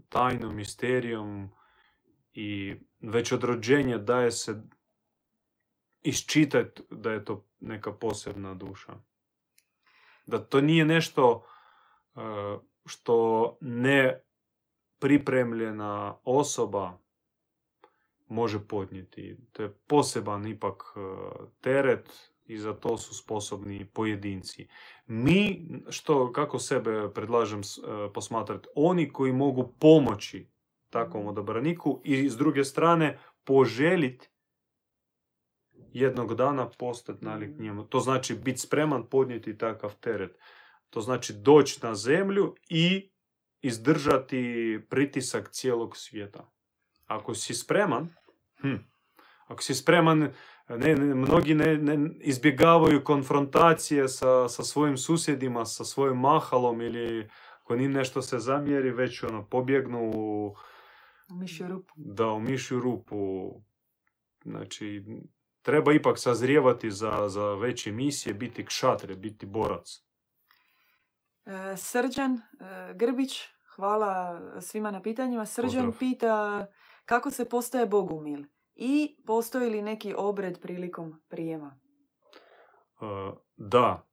tajnom, 0.09 0.55
misterijom 0.55 1.49
i 2.33 2.75
već 3.01 3.31
od 3.31 3.43
rođenja 3.43 3.97
daje 3.97 4.31
se 4.31 4.63
iščitati 6.03 6.81
da 6.89 7.11
je 7.11 7.25
to 7.25 7.45
neka 7.59 7.91
posebna 7.91 8.53
duša. 8.53 8.93
Da 10.25 10.39
to 10.39 10.61
nije 10.61 10.85
nešto 10.85 11.45
e, 12.15 12.19
što 12.85 13.57
ne 13.61 14.21
pripremljena 14.99 16.17
osoba 16.23 16.97
može 18.27 18.59
podnijeti. 18.59 19.37
To 19.51 19.63
je 19.63 19.73
poseban 19.87 20.47
ipak 20.47 20.83
e, 20.95 20.99
teret 21.61 22.31
i 22.45 22.57
za 22.57 22.73
to 22.73 22.97
su 22.97 23.15
sposobni 23.15 23.85
pojedinci. 23.85 24.67
Mi, 25.05 25.69
što, 25.89 26.31
kako 26.31 26.59
sebe 26.59 27.09
predlažem 27.13 27.59
e, 27.59 27.63
posmatrati, 28.13 28.67
oni 28.75 29.09
koji 29.09 29.33
mogu 29.33 29.73
pomoći 29.79 30.47
takvom 30.89 31.27
odabraniku 31.27 32.01
i 32.03 32.29
s 32.29 32.37
druge 32.37 32.63
strane 32.63 33.19
poželjiti 33.43 34.29
jednog 35.99 36.35
dana 36.35 36.69
postati 36.69 37.25
nalik 37.25 37.59
njemu. 37.59 37.83
To 37.83 37.99
znači 37.99 38.35
biti 38.35 38.59
spreman 38.59 39.03
podnijeti 39.09 39.57
takav 39.57 39.95
teret. 39.99 40.37
To 40.89 41.01
znači 41.01 41.33
doći 41.33 41.79
na 41.83 41.95
zemlju 41.95 42.55
i 42.69 43.09
izdržati 43.61 44.79
pritisak 44.89 45.49
cijelog 45.51 45.97
svijeta. 45.97 46.51
Ako 47.05 47.35
si 47.35 47.53
spreman, 47.53 48.09
hm, 48.61 48.75
ako 49.47 49.63
si 49.63 49.75
spreman, 49.75 50.19
ne, 50.69 50.95
ne, 50.95 51.15
mnogi 51.15 51.55
ne, 51.55 51.77
ne 51.77 52.09
izbjegavaju 52.19 53.03
konfrontacije 53.03 54.07
sa, 54.07 54.49
sa 54.49 54.63
svojim 54.63 54.97
susjedima, 54.97 55.65
sa 55.65 55.85
svojim 55.85 56.17
mahalom 56.17 56.81
ili 56.81 57.29
ako 57.61 57.75
njim 57.75 57.91
nešto 57.91 58.21
se 58.21 58.39
zamjeri, 58.39 58.91
već 58.91 59.23
ono, 59.23 59.45
pobjegnu 59.45 60.11
u, 60.15 60.55
U 61.29 61.35
mišju 61.35 61.67
rupu. 61.67 61.93
da 61.95 62.27
u 62.27 62.39
mišju 62.39 62.79
rupu. 62.79 63.51
Znači, 64.45 65.03
treba 65.67 65.93
ipak 65.93 66.19
sazrijevati 66.19 66.91
za, 66.91 67.29
za 67.29 67.53
veće 67.53 67.91
misije, 67.91 68.33
biti 68.33 68.65
kšatre, 68.65 69.15
biti 69.15 69.45
borac. 69.45 70.03
E, 71.45 71.77
Srđan 71.77 72.33
e, 72.33 72.93
Grbić, 72.93 73.41
hvala 73.75 74.41
svima 74.61 74.91
na 74.91 75.01
pitanjima. 75.01 75.45
Srđan 75.45 75.85
Pozdrav. 75.85 75.99
pita 75.99 76.65
kako 77.05 77.31
se 77.31 77.49
postaje 77.49 77.85
bogumil 77.85 78.43
i 78.75 79.17
postoji 79.25 79.69
li 79.69 79.81
neki 79.81 80.13
obred 80.17 80.61
prilikom 80.61 81.21
prijema. 81.29 81.79
E, 83.01 83.05
da, 83.57 84.07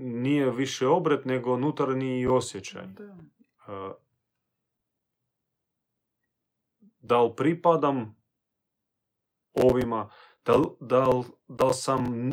nije 0.00 0.50
više 0.50 0.86
obret, 0.86 1.24
nego 1.24 1.54
unutarnji 1.54 2.26
osjećaj. 2.26 2.86
Da. 2.86 3.16
Da 6.98 7.22
li 7.22 7.32
pripadam 7.36 8.16
ovima, 9.54 10.10
da, 10.44 10.62
da, 10.80 11.22
da, 11.48 11.72
sam, 11.72 12.32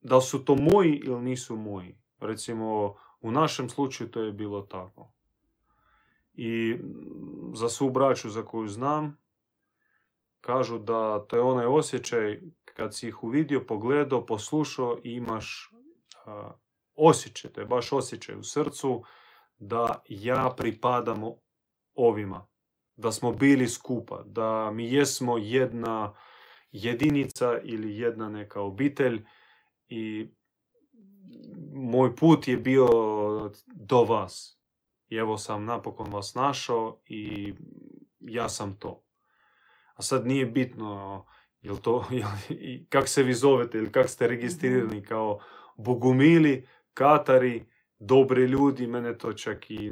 da 0.00 0.20
su 0.20 0.44
to 0.44 0.54
moji 0.54 0.92
ili 1.04 1.22
nisu 1.22 1.56
moji. 1.56 1.98
Recimo, 2.20 2.94
u 3.20 3.30
našem 3.30 3.68
slučaju 3.68 4.10
to 4.10 4.20
je 4.22 4.32
bilo 4.32 4.62
tako. 4.62 5.12
I 6.34 6.76
za 7.54 7.68
svu 7.68 7.90
braću 7.90 8.30
za 8.30 8.42
koju 8.42 8.68
znam, 8.68 9.18
kažu 10.40 10.78
da 10.78 11.26
to 11.28 11.36
je 11.36 11.42
onaj 11.42 11.66
osjećaj 11.66 12.40
kad 12.64 12.94
si 12.94 13.08
ih 13.08 13.24
uvidio, 13.24 13.64
pogledao, 13.66 14.26
poslušao 14.26 14.98
i 15.04 15.12
imaš 15.12 15.72
a, 16.26 16.50
osjećaj, 16.94 17.52
to 17.52 17.60
je 17.60 17.66
baš 17.66 17.92
osjećaj 17.92 18.36
u 18.36 18.42
srcu 18.42 19.02
da 19.58 20.02
ja 20.08 20.54
pripadam 20.56 21.22
ovima, 21.94 22.46
da 22.96 23.12
smo 23.12 23.32
bili 23.32 23.68
skupa, 23.68 24.22
da 24.26 24.70
mi 24.70 24.92
jesmo 24.92 25.38
jedna 25.38 26.14
jedinica 26.72 27.58
ili 27.62 27.98
jedna 27.98 28.28
neka 28.28 28.60
obitelj 28.60 29.24
i 29.88 30.30
moj 31.72 32.16
put 32.16 32.48
je 32.48 32.56
bio 32.56 32.88
do 33.66 34.04
vas. 34.04 34.60
I 35.08 35.16
evo 35.16 35.38
sam 35.38 35.64
napokon 35.64 36.12
vas 36.12 36.34
našao 36.34 37.00
i 37.06 37.52
ja 38.20 38.48
sam 38.48 38.76
to. 38.78 39.04
A 39.94 40.02
sad 40.02 40.26
nije 40.26 40.46
bitno 40.46 41.24
jel 41.60 41.76
to, 41.76 42.04
jel, 42.10 42.28
kak 42.88 43.08
se 43.08 43.22
vi 43.22 43.34
zovete 43.34 43.78
ili 43.78 43.92
kak 43.92 44.08
ste 44.08 44.26
registrirani 44.26 45.02
kao 45.02 45.38
bogumili, 45.76 46.68
katari, 46.94 47.66
dobri 47.98 48.42
ljudi, 48.42 48.86
mene 48.86 49.18
to 49.18 49.32
čak 49.32 49.70
i 49.70 49.90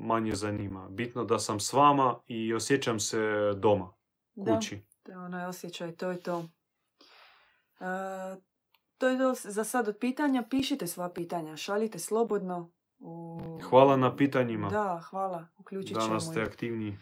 manje 0.00 0.34
zanima. 0.34 0.88
Bitno 0.88 1.24
da 1.24 1.38
sam 1.38 1.60
s 1.60 1.72
vama 1.72 2.20
i 2.26 2.54
osjećam 2.54 3.00
se 3.00 3.52
doma, 3.56 3.92
Da, 4.34 4.54
kući. 4.54 4.80
To 5.08 5.12
je 5.12 5.18
onaj 5.18 5.46
osjećaj, 5.46 5.92
to 5.92 6.10
je 6.10 6.22
to. 6.22 6.48
E, 7.80 7.86
to 8.98 9.08
je 9.08 9.18
to 9.18 9.34
za 9.34 9.64
sad 9.64 9.88
od 9.88 9.96
pitanja. 10.00 10.42
Pišite 10.50 10.86
sva 10.86 11.08
pitanja, 11.08 11.56
šaljite 11.56 11.98
slobodno. 11.98 12.70
U... 12.98 13.40
Hvala 13.68 13.96
na 13.96 14.16
pitanjima. 14.16 14.68
Da, 14.68 15.02
hvala. 15.10 15.46
Uključit 15.58 15.96
ćemo 15.96 16.06
Danas 16.06 16.30
ste 16.30 16.42
aktivniji. 16.42 16.98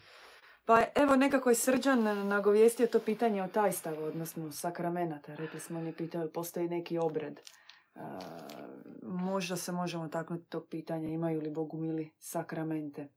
Pa 0.65 0.83
evo 0.95 1.15
nekako 1.15 1.49
je 1.49 1.55
Srđan 1.55 2.27
nagovijestio 2.27 2.87
to 2.87 2.99
pitanje 2.99 3.43
o 3.43 3.47
tajstava, 3.47 4.03
odnosno 4.03 4.51
sakramenata. 4.51 5.35
Rekli 5.35 5.59
smo, 5.59 5.79
on 5.79 5.87
je 5.87 5.93
pitao 5.93 6.27
postoji 6.33 6.69
neki 6.69 6.97
obred. 6.97 7.39
E, 7.39 7.99
možda 9.03 9.55
se 9.55 9.71
možemo 9.71 10.07
taknuti 10.07 10.49
tog 10.49 10.67
pitanja, 10.69 11.09
imaju 11.09 11.41
li 11.41 11.49
bogumili 11.49 12.11
sakramente. 12.19 13.07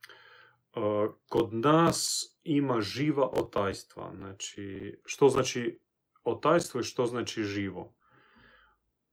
Uh, 0.76 1.14
kod 1.28 1.54
nas 1.54 2.24
ima 2.42 2.80
živa 2.80 3.28
otajstva. 3.33 4.12
Znači, 4.16 4.98
što 5.04 5.28
znači 5.28 5.80
otajstvo 6.24 6.80
i 6.80 6.85
što 6.85 7.06
znači 7.06 7.42
živo? 7.42 7.94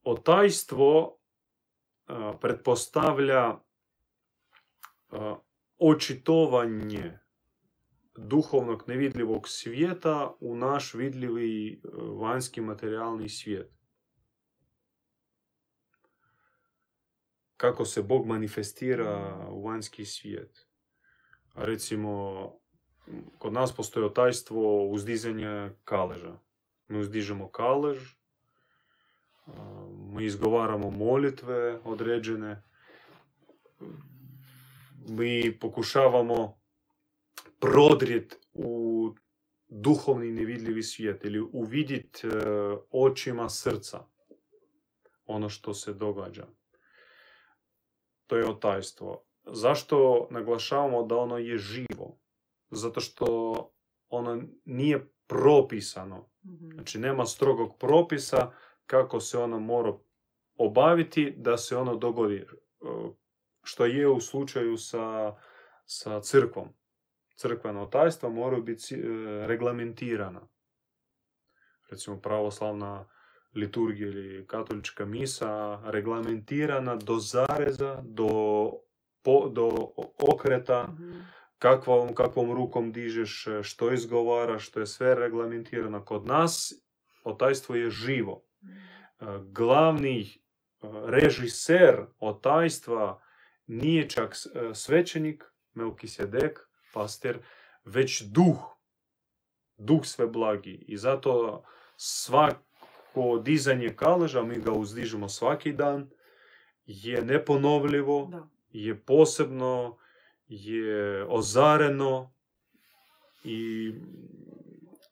Otajstvo 0.03 1.05
uh, 1.07 2.35
pretpostavlja 2.41 3.49
uh, 5.11 5.37
očitovanje 5.77 7.19
duhovnog 8.17 8.83
nevidljivog 8.87 9.47
svijeta 9.47 10.35
u 10.39 10.55
naš 10.55 10.93
vidljivi 10.93 11.81
vanjski 12.19 12.61
materijalni 12.61 13.29
svijet. 13.29 13.73
Kako 17.57 17.85
se 17.85 18.01
Bog 18.01 18.25
manifestira 18.25 19.47
u 19.51 19.67
vanjski 19.67 20.05
svijet. 20.05 20.66
Recimo, 21.57 22.51
kod 23.37 23.53
nas 23.53 23.75
postoji 23.75 24.05
otajstvo 24.05 24.87
uzdizanja 24.87 25.69
kaleža. 25.83 26.37
Mi 26.87 26.99
uzdižemo 26.99 27.49
kalež, 27.51 27.97
mi 30.13 30.25
izgovaramo 30.25 30.91
molitve 30.91 31.79
određene. 31.83 32.63
mi 35.09 35.59
pokušavamo 35.59 36.57
prodrijet 37.59 38.39
u 38.53 39.13
duhovni 39.67 40.31
nevidljivi 40.31 40.83
svijet 40.83 41.25
ili 41.25 41.39
uvidjet 41.39 42.23
e, 42.23 42.27
očima 42.91 43.49
srca 43.49 44.05
ono 45.25 45.49
što 45.49 45.73
se 45.73 45.93
događa. 45.93 46.47
To 48.27 48.37
je 48.37 48.49
otajstvo. 48.49 49.26
Zašto 49.51 50.27
naglašavamo 50.31 51.03
da 51.03 51.17
ono 51.17 51.37
je 51.37 51.57
živo? 51.57 52.17
Zato 52.69 52.99
što 52.99 53.25
ono 54.09 54.41
nije 54.65 55.09
propisano. 55.27 56.29
Mhm. 56.45 56.71
Znači 56.73 56.99
nema 56.99 57.25
strogog 57.25 57.77
propisa 57.79 58.51
kako 58.85 59.19
se 59.19 59.37
ono 59.37 59.59
mora 59.59 59.93
obaviti 60.55 61.33
da 61.37 61.57
se 61.57 61.77
ono 61.77 61.95
dogodi. 61.95 62.35
e, 62.35 62.45
Što 63.63 63.85
je 63.85 64.07
u 64.07 64.19
slučaju 64.19 64.77
sa, 64.77 65.35
sa 65.85 66.21
crkvom. 66.21 66.67
Crkvena 67.35 67.81
otajstva 67.81 68.29
moraju 68.29 68.63
biti 68.63 68.95
e, 68.95 68.99
reglamentirana. 69.47 70.47
Recimo 71.89 72.21
pravoslavna 72.21 73.05
liturgija 73.55 74.07
ili 74.07 74.47
katolička 74.47 75.05
misa 75.05 75.81
reglamentirana 75.83 76.95
do 76.95 77.19
zareza, 77.19 78.01
do, 78.03 78.29
po- 79.27 79.49
do 79.49 79.91
okreta, 80.23 80.83
Mhm. 80.83 81.19
kakvom, 81.57 82.15
kakvom 82.15 82.51
rukom 82.51 82.91
dižeš, 82.91 83.47
e, 83.47 83.63
što 83.63 83.91
izgovaraš, 83.93 84.67
što 84.67 84.79
je 84.79 84.85
sve 84.87 85.15
reglamentirano. 85.15 86.05
Kod 86.05 86.25
nas 86.25 86.73
otajstvo 87.23 87.75
je 87.75 87.89
živo. 87.89 88.43
E, 88.61 88.69
Glavni 89.43 90.21
e, 90.21 90.27
režiser 91.05 91.95
otajstva 92.19 93.21
nije 93.67 94.09
čak 94.09 94.35
svećenik, 94.73 95.43
Melkisedek, 95.73 96.59
pastir, 96.93 97.39
već 97.85 98.21
duh. 98.23 98.77
Duh 99.77 100.01
sve 100.03 100.27
blagi. 100.27 100.85
I 100.87 100.97
zato 100.97 101.63
svako 101.97 102.61
dizanje 103.39 103.89
kaleža, 103.89 104.43
mi 104.43 104.55
ga 104.55 104.71
uzdižemo 104.71 105.29
svaki 105.29 105.73
dan, 105.73 106.09
je 106.85 107.21
neponovljivo, 107.21 108.25
Da. 108.25 108.47
Je 108.69 109.01
posebno, 109.01 109.97
je 110.47 111.25
ozareno 111.25 112.33
i 113.43 113.93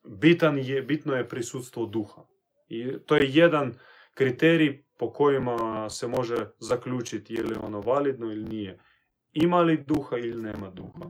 bitan 0.03 0.57
je, 0.57 0.81
bitno 0.81 1.15
je 1.15 1.29
prisutstvo 1.29 1.85
duha. 1.85 2.25
I 2.67 2.97
to 3.05 3.15
je 3.15 3.29
jedan 3.33 3.73
kriterij 4.13 4.85
po 4.97 5.13
kojima 5.13 5.89
se 5.89 6.07
može 6.07 6.35
zaključiti 6.59 7.33
je 7.33 7.43
li 7.43 7.55
ono 7.61 7.81
validno 7.81 8.31
ili 8.31 8.43
nije. 8.43 8.79
Ima 9.33 9.61
li 9.61 9.83
duha 9.87 10.17
ili 10.17 10.41
nema 10.41 10.69
duha. 10.69 11.09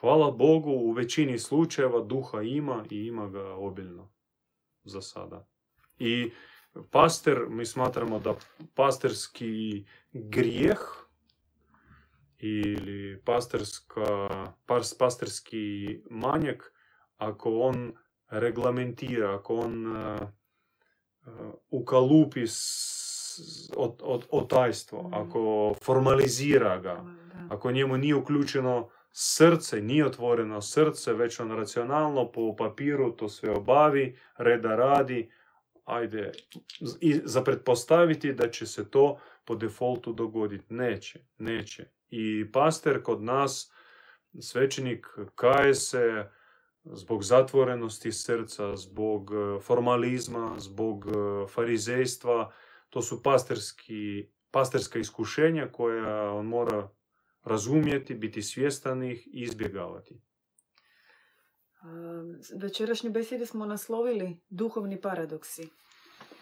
Hvala 0.00 0.30
Bogu, 0.30 0.70
u 0.70 0.92
većini 0.92 1.38
slučajeva 1.38 2.00
duha 2.00 2.42
ima 2.42 2.84
i 2.90 3.06
ima 3.06 3.28
ga 3.28 3.54
obiljno 3.54 4.12
za 4.84 5.00
sada. 5.00 5.48
I 5.98 6.30
pastor, 6.90 7.46
mi 7.48 7.66
smatramo 7.66 8.18
da 8.18 8.34
pastorski 8.74 9.84
grijeh 10.12 10.78
ili 12.38 13.22
pastorska, 13.24 14.28
pas- 14.66 14.98
pastorski 14.98 15.98
manjak, 16.10 16.72
ako 17.16 17.60
on 17.60 17.92
reglamentira, 18.30 19.34
ako 19.34 19.56
on 19.56 19.96
uh, 19.96 20.18
ukalupi 21.70 22.44
od, 23.76 24.00
od, 24.02 24.26
otajstvo, 24.30 25.10
ako 25.12 25.74
formalizira 25.84 26.78
ga, 26.78 27.04
ako 27.48 27.72
njemu 27.72 27.96
nije 27.96 28.14
uključeno 28.14 28.88
srce, 29.12 29.80
nije 29.80 30.06
otvoreno 30.06 30.62
srce, 30.62 31.12
već 31.12 31.40
on 31.40 31.50
racionalno 31.50 32.32
po 32.32 32.56
papiru 32.56 33.10
to 33.10 33.28
sve 33.28 33.50
obavi, 33.50 34.18
reda 34.36 34.76
radi, 34.76 35.30
ajde, 35.84 36.32
i 37.00 37.20
za 37.24 37.42
pretpostaviti 37.44 38.32
da 38.32 38.50
će 38.50 38.66
se 38.66 38.90
to 38.90 39.18
po 39.44 39.54
defaultu 39.54 40.12
dogoditi. 40.12 40.74
Neće, 40.74 41.20
neće. 41.38 41.88
I 42.10 42.52
paster 42.52 43.02
kod 43.02 43.22
nas, 43.22 43.72
svećenik, 44.40 45.06
kaje 45.34 45.74
se 45.74 46.30
zbog 46.84 47.24
zatvorenosti 47.24 48.12
srca, 48.12 48.76
zbog 48.76 49.30
e, 49.30 49.60
formalizma, 49.60 50.54
zbog 50.58 51.06
e, 51.06 51.10
farizejstva. 51.48 52.52
To 52.90 53.02
su 53.02 53.22
pastorski, 53.22 54.28
pastorska 54.50 54.98
iskušenja 54.98 55.68
koja 55.72 56.32
on 56.32 56.46
mora 56.46 56.88
razumjeti, 57.44 58.14
biti 58.14 58.42
svjestan 58.42 59.02
ih 59.02 59.26
i 59.26 59.40
izbjegavati. 59.40 60.20
A, 61.82 61.86
Večerašnje 62.54 63.10
besjede 63.10 63.46
smo 63.46 63.66
naslovili 63.66 64.36
duhovni 64.50 65.00
paradoksi. 65.00 65.68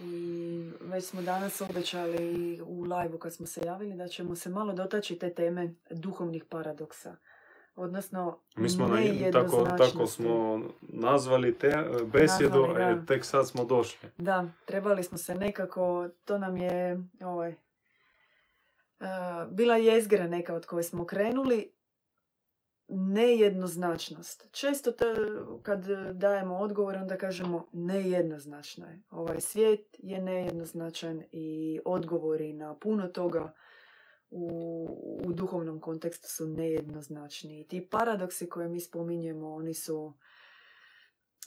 I 0.00 0.70
već 0.80 1.04
smo 1.04 1.22
danas 1.22 1.60
obećali 1.60 2.60
u 2.62 2.82
live 2.82 3.18
kad 3.18 3.34
smo 3.34 3.46
se 3.46 3.60
javili 3.64 3.96
da 3.96 4.08
ćemo 4.08 4.36
se 4.36 4.50
malo 4.50 4.72
dotaći 4.72 5.18
te 5.18 5.34
teme 5.34 5.74
duhovnih 5.90 6.44
paradoksa. 6.44 7.16
Odnosno, 7.76 8.38
Mi 8.56 8.68
smo 8.68 8.88
na, 8.88 8.96
tako, 9.32 9.66
tako 9.78 10.06
smo 10.06 10.60
nazvali 10.80 11.54
te 11.54 11.66
e, 11.66 12.04
besjedu, 12.12 12.66
Nazvali, 12.66 13.02
e, 13.02 13.06
tek 13.06 13.24
sad 13.24 13.48
smo 13.48 13.64
došli. 13.64 14.08
Da, 14.16 14.48
trebali 14.64 15.02
smo 15.02 15.18
se 15.18 15.34
nekako, 15.34 16.08
to 16.24 16.38
nam 16.38 16.56
je 16.56 17.04
ovaj, 17.20 17.54
a, 19.00 19.46
bila 19.50 19.76
jezgra 19.76 20.26
neka 20.26 20.54
od 20.54 20.66
koje 20.66 20.82
smo 20.82 21.06
krenuli, 21.06 21.72
nejednoznačnost. 22.88 24.48
Često 24.52 24.92
te, 24.92 25.14
kad 25.62 25.86
dajemo 26.12 26.56
odgovor, 26.58 26.96
onda 26.96 27.16
kažemo 27.16 27.68
nejednoznačno 27.72 28.86
je. 28.86 29.02
Ovaj 29.10 29.40
svijet 29.40 29.96
je 29.98 30.22
nejednoznačan 30.22 31.22
i 31.32 31.80
odgovori 31.84 32.52
na 32.52 32.78
puno 32.78 33.08
toga 33.08 33.54
u, 34.30 35.20
u 35.24 35.32
duhovnom 35.32 35.80
kontekstu 35.80 36.28
su 36.28 36.46
nejednoznačni. 36.46 37.60
I 37.60 37.68
ti 37.68 37.88
paradoksi 37.90 38.48
koje 38.48 38.68
mi 38.68 38.80
spominjemo, 38.80 39.54
oni 39.54 39.74
su 39.74 40.14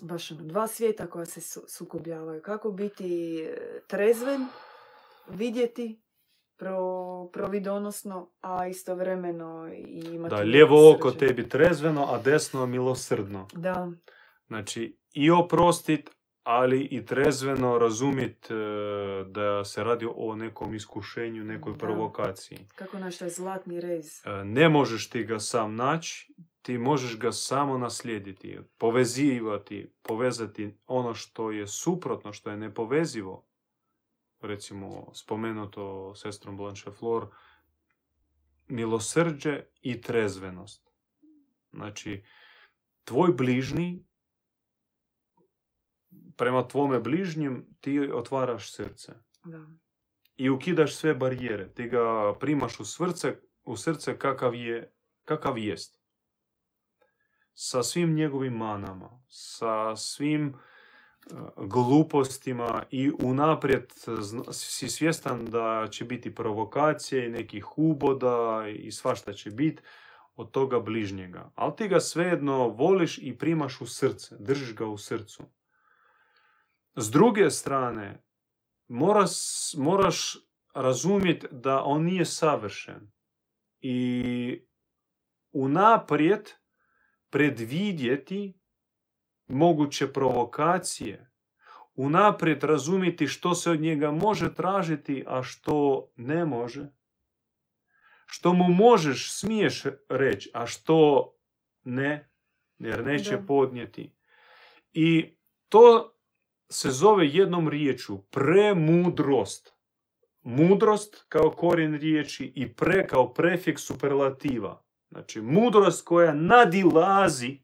baš 0.01 0.31
ono, 0.31 0.43
dva 0.43 0.67
svijeta 0.67 1.07
koja 1.07 1.25
se 1.25 1.41
su, 1.41 1.61
sukobljavaju. 1.67 2.41
Kako 2.41 2.71
biti 2.71 3.43
trezven, 3.87 4.45
vidjeti 5.29 6.00
pro, 6.61 6.77
providonosno, 7.33 8.31
a 8.41 8.67
istovremeno 8.67 9.69
i 9.73 10.05
imati... 10.13 10.35
Da, 10.35 10.41
lijevo 10.41 10.91
oko 10.91 11.11
tebi 11.11 11.49
trezveno, 11.49 12.05
a 12.05 12.17
desno 12.17 12.65
milosrdno. 12.65 13.47
Da, 13.53 13.91
Znači, 14.47 14.97
i 15.13 15.31
oprostit, 15.31 16.09
ali 16.43 16.81
i 16.81 17.05
trezveno 17.05 17.77
razumjet 17.77 18.51
e, 18.51 18.53
da 19.27 19.65
se 19.65 19.83
radi 19.83 20.07
o 20.15 20.35
nekom 20.35 20.75
iskušenju, 20.75 21.43
nekoj 21.43 21.71
Da. 21.73 21.77
provokaciji. 21.77 22.57
kako 22.75 22.99
naš 22.99 23.17
taj 23.17 23.29
zlatni 23.29 23.81
rez. 23.81 24.21
E, 24.25 24.43
Ne 24.43 24.69
možeš 24.69 25.09
ti 25.09 25.23
ga 25.23 25.39
sam 25.39 25.75
naći, 25.75 26.33
ti 26.61 26.77
možeš 26.77 27.19
ga 27.19 27.31
samo 27.31 27.77
naslijediti, 27.77 28.59
povezivati, 28.77 29.93
povezati 30.01 30.77
ono 30.87 31.13
što 31.13 31.51
je 31.51 31.67
suprotno, 31.67 32.33
što 32.33 32.49
je 32.49 32.57
nepovezivo. 32.57 33.45
Recimo, 34.41 35.11
spomenuto 35.13 36.15
sestrom 36.15 36.57
Blanche 36.57 36.91
Flor, 36.91 37.27
milosrđe 38.67 39.63
i 39.81 40.01
trezvenost. 40.01 40.89
Znači, 41.73 42.23
tvoj 43.03 43.33
bližnji, 43.33 44.05
prema 46.37 46.67
tvome 46.67 46.99
bližnjem 46.99 47.67
ti 47.81 47.99
otvaraš 48.13 48.71
srce 48.71 49.13
Da. 49.43 49.65
i 50.35 50.49
ukidaš 50.49 50.95
sve 50.95 51.13
barijere. 51.13 51.73
Ti 51.73 51.87
ga 51.87 52.35
primaš 52.39 52.79
u 52.79 52.85
srce, 52.85 53.39
u 53.63 53.77
srce 53.77 54.19
kakav 54.19 54.55
je, 54.55 54.93
kakav 55.25 55.57
jest. 55.57 56.01
Sa 57.53 57.83
svim 57.83 58.13
njegovim 58.13 58.53
manama, 58.53 59.23
sa 59.27 59.95
svim 59.95 60.55
glupostima 61.57 62.83
i 62.91 63.11
unaprijed 63.23 63.85
si 64.51 64.89
svjestan 64.89 65.45
da 65.45 65.87
će 65.91 66.05
biti 66.05 66.35
provokacije 66.35 67.25
i 67.25 67.29
nekih 67.29 67.77
uboda 67.77 68.65
i 68.75 68.91
svašta 68.91 69.33
će 69.33 69.51
biti 69.51 69.81
od 70.35 70.51
toga 70.51 70.79
bližnjega. 70.79 71.51
Ali 71.55 71.75
ti 71.75 71.87
ga 71.87 71.99
svejedno 71.99 72.67
voliš 72.67 73.17
i 73.17 73.37
primaš 73.37 73.81
u 73.81 73.85
srce, 73.85 74.35
držiš 74.39 74.75
ga 74.75 74.85
u 74.85 74.97
srcu. 74.97 75.43
S 76.95 77.11
druge 77.11 77.49
strane, 77.49 78.23
moraš, 78.87 79.31
moraš 79.77 80.37
razumjeti 80.73 81.47
da 81.51 81.83
on 81.83 82.03
nije 82.03 82.25
savršen 82.25 83.11
i 83.81 84.65
unaprijed 85.51 86.49
predvidjeti 87.29 88.60
moguće 89.51 90.13
provokacije, 90.13 91.31
unaprijed 91.95 92.63
razumjeti 92.63 93.27
što 93.27 93.55
se 93.55 93.71
od 93.71 93.81
njega 93.81 94.11
može 94.11 94.53
tražiti, 94.53 95.23
a 95.27 95.43
što 95.43 96.07
ne 96.15 96.45
može, 96.45 96.87
što 98.25 98.53
mu 98.53 98.63
možeš, 98.69 99.31
smiješ 99.39 99.83
reći, 100.09 100.51
a 100.53 100.67
što 100.67 101.31
ne, 101.83 102.29
jer 102.79 103.05
neće 103.05 103.37
Da. 103.37 103.45
podnijeti. 103.47 104.13
I 104.93 105.35
to 105.69 106.15
se 106.69 106.91
zove 106.91 107.27
jednom 107.27 107.69
riječu 107.69 108.17
premudrost. 108.21 109.73
Mudrost 110.41 111.25
kao 111.29 111.51
korijen 111.51 111.93
riječi 111.93 112.53
i 112.55 112.73
pre 112.73 113.07
kao 113.07 113.33
prefiks 113.33 113.81
superlativa. 113.81 114.83
Znači, 115.09 115.41
mudrost 115.41 116.05
koja 116.05 116.33
nadilazi 116.33 117.59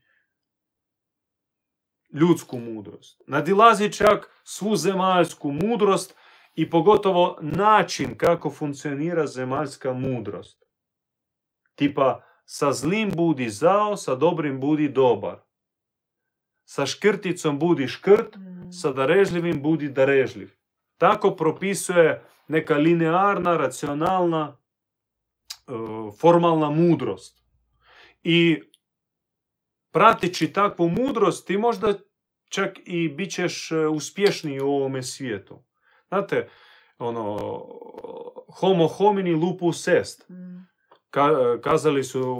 ljudsku 2.20 2.60
mudrost. 2.60 3.22
Nadilazi 3.28 3.92
čak 3.92 4.42
svu 4.44 4.76
zemaljsku 4.76 5.52
mudrost 5.52 6.16
i 6.56 6.70
pogotovo 6.70 7.38
način 7.42 8.18
kako 8.18 8.50
funkcionira 8.50 9.28
zemaljska 9.28 9.94
mudrost. 9.94 10.64
Tipa, 11.76 12.24
sa 12.46 12.74
zlim 12.74 13.12
budi 13.12 13.50
zao, 13.50 13.98
sa 13.98 14.16
dobrim 14.16 14.60
budi 14.60 14.90
dobar. 14.90 15.40
Sa 16.66 16.86
škrticom 16.86 17.60
budi 17.60 17.88
škrt, 17.88 18.36
Mm. 18.36 18.72
sa 18.72 18.92
darežljivim 18.94 19.62
budi 19.62 19.90
darežljiv. 19.90 20.50
Tako 20.98 21.36
propisuje 21.36 22.24
neka 22.48 22.76
linearna, 22.76 23.58
racionalna, 23.58 24.58
e, 25.68 25.72
formalna 26.20 26.70
mudrost. 26.70 27.44
I 28.24 28.62
prateći 29.92 30.54
takvu 30.54 30.90
mudrost 30.90 31.48
ti 31.48 31.58
možda 31.58 31.94
čak 32.50 32.80
i 32.86 33.10
bit 33.10 33.32
ćeš 33.32 33.72
e, 33.72 33.88
uspješniji 33.88 34.60
u 34.60 34.68
ovome 34.70 35.04
svijetu. 35.04 35.64
Znate, 36.08 36.50
ono, 36.98 37.38
homo 38.60 38.88
homini 38.88 39.34
lupus 39.34 39.88
est. 39.88 40.30
Mm. 40.30 40.68
Ka- 41.12 41.62
kazali 41.62 42.04
su 42.04 42.36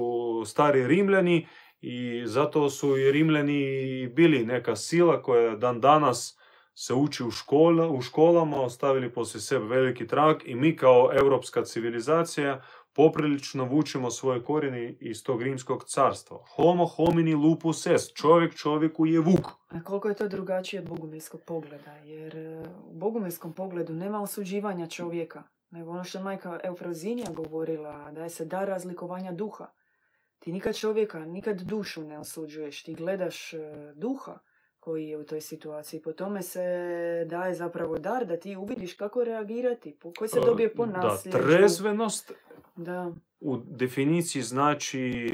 stari 0.46 0.88
Rimljani 0.88 1.48
i 1.82 2.24
zato 2.26 2.70
su 2.70 2.98
i 2.98 3.12
Rimljani 3.12 4.08
bili 4.08 4.46
neka 4.46 4.76
sila 4.76 5.22
koja 5.22 5.56
dan 5.56 5.82
danas 5.82 6.38
se 6.76 6.94
uči 6.94 7.24
u, 7.24 7.32
škola, 7.32 7.90
u 7.90 8.02
školama, 8.02 8.62
ostavili 8.62 9.14
poslije 9.14 9.42
sebe 9.42 9.66
veliki 9.66 10.08
trag 10.08 10.38
i 10.46 10.56
mi 10.56 10.76
kao 10.76 11.12
europska 11.14 11.64
civilizacija 11.64 12.62
poprilično 12.98 13.66
vučemo 13.66 14.12
svoje 14.12 14.44
korijene 14.44 14.96
iz 15.00 15.24
tog 15.24 15.42
rimskog 15.42 15.84
carstva. 15.84 16.38
Homo 16.56 16.86
homini 16.86 17.34
lupus 17.34 17.86
est, 17.86 18.16
čovjek 18.16 18.56
čovjeku 18.56 19.06
je 19.06 19.20
vuk. 19.20 19.48
A 19.70 19.84
koliko 19.84 20.10
je 20.10 20.16
to 20.16 20.28
drugačije 20.28 20.82
od 20.82 20.90
bogumilskog 20.90 21.42
pogleda? 21.46 21.92
Jer 21.96 22.38
e, 22.38 22.64
u 22.86 22.94
bogumilskom 22.94 23.54
pogledu 23.54 23.94
nema 23.94 24.22
osuđivanja 24.22 24.88
čovjeka, 24.88 25.44
nego 25.70 25.92
ono 25.92 26.04
što 26.04 26.18
je 26.18 26.24
majka 26.24 26.60
Eufrozinija 26.64 27.28
govorila, 27.32 28.12
daje 28.12 28.30
se 28.30 28.46
dar 28.46 28.68
razlikovanja 28.68 29.32
duha. 29.32 29.68
Ti 30.40 30.52
nikad 30.52 30.78
čovjeka, 30.78 31.20
nikad 31.20 31.62
dušu 31.62 32.04
ne 32.04 32.20
osuđuješ, 32.20 32.84
ti 32.84 32.94
gledaš 32.96 33.54
e, 33.54 33.58
duha 33.96 34.40
koji 34.80 35.08
je 35.08 35.18
u 35.18 35.24
toj 35.24 35.42
situaciji. 35.42 36.02
Po 36.02 36.14
tome 36.14 36.42
se 36.42 36.64
daje 37.30 37.54
zapravo 37.54 37.98
dar 37.98 38.26
da 38.26 38.38
ti 38.38 38.56
uvidiš 38.56 38.94
kako 38.94 39.24
reagirati, 39.24 39.98
koji 40.18 40.28
se 40.30 40.40
dobije 40.40 40.74
po 40.74 40.86
Da, 40.86 40.92
nasljeđu. 40.92 41.38
trezvenost 41.38 42.32
Da, 42.78 43.12
u 43.40 43.58
definiciji 43.58 44.42
znači 44.42 45.32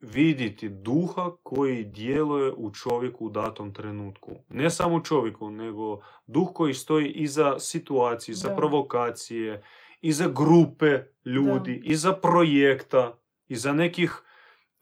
vidjeti 0.00 0.68
duha 0.68 1.30
koji 1.42 1.84
djeluje 1.84 2.52
u 2.56 2.70
čovjeku 2.72 3.26
u 3.26 3.30
datom 3.30 3.74
trenutku. 3.74 4.30
Ne 4.48 4.70
samo 4.70 5.00
čovjeku, 5.00 5.50
nego 5.50 6.00
duh 6.26 6.48
koji 6.54 6.74
stoji 6.74 7.08
iza 7.10 7.58
situacije, 7.58 8.32
iza 8.32 8.48
Da. 8.48 8.56
provokacije, 8.56 9.62
iza 10.00 10.28
grupe 10.28 11.02
ljudi, 11.24 11.82
iza 11.84 12.12
projekta, 12.12 13.18
iza 13.48 13.72
nekih 13.72 14.22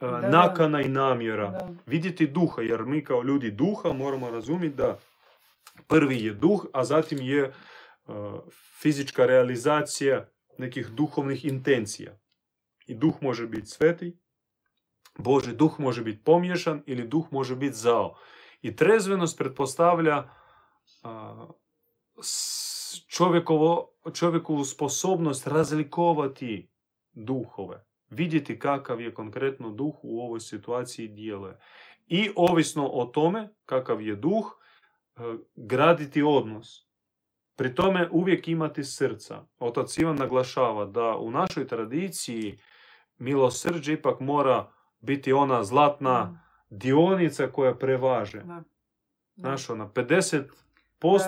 e, 0.00 0.06
Da, 0.06 0.10
da. 0.10 0.28
nakana 0.28 0.82
i 0.82 0.88
namjera. 0.88 1.50
da. 1.50 1.68
Vidjeti 1.86 2.26
duha, 2.26 2.62
jer 2.62 2.82
mi 2.84 3.04
kao 3.04 3.22
ljudi 3.22 3.50
duha 3.50 3.92
moramo 3.92 4.30
razumjeti 4.30 4.76
da 4.76 4.98
prvi 5.86 6.24
je 6.24 6.32
duh, 6.34 6.66
a 6.72 6.84
zatim 6.84 7.18
je 7.18 7.42
e, 7.44 7.52
fizička 8.80 9.26
realizacija 9.26 10.28
nekih 10.58 10.88
duhovnih 10.88 11.44
intencija. 11.44 12.18
I 12.86 12.94
duh 12.94 13.14
može 13.22 13.46
biti 13.46 13.66
sveti, 13.66 14.16
Boži 15.18 15.52
duh 15.52 15.80
može 15.80 16.02
biti 16.02 16.24
pomiješan 16.24 16.82
ili 16.86 17.08
duh 17.08 17.26
može 17.30 17.56
biti 17.56 17.74
zao. 17.74 18.14
I 18.62 18.76
trezvenost 18.76 19.38
pretpostavlja 19.38 20.30
a, 21.02 21.46
čovjekovo, 23.08 23.92
čovjekovu 24.14 24.64
sposobnost 24.64 25.46
razlikovati 25.46 26.68
duhove. 27.12 27.84
Vidjeti 28.10 28.58
kakav 28.58 29.00
je 29.00 29.14
konkretno 29.14 29.70
duh 29.70 29.94
u 30.02 30.20
ovoj 30.20 30.40
situaciji 30.40 31.08
djeluje. 31.08 31.58
I 32.06 32.30
ovisno 32.36 32.88
o 32.88 33.04
tome 33.04 33.48
kakav 33.64 34.02
je 34.02 34.16
duh, 34.16 34.56
graditi 35.56 36.22
odnos. 36.22 36.85
Pri 37.56 37.74
tome 37.74 38.08
uvijek 38.10 38.48
imati 38.48 38.84
srca. 38.84 39.44
Otac 39.58 39.98
Ivan 39.98 40.16
naglašava 40.16 40.84
da 40.84 41.16
u 41.16 41.30
našoj 41.30 41.66
tradiciji 41.66 42.58
milosrđe 43.18 43.92
ipak 43.92 44.20
mora 44.20 44.70
biti 45.00 45.32
ona 45.32 45.64
zlatna 45.64 46.42
dionica 46.70 47.46
koja 47.46 47.74
prevaže. 47.74 48.42
da. 48.44 48.62
Znaš, 49.36 49.70
ona 49.70 49.88
50% 49.88 50.44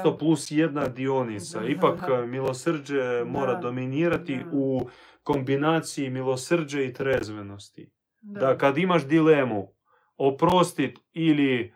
Da. 0.05 0.16
plus 0.18 0.51
jedna 0.51 0.89
dionica. 0.89 1.64
Ipak 1.64 2.01
milosrđe 2.26 3.24
mora 3.26 3.55
Da, 3.55 3.61
dominirati 3.61 4.41
u 4.53 4.89
kombinaciji 5.22 6.11
milosrđe 6.11 6.87
i 6.87 6.93
trezvenosti. 6.93 7.91
Da. 8.20 8.59
Kad 8.59 8.79
imaš 8.79 9.07
dilemu 9.07 9.72
oprostit 10.16 10.99
ili 11.12 11.74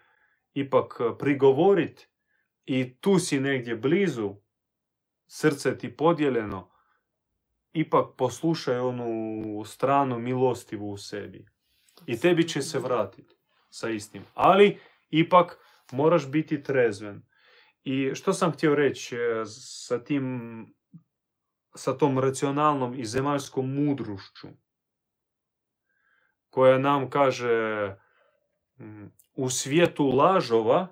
ipak 0.54 1.00
prigovorit 1.18 2.08
i 2.66 2.94
tu 3.00 3.18
si 3.18 3.40
negdje 3.40 3.76
blizu, 3.76 4.34
srce 5.34 5.78
ti 5.78 5.96
podijeljeno, 5.96 6.70
ipak 7.72 8.16
poslušaj 8.16 8.78
onu 8.78 9.64
stranu 9.64 10.18
milostivu 10.18 10.90
u 10.92 10.96
sebi. 10.96 11.46
I 12.06 12.20
tebi 12.20 12.48
će 12.48 12.62
se 12.62 12.78
vratiti 12.78 13.34
sa 13.70 13.88
istim. 13.88 14.24
Ali 14.34 14.78
ipak 15.10 15.58
moraš 15.92 16.30
biti 16.30 16.62
trezven. 16.62 17.22
I 17.84 18.14
što 18.14 18.32
sam 18.32 18.52
htio 18.52 18.74
reći 18.74 19.16
e, 19.16 19.44
sa 19.46 20.04
tim 20.04 20.74
sa 21.74 21.98
tom 21.98 22.18
racionalnom 22.18 22.94
i 22.94 23.04
zemaljskom 23.04 23.74
mudrušću 23.74 24.48
koja 26.50 26.78
nam 26.78 27.10
kaže 27.10 27.96
u 29.34 29.50
svijetu 29.50 30.06
lažova 30.06 30.88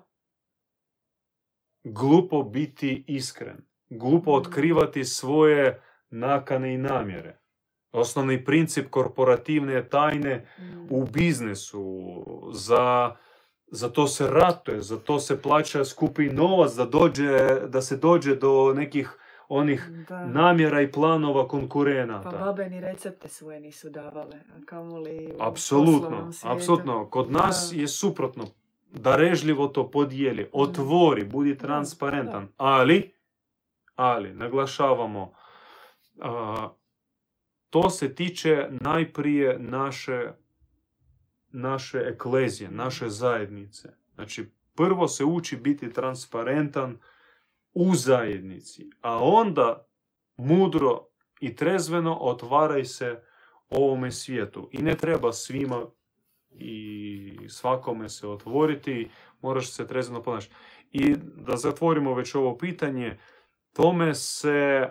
glupo 1.83 2.43
biti 2.43 3.03
iskren, 3.07 3.70
glupo 3.91 4.31
otkrivati 4.31 5.05
svoje 5.05 5.81
nakane 6.09 6.73
i 6.73 6.77
namjere. 6.77 7.37
Osnovni 7.91 8.45
princip 8.45 8.89
korporativne 8.89 9.83
tajne 9.83 10.45
Mm. 10.59 10.87
u 10.89 11.05
biznesu, 11.05 11.85
za, 12.53 13.15
za 13.67 13.89
to 13.89 14.07
se 14.07 14.27
ratuje, 14.29 14.81
za 14.81 14.97
to 14.97 15.19
se 15.19 15.41
plaća 15.41 15.85
skupi 15.85 16.25
novac, 16.25 16.71
da, 16.73 16.85
dođe, 16.85 17.29
da 17.67 17.81
se 17.81 17.97
dođe 17.97 18.35
do 18.35 18.73
nekih 18.75 19.17
onih 19.49 19.89
Da. 20.09 20.25
namjera 20.25 20.81
i 20.81 20.91
planova 20.91 21.43
Pa 21.43 21.47
konkurenata. 21.47 22.29
babe 22.31 22.69
ni 22.69 22.81
recepte 22.81 23.27
svoje 23.29 23.59
nisu 23.59 23.89
davale, 23.89 24.35
a 24.35 24.65
kamoli 24.65 25.33
Apsolutno, 25.39 26.31
apsolutno. 26.43 27.05
Kod 27.05 27.31
nas 27.31 27.69
Da. 27.71 27.81
je 27.81 27.87
suprotno. 27.87 28.45
Darežljivo 28.91 29.67
to 29.67 29.91
podijeli, 29.91 30.49
otvori, 30.53 31.23
budi 31.25 31.57
transparentan. 31.57 32.47
Ali, 32.57 33.11
ali, 33.95 34.33
naglašavamo, 34.33 35.33
to 37.69 37.89
se 37.89 38.15
tiče 38.15 38.67
najprije 38.71 39.59
naše, 39.59 40.31
naše 41.49 41.97
eklezije, 41.97 42.71
naše 42.71 43.09
zajednice. 43.09 43.89
Znači, 44.15 44.51
prvo 44.75 45.07
se 45.07 45.25
uči 45.25 45.57
biti 45.57 45.93
transparentan 45.93 46.97
u 47.73 47.95
zajednici, 47.95 48.89
a 49.01 49.23
onda 49.23 49.87
mudro 50.37 51.07
i 51.39 51.55
trezveno 51.55 52.17
otvaraj 52.21 52.85
se 52.85 53.23
ovome 53.69 54.11
svijetu. 54.11 54.69
I 54.71 54.81
ne 54.81 54.95
treba 54.95 55.33
svima 55.33 55.85
i 56.51 57.37
svakome 57.49 58.09
se 58.09 58.27
otvoriti, 58.27 59.09
moraš 59.41 59.71
se 59.71 59.87
trezveno 59.87 60.23
ponašati. 60.23 60.55
I 60.91 61.15
da 61.35 61.57
zatvorimo 61.57 62.13
već 62.13 62.35
ovo 62.35 62.57
pitanje, 62.57 63.17
tome 63.73 64.13
se 64.13 64.89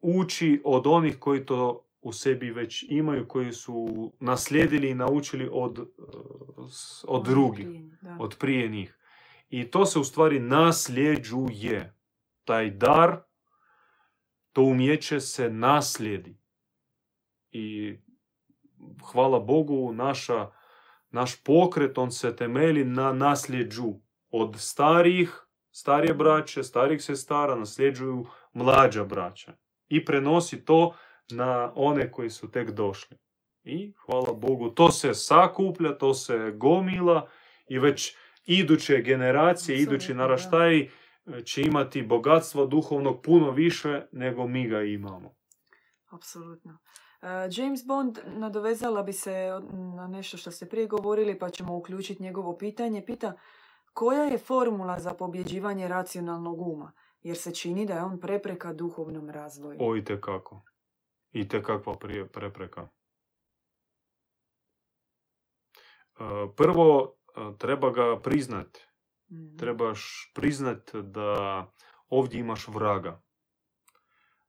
uči 0.00 0.62
od 0.64 0.86
onih 0.86 1.18
koji 1.18 1.46
to 1.46 1.88
u 2.00 2.12
sebi 2.12 2.50
već 2.50 2.84
imaju, 2.88 3.28
koji 3.28 3.52
su 3.52 4.12
naslijedili 4.20 4.90
i 4.90 4.94
naučili 4.94 5.48
od, 5.52 5.78
eh, 5.78 5.82
od 7.04 7.24
drugih, 7.24 7.68
od 8.18 8.36
prije 8.38 8.68
njih. 8.68 8.98
I 9.48 9.70
to 9.70 9.86
se 9.86 9.98
u 9.98 10.04
stvari 10.04 10.40
nasljeđuje. 10.40 11.98
Taj 12.44 12.70
dar, 12.70 13.22
to 14.52 14.62
umjeće 14.62 15.20
se 15.20 15.50
naslijedi. 15.50 16.36
I 17.50 17.96
hvala 19.12 19.40
Bogu, 19.40 19.92
naša, 19.92 20.50
naš 21.10 21.42
pokret, 21.42 21.98
on 21.98 22.12
se 22.12 22.36
temelji 22.36 22.84
na 22.84 23.12
nasljeđu 23.12 23.94
od 24.30 24.56
starijih, 24.58 25.41
starije 25.72 26.14
braće, 26.14 26.62
starijih 26.62 27.02
sestara, 27.02 27.54
nasljeđuju 27.54 28.26
mlađa 28.52 29.04
braća. 29.04 29.52
I 29.88 30.04
prenosi 30.04 30.64
to 30.64 30.94
na 31.30 31.72
one 31.74 32.12
koji 32.12 32.30
su 32.30 32.50
tek 32.50 32.70
došli. 32.70 33.16
I 33.64 33.92
hvala 34.06 34.32
Bogu, 34.32 34.70
to 34.70 34.90
se 34.90 35.14
sakuplja, 35.14 35.98
to 35.98 36.14
se 36.14 36.52
gomila 36.56 37.28
i 37.68 37.78
već 37.78 38.16
iduće 38.44 39.02
generacije, 39.02 39.78
idući 39.78 40.14
naraštaji 40.14 40.90
e, 41.26 41.42
će 41.44 41.62
imati 41.62 42.02
bogatstvo 42.02 42.66
duhovnog 42.66 43.22
puno 43.22 43.50
više 43.50 44.06
nego 44.12 44.46
mi 44.46 44.68
ga 44.68 44.82
imamo. 44.82 45.34
Apsolutno. 46.10 46.78
E, 47.22 47.26
James 47.50 47.86
Bond 47.86 48.18
nadovezala 48.26 49.02
bi 49.02 49.12
se 49.12 49.48
na 49.96 50.06
nešto 50.06 50.36
što 50.36 50.50
ste 50.50 50.68
prije 50.68 50.86
govorili, 50.86 51.38
pa 51.38 51.50
ćemo 51.50 51.76
uključiti 51.76 52.22
njegovo 52.22 52.56
pitanje. 52.58 53.04
Pita 53.06 53.32
koja 53.92 54.22
je 54.22 54.38
formula 54.38 55.00
za 55.00 55.14
pobjeđivanje 55.14 55.88
racionalnog 55.88 56.60
uma? 56.60 56.92
Jer 57.22 57.36
se 57.36 57.54
čini 57.54 57.86
da 57.86 57.94
je 57.94 58.02
on 58.02 58.20
prepreka 58.20 58.72
duhovnom 58.72 59.30
razvoju. 59.30 59.76
O, 59.80 59.96
i 59.96 60.04
kako. 60.20 60.64
I 61.32 61.48
kakva 61.48 61.98
prije 61.98 62.28
prepreka. 62.28 62.88
E, 66.18 66.24
Prvo, 66.56 67.16
e, 67.36 67.58
treba 67.58 67.90
ga 67.90 68.20
priznat. 68.20 68.78
Mhm. 69.32 69.56
Trebaš 69.56 70.32
priznat 70.34 70.94
da 70.94 71.66
ovdje 72.08 72.40
imaš 72.40 72.68
vraga. 72.68 73.22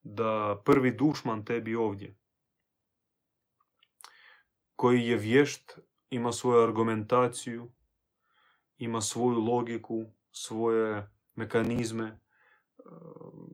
Da 0.03 0.61
prvi 0.65 0.91
dušman 0.91 1.45
tebi 1.45 1.75
ovdje. 1.75 2.17
Koji 4.75 5.07
je 5.07 5.17
vješt, 5.17 5.79
ima 6.09 6.31
svoju 6.31 6.63
argumentaciju, 6.63 7.71
ima 8.77 9.01
svoju 9.01 9.39
logiku, 9.39 10.05
svoje 10.31 11.09
mekanizme, 11.35 12.05
e, 12.05 12.19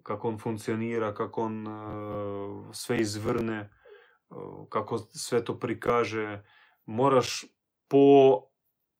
kako 0.03 0.27
on 0.27 0.37
funkcionira, 0.37 1.13
kako 1.13 1.41
on 1.41 1.67
e, 1.67 1.71
sve 2.73 2.97
izvrne, 2.97 3.57
e, 3.57 3.69
kako 4.69 4.97
sve 4.97 5.45
to 5.45 5.59
prikaže. 5.59 6.43
Moraš 6.85 7.45
po, 7.87 8.41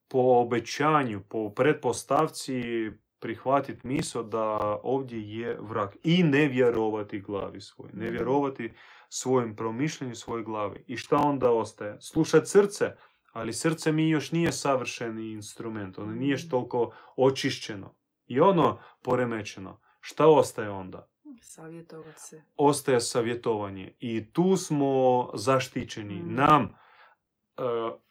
po 0.08 0.20
obećanju, 0.20 1.24
po 1.30 1.54
pretpostavci 1.54 2.92
prihvatiti 3.20 3.88
misao 3.88 4.24
da 4.24 4.80
ovdje 4.84 5.38
je 5.38 5.58
vrag 5.62 5.90
i 6.04 6.24
ne 6.24 6.48
vjerovati 6.48 7.20
glavi 7.20 7.62
svoj, 7.62 7.90
ne 7.94 8.10
vjerovati 8.10 8.74
svojim 9.10 9.56
promišljenju, 9.56 10.16
svojoj 10.16 10.44
glavi. 10.44 10.84
I 10.88 10.98
šta 10.98 11.18
onda 11.18 11.52
ostaje? 11.52 11.98
Slušat 12.02 12.48
srce, 12.48 12.96
ali 13.32 13.54
srce 13.54 13.92
mi 13.92 14.10
još 14.10 14.32
nije 14.32 14.52
savršeni 14.52 15.32
instrument, 15.32 15.98
ono 15.98 16.12
nije 16.12 16.36
Mhm. 16.36 16.50
toliko 16.50 16.92
očišćeno 17.16 17.96
i 18.28 18.40
ono 18.40 18.80
poremećeno. 19.02 19.80
Šta 20.00 20.28
ostaje 20.28 20.70
onda? 20.70 21.08
Savjetovat 21.42 22.16
se. 22.20 22.44
Ostaje 22.56 23.00
savjetovanje 23.00 23.94
i 24.00 24.32
tu 24.34 24.58
smo 24.58 25.30
zaštićeni. 25.34 26.16
Mhm. 26.16 26.36
Nam, 26.36 26.64
e, 26.64 26.72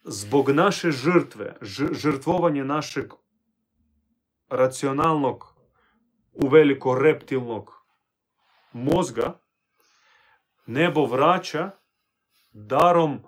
zbog 0.04 0.50
naše 0.50 0.90
žrtve, 0.90 1.56
žrtvovanje 1.92 2.64
našeg 2.64 3.12
racionalnog, 4.48 5.54
uveliko 6.32 6.94
reptilnog 6.98 7.72
mozga, 8.72 9.40
nebo 10.66 11.06
vraća 11.06 11.70
darom 12.52 13.18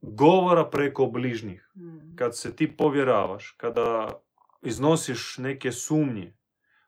govora 0.00 0.70
preko 0.70 1.06
bližnjih 1.06 1.70
Mhm. 1.76 2.16
kad 2.16 2.36
se 2.36 2.56
ti 2.56 2.76
povjeravaš, 2.76 3.50
kada 3.56 4.20
iznosiš 4.62 5.38
neke 5.38 5.72
sumnje 5.72 6.34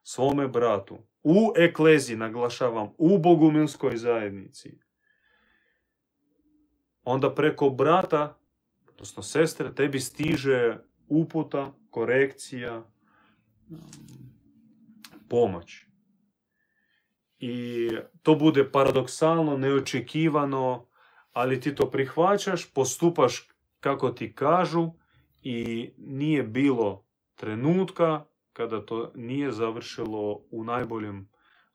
svome 0.02 0.48
bratu, 0.48 0.98
u 1.22 1.52
ekleziji, 1.56 2.16
naglašavam, 2.16 2.90
u 2.98 3.18
bogumilskoj 3.18 3.96
zajednici, 3.96 4.78
onda 7.04 7.34
preko 7.34 7.70
brata, 7.70 8.38
odnosno 8.88 9.22
sestre, 9.22 9.74
tebi 9.74 10.00
stiže 10.00 10.78
uputa, 11.08 11.72
korekcija, 11.90 12.84
mm, 13.70 13.76
pomoć. 15.28 15.86
I 17.38 17.88
to 18.22 18.34
bude 18.34 18.70
paradoksalno, 18.72 19.56
neočekivano, 19.56 20.89
ali 21.33 21.61
ti 21.61 21.74
to 21.74 21.91
prihvaćaš, 21.91 22.72
postupaš 22.72 23.49
kako 23.81 24.11
ti 24.11 24.35
kažu 24.35 24.91
i 25.43 25.91
nije 25.99 26.43
bilo 26.43 27.07
trenutka 27.35 28.24
kada 28.53 28.87
to 28.87 29.12
nije 29.14 29.53
završilo 29.53 30.43
u 30.51 30.64
najboljem 30.64 31.31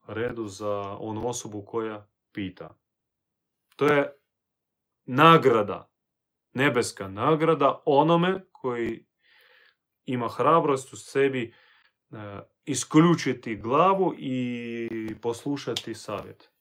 redu 0.08 0.48
za 0.48 0.98
onu 1.00 1.28
osobu 1.28 1.66
koja 1.66 2.08
pita. 2.32 2.78
To 3.76 3.88
je 3.88 4.14
nagrada, 5.06 5.92
nebeska 6.54 7.08
nagrada 7.08 7.82
onome 7.86 8.46
koji 8.52 9.06
ima 10.06 10.28
hrabrost 10.28 10.94
u 10.94 10.98
sebi 10.98 11.54
e, 12.12 12.16
isključiti 12.66 13.56
glavu 13.56 14.14
i 14.18 14.90
poslušati 15.22 15.94
savjet. 15.94 16.55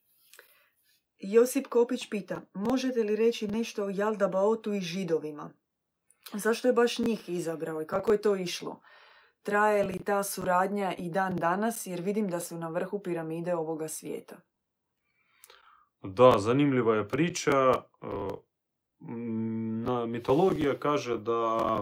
Josip 1.27 1.67
Kopić 1.67 2.09
pita, 2.11 2.41
možete 2.55 3.03
li 3.03 3.17
reći 3.17 3.49
nešto 3.49 3.85
o 3.85 3.91
Jaldabaotu 3.91 4.73
i 4.73 4.81
židovima? 4.81 5.51
Zašto 6.33 6.69
je 6.69 6.75
baš 6.75 6.99
njih 6.99 7.29
izabrao 7.29 7.83
i 7.83 7.87
kako 7.87 8.13
je 8.13 8.23
to 8.23 8.37
išlo? 8.37 8.81
Traje 9.43 9.85
li 9.85 9.99
ta 9.99 10.23
suradnja 10.23 10.95
i 10.99 11.11
dan 11.11 11.37
danas 11.37 11.87
jer 11.87 12.01
vidim 12.01 12.29
da 12.29 12.41
su 12.41 12.59
na 12.59 12.69
vrhu 12.69 12.99
piramide 12.99 13.55
ovoga 13.55 13.89
svijeta? 13.89 14.37
Da, 16.03 16.39
zanimljiva 16.39 16.97
je 16.97 17.09
priča. 17.09 17.51
E, 17.51 17.85
mitologija 20.07 20.79
kaže 20.79 21.19
da 21.19 21.79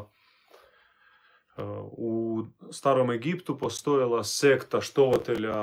e, 1.57 1.63
u 1.83 2.43
starom 2.71 3.11
Egiptu 3.11 3.59
postojala 3.59 4.25
sekta 4.25 4.81
štovatelja 4.81 5.57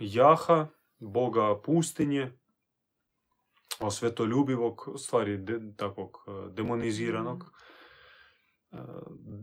Jaha, 0.00 0.66
boga 0.98 1.60
pustinje, 1.64 2.32
osvetoljubivog, 3.80 4.88
u 4.94 4.98
stvari 4.98 5.36
de- 5.36 5.60
takvog 5.76 6.24
e, 6.26 6.30
demoniziranog, 6.52 7.52
e, 8.72 8.76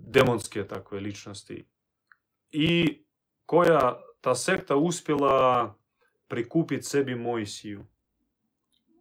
demonske 0.07 0.67
takve 0.67 0.99
ličnosti. 0.99 1.65
I 2.51 3.03
koja 3.45 4.01
ta 4.21 4.35
sekta 4.35 4.75
uspjela 4.75 5.75
prikupiti 6.27 6.83
sebi 6.83 7.15
Mojsiju. 7.15 7.85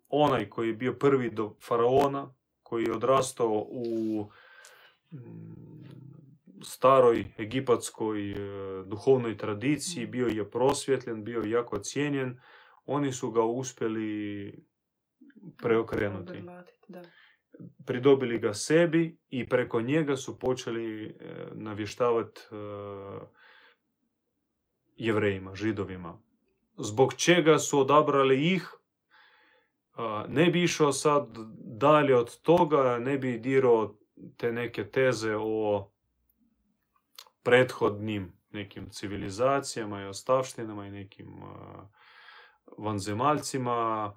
Onaj 0.09 0.51
koji 0.51 0.69
je 0.69 0.75
bio 0.75 0.93
prvi 0.93 1.31
do 1.31 1.57
faraona, 1.63 2.35
koji 2.63 2.85
je 2.85 2.93
odrastao 2.93 3.67
u 3.69 4.31
mm, 5.13 5.19
staroj 6.63 7.25
egipatskoj 7.39 8.31
e, 8.31 8.37
duhovnoj 8.87 9.37
tradiciji, 9.37 10.07
bio 10.07 10.27
je 10.27 10.51
prosvjetljen, 10.51 11.25
bio 11.25 11.41
je 11.41 11.51
jako 11.51 11.79
cijenjen, 11.79 12.41
oni 12.87 13.13
su 13.13 13.31
ga 13.31 13.43
uspjeli 13.43 14.65
preokrenuti. 15.63 16.43
Da. 16.89 17.03
Pridobili 17.87 18.39
ga 18.39 18.55
sebi 18.55 19.19
i 19.29 19.49
preko 19.49 19.81
njega 19.81 20.17
su 20.17 20.39
počeli 20.39 21.07
e, 21.07 21.15
navještavati 21.53 22.41
e, 22.41 22.55
jevrejima, 24.97 25.55
židovima. 25.55 26.19
Zbog 26.77 27.15
čega 27.15 27.59
su 27.59 27.81
odabrali 27.81 28.53
ih, 28.53 28.71
ne 30.29 30.51
bi 30.51 30.63
išao 30.63 30.93
sad 30.93 31.29
dalje 31.59 32.17
od 32.17 32.41
toga, 32.41 32.99
ne 32.99 33.19
bi 33.19 33.39
dirao 33.39 33.97
te 34.37 34.53
neke 34.53 34.91
teze 34.91 35.37
o 35.39 35.91
prethodnim 37.43 38.33
nekim 38.51 38.91
civilizacijama 38.91 40.03
i 40.03 40.07
ostavštinama 40.07 40.87
i 40.87 40.91
nekim 40.91 41.43
vanzemaljcima. 42.79 44.13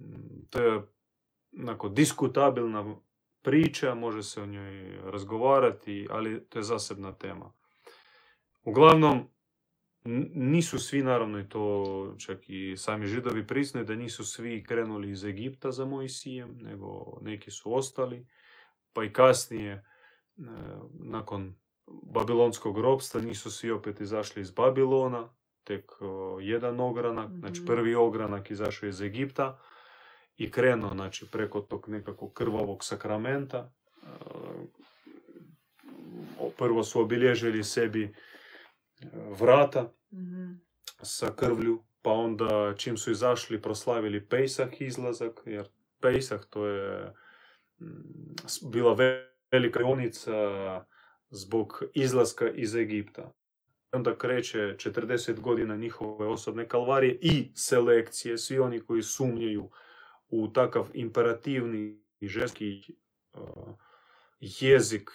Mm, 0.00 0.46
To 0.50 0.58
je 0.60 0.82
onako 1.58 1.88
diskutabilna 1.88 2.96
priča, 3.42 3.94
može 3.94 4.22
se 4.22 4.42
o 4.42 4.46
njoj 4.46 5.00
razgovarati, 5.04 6.06
ali 6.10 6.44
to 6.48 6.58
je 6.58 6.62
zasebna 6.62 7.12
tema. 7.12 7.52
Uglavnom, 8.64 9.28
nisu 10.34 10.78
svi, 10.78 11.02
naravno 11.02 11.40
i 11.40 11.48
to 11.48 11.84
čak 12.18 12.38
i 12.48 12.76
sami 12.76 13.06
židovi 13.06 13.46
priznaju 13.46 13.86
da 13.86 13.94
nisu 13.94 14.24
svi 14.24 14.64
krenuli 14.64 15.10
iz 15.10 15.24
Egipta 15.24 15.72
za 15.72 15.84
Mojsijem, 15.84 16.58
nego 16.60 17.18
neki 17.22 17.50
su 17.50 17.74
ostali, 17.74 18.26
pa 18.92 19.04
i 19.04 19.12
kasnije, 19.12 19.72
e, 19.72 19.82
nakon 20.92 21.54
babilonskog 22.02 22.78
ropstva, 22.78 23.20
nisu 23.20 23.50
svi 23.50 23.70
opet 23.70 24.00
izašli 24.00 24.42
iz 24.42 24.50
Babilona, 24.50 25.34
tek 25.64 25.92
jedan 26.40 26.80
ogranak, 26.80 27.30
znači 27.38 27.60
Mhm. 27.60 27.66
prvi 27.66 27.94
ogranak 27.94 28.50
izašao 28.50 28.88
iz 28.88 29.00
Egipta 29.00 29.58
i 30.36 30.50
krenuo 30.50 30.90
znači, 30.90 31.26
preko 31.32 31.60
tog 31.60 31.88
nekakvog 31.88 32.32
krvavog 32.32 32.84
sakramenta. 32.84 33.72
Prvo 36.58 36.82
su 36.84 37.00
obilježili 37.00 37.64
sebi 37.64 38.14
vrata 39.38 39.92
Mhm. 40.12 40.52
sa 41.02 41.32
krvlju, 41.36 41.82
pa 42.02 42.10
onda 42.10 42.74
čim 42.76 42.96
su 42.96 43.10
izašli 43.10 43.62
proslavili 43.62 44.26
Pejsah 44.26 44.80
izlazak, 44.80 45.40
jer 45.44 45.68
Pejsah 46.00 46.40
to 46.50 46.66
je 46.66 47.12
mm, 47.80 47.86
bila 48.62 48.94
ve- 48.94 49.28
velika 49.52 49.78
dionica 49.78 50.32
zbog 51.30 51.82
izlaska 51.94 52.50
iz 52.50 52.74
Egipta. 52.74 53.32
Onda 53.92 54.18
kreće 54.18 54.58
40 54.58 55.40
godina 55.40 55.76
njihove 55.76 56.26
osobne 56.26 56.68
kalvarije 56.68 57.18
i 57.22 57.50
selekcije, 57.54 58.38
svi 58.38 58.58
oni 58.58 58.80
koji 58.80 59.02
sumnjaju 59.02 59.70
ženski 62.28 62.82
uh, 63.32 63.74
jezik 64.40 65.10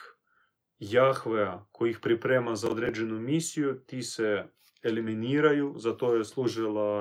Jahvea 0.79 1.65
koji 1.71 1.89
ih 1.89 1.99
priprema 1.99 2.55
za 2.55 2.71
određenu 2.71 3.19
misiju, 3.19 3.79
ti 3.85 4.03
se 4.03 4.45
eliminiraju, 4.83 5.73
za 5.77 5.97
to 5.97 6.15
je 6.15 6.23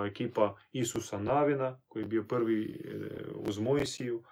ekipa 0.06 0.56
Isusa 0.72 1.18
Navina, 1.18 1.80
koji 1.88 2.02
je 2.02 2.06
bio 2.06 2.24
prvi 2.24 2.64
e, 2.64 2.98
uz 3.34 3.58
Mojsiju 3.58 4.22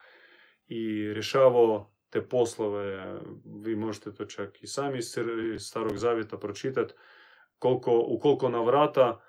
i 0.67 1.13
rješavao 1.13 1.93
te 2.11 2.29
poslove, 2.29 3.21
vi 3.45 3.77
možete 3.77 4.15
to 4.15 4.25
čak 4.25 4.63
i 4.63 4.67
sami 4.67 4.99
iz 4.99 5.17
Starog 5.59 5.97
Zavjeta 5.97 6.39
pročitati, 6.39 6.95
koliko, 7.59 8.05
u 8.07 8.19
koliko 8.19 8.49
navrata 8.49 9.21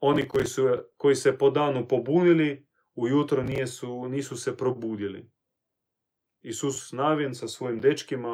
oni 0.00 0.28
koji, 0.28 0.46
su, 0.46 0.68
koji 0.96 1.14
se 1.14 1.38
po 1.38 1.50
danu 1.50 1.88
pobunili, 1.88 2.67
ujutro 2.98 3.42
nisu, 3.42 4.08
nisu 4.08 4.36
se 4.36 4.56
probudili. 4.56 5.30
Isus 6.42 6.92
Navin 6.92 7.34
sa 7.34 7.48
svojim 7.48 7.80
dečkima 7.80 8.28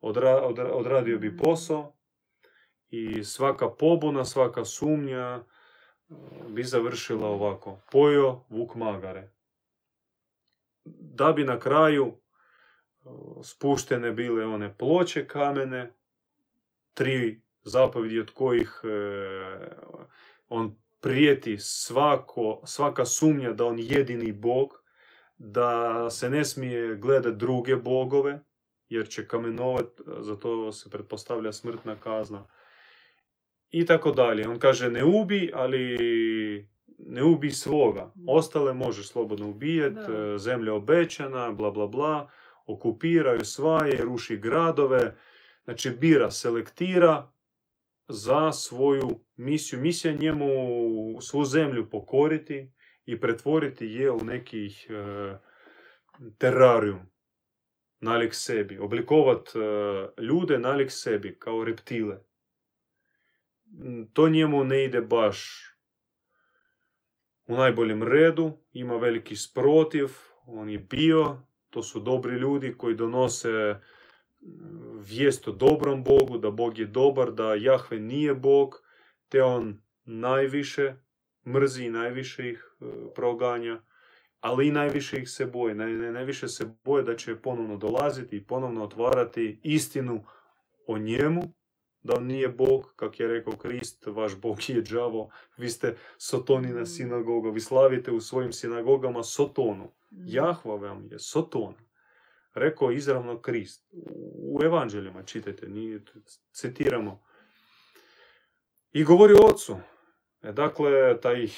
odra, 0.00 0.42
odra- 0.42 0.72
odradio 0.72 1.18
bi 1.18 1.36
posao 1.36 1.92
i 2.90 3.24
svaka 3.24 3.68
pobuna, 3.70 4.24
svaka 4.24 4.64
sumnja 4.64 5.18
e, 5.18 5.42
bi 6.48 6.64
završila 6.64 7.28
ovako. 7.28 7.78
Pojo 7.92 8.44
vuk 8.48 8.74
magare. 8.74 9.32
Da 10.84 11.32
bi 11.32 11.44
na 11.44 11.58
kraju 11.58 12.06
e, 12.06 12.14
spuštene 13.42 14.12
bile 14.12 14.46
one 14.46 14.74
ploče 14.78 15.26
kamene, 15.26 15.94
tri 16.94 17.42
zapovjedi 17.62 18.20
od 18.20 18.30
kojih 18.30 18.80
e, 18.84 18.88
on 20.48 20.83
prijeti 21.04 21.58
svako, 21.58 22.60
svaka 22.64 23.04
sumnja 23.04 23.52
da 23.52 23.64
on 23.64 23.76
jedini 23.78 24.32
bog, 24.32 24.82
da 25.38 26.10
se 26.10 26.30
ne 26.30 26.44
smije 26.44 26.96
gledati 26.96 27.36
druge 27.36 27.76
bogove, 27.76 28.40
jer 28.88 29.08
će 29.08 29.28
kamenovat, 29.28 29.86
za 30.20 30.36
to 30.36 30.72
se 30.72 30.90
pretpostavlja 30.90 31.52
smrtna 31.52 31.96
kazna. 31.96 32.46
I 33.70 33.86
tako 33.86 34.10
dalje. 34.10 34.48
On 34.48 34.58
kaže 34.58 34.90
ne 34.90 35.04
ubi, 35.04 35.50
ali 35.54 35.98
ne 36.98 37.22
ubi 37.22 37.50
svoga. 37.50 38.12
Ostale 38.28 38.74
možeš 38.74 39.08
slobodno 39.08 39.48
ubijati, 39.48 40.38
zemlja 40.38 40.74
obećana, 40.74 41.52
bla 41.52 41.70
bla 41.70 41.86
bla, 41.86 42.30
okupiraju 42.66 43.44
svaje, 43.44 43.96
ruši 44.04 44.36
gradove. 44.36 45.16
Znači 45.64 45.90
bira, 45.90 46.30
selektira 46.30 47.33
za 48.08 48.52
svoju 48.52 49.20
misiju. 49.36 49.80
Misija 49.80 50.12
je 50.12 50.18
njemu 50.18 50.46
svu 51.20 51.44
zemlju 51.44 51.90
pokoriti 51.90 52.72
i 53.04 53.20
pretvoriti 53.20 53.86
je 53.86 54.10
u 54.10 54.24
nekih 54.24 54.86
e, 54.90 54.94
terarium 56.38 57.00
nalik 58.00 58.34
sebi. 58.34 58.78
Oblikovat 58.78 59.48
e, 59.48 60.22
ljude 60.22 60.58
nalik 60.58 60.90
sebi, 60.90 61.38
kao 61.38 61.64
reptile. 61.64 62.18
Mm, 63.66 64.04
To 64.12 64.28
njemu 64.28 64.64
ne 64.64 64.84
ide 64.84 65.00
baš 65.00 65.70
u 67.46 67.56
najboljem 67.56 68.02
redu, 68.02 68.52
ima 68.72 68.96
veliki 68.96 69.36
sprotiv, 69.36 70.08
on 70.46 70.70
je 70.70 70.78
bio, 70.78 71.38
to 71.70 71.82
su 71.82 72.00
dobri 72.00 72.34
ljudi 72.34 72.74
koji 72.78 72.94
donose 72.94 73.48
mm, 73.48 73.93
vijest 75.08 75.48
o 75.48 75.52
dobrom 75.52 76.04
Bogu, 76.04 76.38
da 76.38 76.50
Bog 76.50 76.78
je 76.78 76.86
dobar, 76.86 77.32
da 77.32 77.54
Jahve 77.54 78.00
nije 78.00 78.34
Bog, 78.34 78.82
te 79.28 79.42
on 79.42 79.82
najviše 80.04 80.94
mrzi 81.46 81.84
i 81.84 81.90
najviše 81.90 82.50
ih 82.50 82.76
e, 82.80 82.84
proganja, 83.14 83.82
ali 84.40 84.68
i 84.68 84.72
najviše 84.72 85.18
ih 85.18 85.30
se 85.30 85.46
boje. 85.46 85.74
Naj, 85.74 85.92
naj- 85.92 86.12
najviše 86.12 86.48
se 86.48 86.70
boje 86.84 87.02
da 87.02 87.16
će 87.16 87.36
ponovno 87.36 87.76
dolaziti 87.76 88.36
i 88.36 88.44
ponovno 88.44 88.84
otvarati 88.84 89.60
istinu 89.62 90.24
o 90.86 90.98
njemu, 90.98 91.42
da 92.02 92.14
on 92.16 92.26
nije 92.26 92.48
Bog, 92.48 92.92
kak 92.96 93.20
je 93.20 93.28
rekao 93.28 93.56
Krist, 93.56 94.06
vaš 94.06 94.36
Bog 94.36 94.58
je 94.68 94.82
đavo, 94.82 95.30
vi 95.56 95.68
ste 95.68 95.96
sotonina 96.18 96.86
sinagoga, 96.86 97.50
vi 97.50 97.60
slavite 97.60 98.12
u 98.12 98.20
svojim 98.20 98.52
sinagogama 98.52 99.22
sotonu. 99.22 99.92
Jahva 100.10 100.74
vam 100.74 101.08
je 101.10 101.18
Soton. 101.18 101.74
Rekao 102.54 102.92
izravno 102.92 103.40
Krist. 103.40 103.86
U 104.36 104.60
evanđeljima 104.64 105.22
čitajte, 105.22 105.68
nije, 105.68 106.00
citiramo. 106.52 107.22
I 108.92 109.04
govori 109.04 109.34
o 109.34 109.46
ocu. 109.46 109.76
E, 110.42 110.52
dakle, 110.52 111.20
taj 111.20 111.48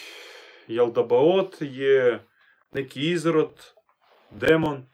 Jeldabaot 0.67 1.57
je 1.61 2.27
neki 2.73 3.11
izrod, 3.11 3.63
demon, 4.31 4.87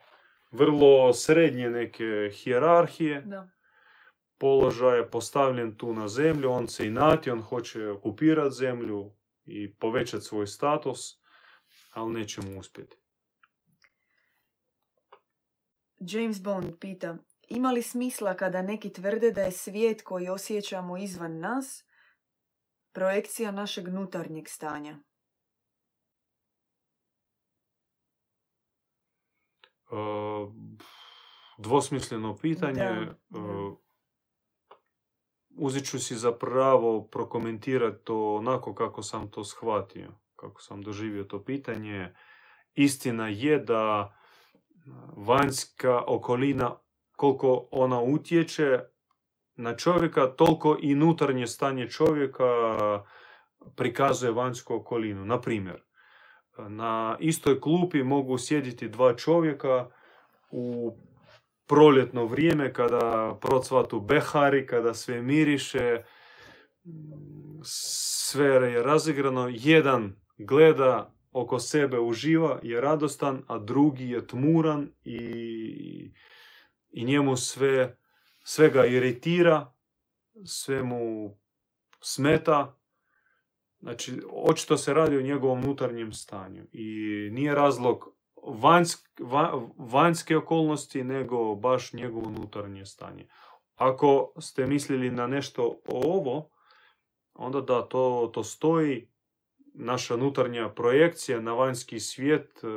vrlo 0.51 1.13
srednje 1.13 1.69
neke 1.69 2.31
hijerarhije, 2.33 3.21
Da. 3.21 3.49
položaje 4.37 5.09
postavljen 5.09 5.77
tu 5.77 5.93
na 5.93 6.07
zemlju, 6.07 6.51
on 6.51 6.67
se 6.67 6.87
inati, 6.87 7.31
on 7.31 7.41
hoće 7.41 7.87
okupirati 7.89 8.55
zemlju 8.55 9.11
i 9.45 9.73
povećati 9.75 10.23
svoj 10.23 10.47
status, 10.47 10.99
ali 11.93 12.13
neće 12.13 12.41
mu 12.41 12.59
uspjeti. 12.59 13.02
James 16.07 16.41
Bond 16.41 16.73
pita, 16.79 17.17
ima 17.49 17.71
li 17.71 17.81
smisla 17.81 18.33
kada 18.33 18.61
neki 18.61 18.93
tvrde 18.93 19.31
da 19.31 19.41
je 19.41 19.51
svijet 19.51 20.01
koji 20.01 20.29
osjećamo 20.29 20.97
izvan 20.97 21.39
nas 21.39 21.85
projekcija 22.91 23.51
našeg 23.51 23.87
nutarnjeg 23.87 24.47
stanja? 24.47 24.99
E, 29.91 29.95
dvosmisleno 31.57 32.37
pitanje. 32.37 32.83
Da. 32.83 33.39
E, 33.39 33.83
uzet 35.49 35.85
ću 35.85 35.99
si 35.99 36.15
za 36.15 36.31
pravo 36.31 37.07
prokomentirati 37.07 38.03
to 38.03 38.35
onako 38.35 38.75
kako 38.75 39.03
sam 39.03 39.31
to 39.31 39.43
shvatio, 39.43 40.11
kako 40.35 40.61
sam 40.61 40.81
doživio 40.81 41.23
to 41.23 41.43
pitanje. 41.43 42.13
Istina 42.73 43.27
je 43.27 43.59
da 43.59 44.13
vanjska 45.17 46.03
okolina, 46.07 46.75
koliko 47.15 47.67
ona 47.71 48.01
utječe 48.01 48.79
na 49.55 49.75
čovjeka, 49.75 50.27
toliko 50.27 50.77
i 50.81 50.93
unutarnje 50.93 51.47
stanje 51.47 51.89
čovjeka 51.89 52.45
prikazuje 53.75 54.31
vanjsku 54.31 54.75
okolinu. 54.75 55.25
Na 55.25 55.41
primjer, 55.41 55.83
na 56.57 57.17
istoj 57.19 57.61
klupi 57.61 58.03
mogu 58.03 58.37
sjediti 58.37 58.89
dva 58.89 59.15
čovjeka 59.15 59.89
u 60.51 60.97
proljetno 61.67 62.25
vrijeme 62.25 62.73
kada 62.73 63.37
procvatu 63.41 63.99
behari, 63.99 64.67
kada 64.67 64.93
sve 64.93 65.21
miriše, 65.21 66.03
sve 67.63 68.45
je 68.45 68.83
razigrano. 68.83 69.49
Jedan 69.51 70.15
gleda 70.37 71.13
oko 71.33 71.59
sebe, 71.59 71.99
uživa, 71.99 72.59
je 72.63 72.81
radostan, 72.81 73.43
a 73.47 73.59
drugi 73.59 74.09
je 74.09 74.27
tmuran 74.27 74.89
i, 75.03 76.11
i 76.91 77.05
njemu 77.05 77.37
sve, 77.37 77.97
sve 78.43 78.69
ga 78.69 78.85
iritira, 78.85 79.73
sve 80.45 80.83
mu 80.83 81.35
smeta. 82.01 82.75
Znači, 83.79 84.21
očito 84.31 84.77
se 84.77 84.93
radi 84.93 85.17
o 85.17 85.21
njegovom 85.21 85.63
unutarnjem 85.63 86.13
stanju 86.13 86.63
i 86.71 86.87
nije 87.31 87.55
razlog 87.55 88.15
vanjsk, 88.47 89.09
va- 89.19 89.69
vanjske 89.77 90.37
okolnosti, 90.37 91.03
nego 91.03 91.55
baš 91.55 91.93
njegovo 91.93 92.27
unutarnje 92.27 92.85
stanje. 92.85 93.27
Ako 93.75 94.33
ste 94.39 94.67
mislili 94.67 95.11
na 95.11 95.27
nešto 95.27 95.79
ovo, 95.85 96.49
onda 97.33 97.61
da, 97.61 97.81
to, 97.81 98.31
to 98.33 98.43
stoji, 98.43 99.12
naša 99.73 100.15
unutarnja 100.15 100.69
projekcija 100.69 101.39
na 101.39 101.53
vanjski 101.53 101.99
svijet 101.99 102.63
e, 102.63 102.67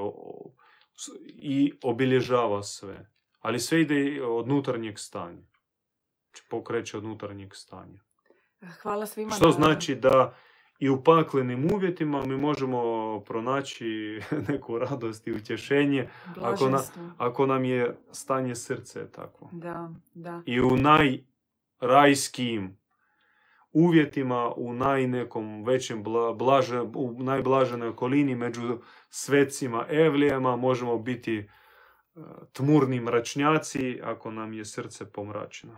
o- 0.00 0.50
s- 0.94 1.10
i 1.26 1.72
obilježava 1.82 2.62
sve. 2.62 3.10
Ali 3.40 3.60
sve 3.60 3.80
ide 3.80 4.22
od 4.24 4.46
unutarnjeg 4.46 4.98
stanja. 4.98 5.42
Znači, 6.24 6.48
pokreće 6.50 6.96
od 6.96 7.04
unutarnjeg 7.04 7.54
stanja. 7.54 8.00
Hvala 8.72 9.06
svima 9.06 9.30
Što 9.30 9.46
na- 9.46 9.52
znači 9.52 9.94
da 9.94 10.34
i 10.78 10.88
u 10.88 11.02
paklenim 11.04 11.68
uvjetima 11.72 12.22
mi 12.22 12.36
možemo 12.36 12.80
pronaći 13.20 14.20
neku 14.48 14.78
radost 14.78 15.26
i 15.26 15.32
utješenje 15.32 16.08
ako, 16.30 16.40
na, 16.40 16.50
Blaženstvo. 16.68 17.10
ako 17.18 17.46
nam 17.46 17.64
je 17.64 17.96
stanje 18.12 18.54
srce 18.54 19.10
takvo. 19.10 19.48
Da, 19.52 19.90
da. 20.14 20.42
I 20.46 20.60
u 20.60 20.70
najrajskijim 21.80 22.78
uvjetima, 23.72 24.52
u 24.56 24.72
najnekom 24.72 25.64
većem 25.64 26.02
bla, 26.02 26.32
blaže, 26.32 26.80
u 26.80 27.22
najblaženoj 27.22 27.88
okolini 27.88 28.34
među 28.34 28.78
svecima, 29.08 29.86
evlijama 29.90 30.56
možemo 30.56 30.98
biti 30.98 31.38
e, 31.38 31.46
tmurni 32.52 33.00
mračnjaci 33.00 34.00
ako 34.04 34.30
nam 34.30 34.52
je 34.52 34.64
srce 34.64 35.12
pomračeno. 35.12 35.76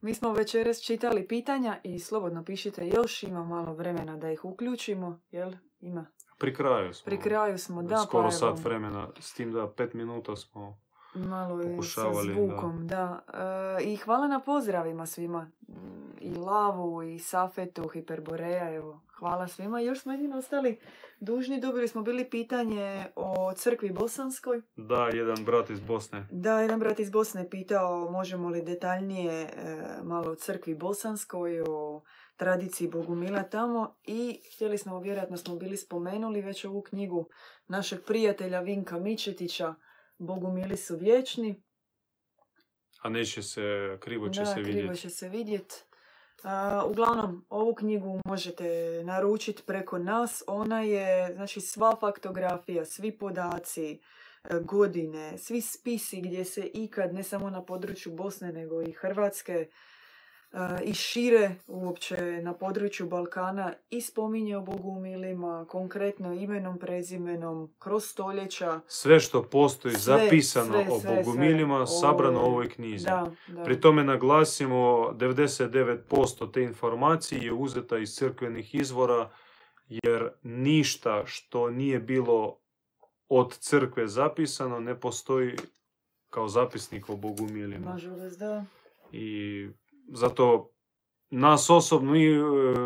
Mi 0.00 0.14
smo 0.14 0.32
večeras 0.32 0.82
čitali 0.82 1.28
pitanja 1.28 1.80
i 1.84 1.98
slobodno 1.98 2.44
pišite 2.44 2.88
još, 2.88 3.22
ima 3.22 3.44
malo 3.44 3.74
vremena 3.74 4.16
da 4.16 4.30
ih 4.30 4.44
uključimo, 4.44 5.20
jel? 5.30 5.52
Ima. 5.80 6.06
Pri 6.38 6.54
kraju 6.54 6.94
smo. 6.94 7.04
Pri 7.04 7.18
kraju 7.18 7.58
smo, 7.58 7.82
da, 7.82 7.98
skoro 7.98 8.24
pa 8.24 8.30
sat 8.30 8.64
vremena, 8.64 9.10
s 9.20 9.34
tim 9.34 9.52
da 9.52 9.72
pet 9.72 9.94
minuta 9.94 10.36
smo... 10.36 10.85
malo 11.16 11.60
je 11.60 11.82
sa 11.82 12.12
zvukom, 12.22 12.86
da. 12.86 13.20
E, 13.78 13.84
I 13.84 13.96
hvala 13.96 14.28
na 14.28 14.40
pozdravima 14.40 15.06
svima. 15.06 15.50
I 16.20 16.34
Lavu, 16.34 17.02
i 17.02 17.18
Safetu, 17.18 17.88
Hiperboreja, 17.88 18.74
evo. 18.74 19.00
Hvala 19.18 19.48
svima. 19.48 19.80
Još 19.80 20.00
smo 20.00 20.12
jedino 20.12 20.38
ostali 20.38 20.78
dužni. 21.20 21.60
Dobili 21.60 21.88
smo 21.88 22.02
bili 22.02 22.30
pitanje 22.30 23.06
o 23.16 23.52
crkvi 23.52 23.90
Bosanskoj. 23.90 24.62
Da, 24.76 25.08
jedan 25.12 25.44
brat 25.44 25.70
iz 25.70 25.80
Bosne. 25.80 26.26
Da, 26.30 26.60
jedan 26.60 26.80
brat 26.80 27.00
iz 27.00 27.10
Bosne 27.10 27.40
je 27.42 27.50
pitao 27.50 28.10
možemo 28.10 28.48
li 28.48 28.62
detaljnije 28.62 29.32
e, 29.32 29.48
malo 30.02 30.30
o 30.30 30.34
crkvi 30.34 30.74
Bosanskoj, 30.74 31.60
o 31.68 32.02
tradiciji 32.36 32.88
Bogumila 32.88 33.42
tamo 33.42 33.96
i 34.04 34.40
htjeli 34.54 34.78
smo, 34.78 35.00
vjerojatno 35.00 35.36
smo 35.36 35.56
bili 35.56 35.76
spomenuli 35.76 36.42
već 36.42 36.64
ovu 36.64 36.82
knjigu 36.82 37.28
našeg 37.68 38.00
prijatelja 38.06 38.60
Vinka 38.60 38.98
Mičetića 38.98 39.74
Bogumili 40.18 40.76
su 40.76 40.96
vječni. 40.96 41.62
A 43.02 43.08
neće 43.08 43.42
se, 43.42 43.96
krivo 44.00 44.28
će 44.28 44.40
da, 44.40 44.46
se 44.46 44.54
krivo 44.54 44.66
vidjeti. 44.66 45.00
će 45.00 45.10
se 45.10 45.28
vidjeti. 45.28 45.74
A, 46.42 46.84
uglavnom, 46.86 47.46
ovu 47.48 47.74
knjigu 47.74 48.20
možete 48.24 49.00
naručiti 49.04 49.62
preko 49.66 49.98
nas. 49.98 50.42
Ona 50.46 50.82
je, 50.82 51.34
znači, 51.34 51.60
sva 51.60 51.96
faktografija, 52.00 52.84
svi 52.84 53.18
podaci, 53.18 53.92
e, 53.92 53.98
godine, 54.60 55.38
svi 55.38 55.60
spisi 55.60 56.20
gdje 56.20 56.44
se 56.44 56.70
ikad, 56.74 57.14
ne 57.14 57.22
samo 57.22 57.50
na 57.50 57.64
području 57.64 58.12
Bosne, 58.12 58.52
nego 58.52 58.82
i 58.82 58.92
Hrvatske, 58.92 59.68
i 60.84 60.94
šire 60.94 61.54
uopće 61.66 62.16
na 62.42 62.54
području 62.54 63.06
Balkana 63.06 63.72
i 63.90 64.00
spominje 64.00 64.56
o 64.56 64.60
Bogumilima, 64.60 65.66
konkretno 65.68 66.32
imenom, 66.32 66.78
prezimenom, 66.78 67.74
kroz 67.78 68.04
stoljeća. 68.04 68.80
Sve 68.86 69.20
što 69.20 69.42
postoji 69.42 69.94
Sve, 69.94 70.00
zapisano 70.00 70.72
sve, 70.72 71.12
o 71.12 71.16
Bogumilima, 71.16 71.86
sve. 71.86 71.96
sabrano 72.00 72.40
u 72.40 72.44
ovoj 72.44 72.68
knjizi. 72.68 73.04
Da, 73.04 73.30
da. 73.46 73.64
Pri 73.64 73.80
tome 73.80 74.04
naglasimo 74.04 74.76
99% 75.12 76.52
te 76.52 76.62
informacije 76.62 77.44
je 77.44 77.52
uzeta 77.52 77.98
iz 77.98 78.14
crkvenih 78.14 78.74
izvora 78.74 79.30
jer 79.88 80.28
ništa 80.42 81.22
što 81.26 81.70
nije 81.70 81.98
bilo 81.98 82.58
od 83.28 83.58
crkve 83.58 84.08
zapisano 84.08 84.80
ne 84.80 85.00
postoji 85.00 85.56
kao 86.30 86.48
zapisnik 86.48 87.10
o 87.10 87.16
Bogumilima. 87.16 87.90
Nažalost, 87.90 88.38
da. 88.38 88.64
I 89.12 89.68
zato 90.08 90.70
nas 91.30 91.70
osobno 91.70 92.16
i 92.16 92.26
e, 92.26 92.42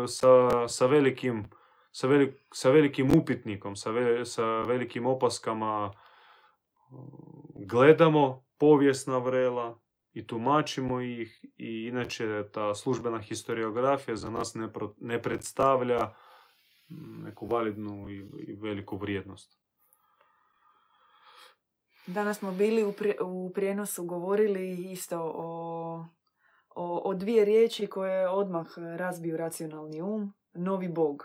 sa, 0.07 0.27
sa 0.67 0.85
velikim 0.85 1.45
sa, 1.91 2.07
velik- 2.07 2.37
sa 2.53 2.69
velikim 2.69 3.11
upitnikom, 3.17 3.75
sa, 3.75 3.91
ve- 3.91 4.25
sa 4.25 4.43
velikim 4.61 5.05
opaskama 5.05 5.91
e, 5.91 6.95
gledamo 7.55 8.43
povijesna 8.57 9.17
vrela 9.17 9.79
i 10.13 10.27
tumačimo 10.27 11.01
ih 11.01 11.45
i 11.57 11.87
inače 11.87 12.43
ta 12.51 12.75
službena 12.75 13.19
historiografija 13.19 14.15
za 14.15 14.29
nas 14.29 14.55
ne, 14.55 14.73
pro- 14.73 14.95
ne 14.97 15.21
predstavlja 15.21 16.13
mm, 16.89 17.23
neku 17.23 17.47
validnu 17.47 18.09
i, 18.09 18.15
i 18.47 18.53
veliku 18.53 18.97
vrijednost. 18.97 19.57
Danas 22.07 22.37
smo 22.39 22.51
bili 22.51 22.83
u, 22.83 22.91
pri- 22.91 23.15
u 23.21 23.51
prijenosu 23.55 24.03
govorili 24.05 24.91
isto 24.91 25.31
o, 25.35 26.05
o, 26.75 26.97
o 26.99 27.13
dvije 27.13 27.45
riječi 27.45 27.87
koje 27.87 28.29
odmah 28.29 28.67
razbiju 28.77 29.37
racionalni 29.37 30.01
um. 30.01 30.33
Novi 30.53 30.87
bog. 30.87 31.23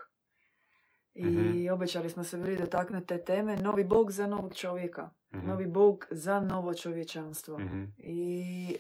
I 1.15 1.25
Mhm. 1.25 1.73
obećali 1.73 2.11
smo 2.11 2.25
se 2.25 2.37
bili 2.37 2.57
dotaknuti 2.57 3.07
te 3.07 3.25
teme. 3.25 3.57
Novi 3.57 3.85
bog 3.85 4.13
za 4.13 4.27
novog 4.27 4.55
čovjeka. 4.55 5.11
Mhm. 5.35 5.49
Novi 5.49 5.67
bog 5.67 6.07
za 6.11 6.41
novo 6.41 6.75
čovječanstvo. 6.75 7.59
Mhm. 7.59 7.85
I 7.99 8.77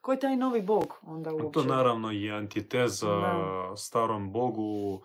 ko 0.00 0.12
je 0.12 0.20
taj 0.20 0.36
novi 0.36 0.62
bog 0.62 0.98
onda 1.02 1.32
uopće? 1.32 1.50
To 1.52 1.64
naravno 1.64 2.10
je 2.10 2.32
antiteza 2.32 3.06
Da. 3.06 3.72
starom 3.76 4.32
Bogu 4.32 5.02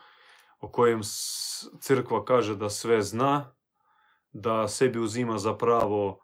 o 0.59 0.69
kojem 0.69 1.01
crkva 1.81 2.25
kaže 2.25 2.55
da 2.55 2.69
sve 2.69 3.01
zna, 3.01 3.55
da 4.31 4.67
sebi 4.67 4.99
uzima 4.99 5.37
za 5.37 5.53
pravo 5.55 6.19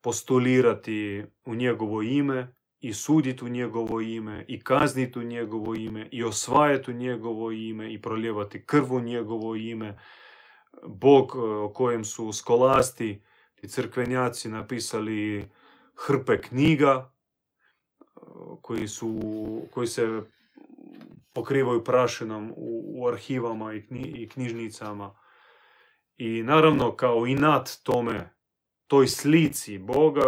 postulirati 0.00 1.24
u 1.44 1.54
njegovo 1.54 2.02
ime 2.02 2.54
i 2.80 2.92
suditi 2.92 3.44
u 3.44 3.48
njegovo 3.48 4.00
ime 4.00 4.44
i 4.48 4.60
kazniti 4.60 5.18
u 5.18 5.22
njegovo 5.22 5.74
ime 5.74 6.08
i 6.12 6.24
osvajati 6.24 6.90
u 6.90 6.94
njegovo 6.94 7.50
ime 7.50 7.92
i 7.92 8.02
proljevati 8.02 8.66
krv 8.66 8.94
u 8.94 9.00
njegovo 9.00 9.56
ime. 9.56 9.98
Bog 10.86 11.32
e, 11.36 11.38
o 11.38 11.72
kojem 11.72 12.04
su 12.04 12.32
skolasti 12.32 13.22
i 13.62 13.68
crkvenjaci 13.68 14.48
napisali 14.48 15.48
hrpe 15.94 16.40
knjiga, 16.40 17.12
koji, 18.62 18.88
su, 18.88 19.20
koji 19.70 19.86
se 19.86 20.22
pokrivaju 21.32 21.84
prašinom 21.84 22.52
u, 22.56 22.82
u 22.96 23.08
arhivama 23.08 23.74
i, 23.74 23.82
knji- 23.82 24.22
i 24.22 24.28
knjižnicama. 24.28 25.14
I 26.16 26.42
naravno 26.42 26.96
kao 26.96 27.26
inat 27.26 27.70
tome, 27.82 28.34
toj 28.86 29.06
slici 29.06 29.78
Boga, 29.78 30.22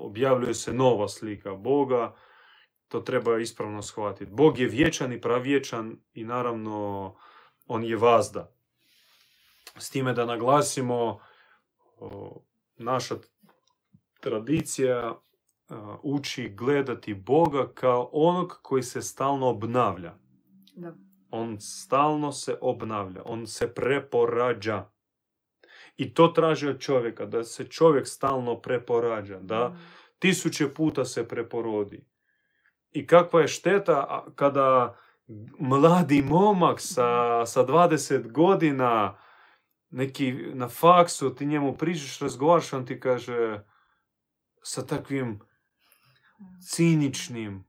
objavljuje 0.00 0.54
se 0.54 0.72
nova 0.72 1.08
slika 1.08 1.54
Boga, 1.54 2.14
to 2.88 3.00
treba 3.00 3.38
ispravno 3.38 3.82
shvatiti. 3.82 4.30
Bog 4.30 4.58
je 4.58 4.68
vječan 4.68 5.12
i 5.12 5.20
pravječan 5.20 5.96
i 6.12 6.24
naravno 6.24 7.14
on 7.66 7.84
je 7.84 7.96
vazda. 7.96 8.52
S 9.76 9.90
time 9.90 10.12
da 10.12 10.26
naglasimo, 10.26 11.18
naša 12.76 13.14
tradicija 14.20 15.20
uči 16.02 16.48
gledati 16.48 17.14
Boga 17.14 17.72
kao 17.74 18.10
onog 18.12 18.58
koji 18.62 18.82
se 18.82 19.02
stalno 19.02 19.48
obnavlja. 19.48 20.14
Da. 20.76 20.94
On 21.30 21.60
stalno 21.60 22.32
se 22.32 22.58
obnavlja, 22.60 23.22
on 23.24 23.46
se 23.46 23.74
preporađa. 23.74 24.90
I 26.00 26.14
to 26.14 26.28
traži 26.28 26.68
od 26.68 26.80
čovjeka, 26.80 27.26
da 27.26 27.44
se 27.44 27.64
čovjek 27.64 28.06
stalno 28.06 28.60
preporađa, 28.60 29.38
da 29.38 29.68
Mm. 29.68 29.78
tisuće 30.18 30.74
puta 30.74 31.04
se 31.04 31.28
preporodi. 31.28 32.04
I 32.90 33.06
kakva 33.06 33.40
je 33.40 33.48
šteta 33.48 34.26
kada 34.34 34.98
mladi 35.58 36.22
momak 36.22 36.80
sa, 36.80 37.46
sa 37.46 37.66
20 37.66 38.32
godina 38.32 39.18
neki 39.90 40.32
na 40.32 40.68
faksu, 40.68 41.34
ti 41.34 41.46
njemu 41.46 41.76
priđeš, 41.76 42.18
razgovaraš, 42.18 42.72
on 42.72 42.86
ti 42.86 43.00
kaže 43.00 43.64
sa 44.62 44.86
takvim 44.86 45.40
ciničnim, 46.68 47.64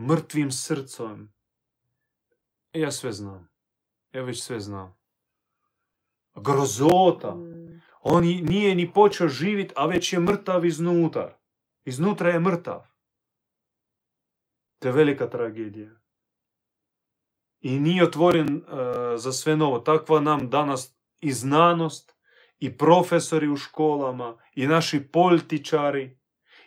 mrtvim 0.00 0.50
srcom. 0.50 1.32
Ja 2.72 2.90
sve 2.90 3.12
znam. 3.12 3.48
Ja 4.12 4.22
već 4.22 4.42
sve 4.42 4.60
znam. 4.60 5.03
Grozota. 6.34 7.34
Mm. 7.34 7.82
On 8.02 8.24
nije 8.24 8.74
ni 8.74 8.92
počeo 8.92 9.28
živjeti, 9.28 9.74
a 9.76 9.86
već 9.86 10.12
je 10.12 10.20
mrtav 10.20 10.64
iznutar. 10.64 11.34
Iznutra 11.84 12.30
je 12.30 12.40
mrtav. 12.40 12.86
To 14.78 14.88
je 14.88 14.92
velika 14.92 15.30
tragedija. 15.30 15.90
I 17.60 17.78
nije 17.80 18.04
otvoren 18.04 18.56
e, 18.56 18.60
za 19.16 19.32
sve 19.32 19.56
novo. 19.56 19.78
Takva 19.78 20.20
nam 20.20 20.50
danas 20.50 20.96
i 21.20 21.32
znanost, 21.32 22.14
i 22.58 22.76
profesori 22.76 23.48
u 23.48 23.56
školama, 23.56 24.36
i 24.54 24.66
naši 24.66 25.00
političari, 25.00 26.18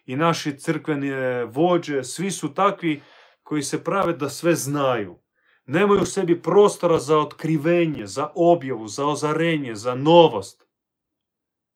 i 0.05 0.15
naši 0.15 0.57
crkvene 0.59 1.45
vođe, 1.45 2.03
svi 2.03 2.31
su 2.31 2.53
takvi 2.53 3.01
koji 3.43 3.63
se 3.63 3.83
prave 3.83 4.13
da 4.13 4.29
sve 4.29 4.55
znaju. 4.55 5.19
Nemaju 5.67 6.01
u 6.01 6.05
sebi 6.05 6.41
prostora 6.41 6.99
za 6.99 7.17
otkrivenje, 7.17 8.07
za 8.07 8.31
objavu, 8.35 8.87
za 8.87 9.05
ozarenje, 9.05 9.75
za 9.75 9.95
novost. 9.95 10.67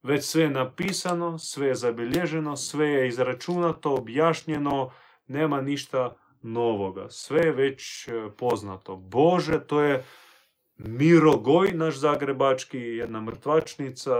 Već 0.04 0.26
sve 0.26 0.44
je 0.44 0.50
napisano, 0.50 1.38
sve 1.38 1.68
je 1.68 1.76
zabilježeno, 1.76 2.58
sve 2.58 2.88
je 2.88 3.08
izračunato, 3.08 3.94
objašnjeno, 3.94 4.92
nema 5.28 5.62
ništa 5.62 6.16
novoga. 6.42 7.10
Sve 7.10 7.40
je 7.40 7.52
već 7.52 8.08
e, 8.08 8.12
poznato. 8.38 8.96
Bože, 8.96 9.60
to 9.68 9.82
je 9.82 10.06
Mirogoj, 10.78 11.72
naš 11.74 11.96
zagrebački, 11.96 12.80
jedna 12.80 13.22
mrtvačnica. 13.22 14.12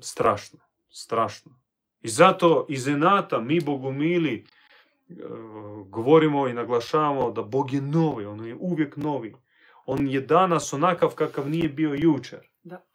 Strašno, 0.00 0.58
strašno. 0.90 1.52
I 2.00 2.08
zato 2.08 2.66
iz 2.68 2.88
Enata 2.88 3.40
mi 3.40 3.60
bogumili 3.60 4.44
govorimo 5.88 6.48
i 6.48 6.52
naglašavamo 6.52 7.30
da 7.30 7.42
Bog 7.42 7.72
je 7.72 7.80
novi, 7.80 8.26
on 8.26 8.46
je 8.46 8.56
uvijek 8.60 8.96
novi. 8.96 9.34
On 9.86 10.08
je 10.08 10.20
danas 10.20 10.72
onakav 10.72 11.14
kakav 11.14 11.48
nije 11.48 11.68
bio 11.68 11.94
jučer. 11.94 12.40
Da. 12.62 12.86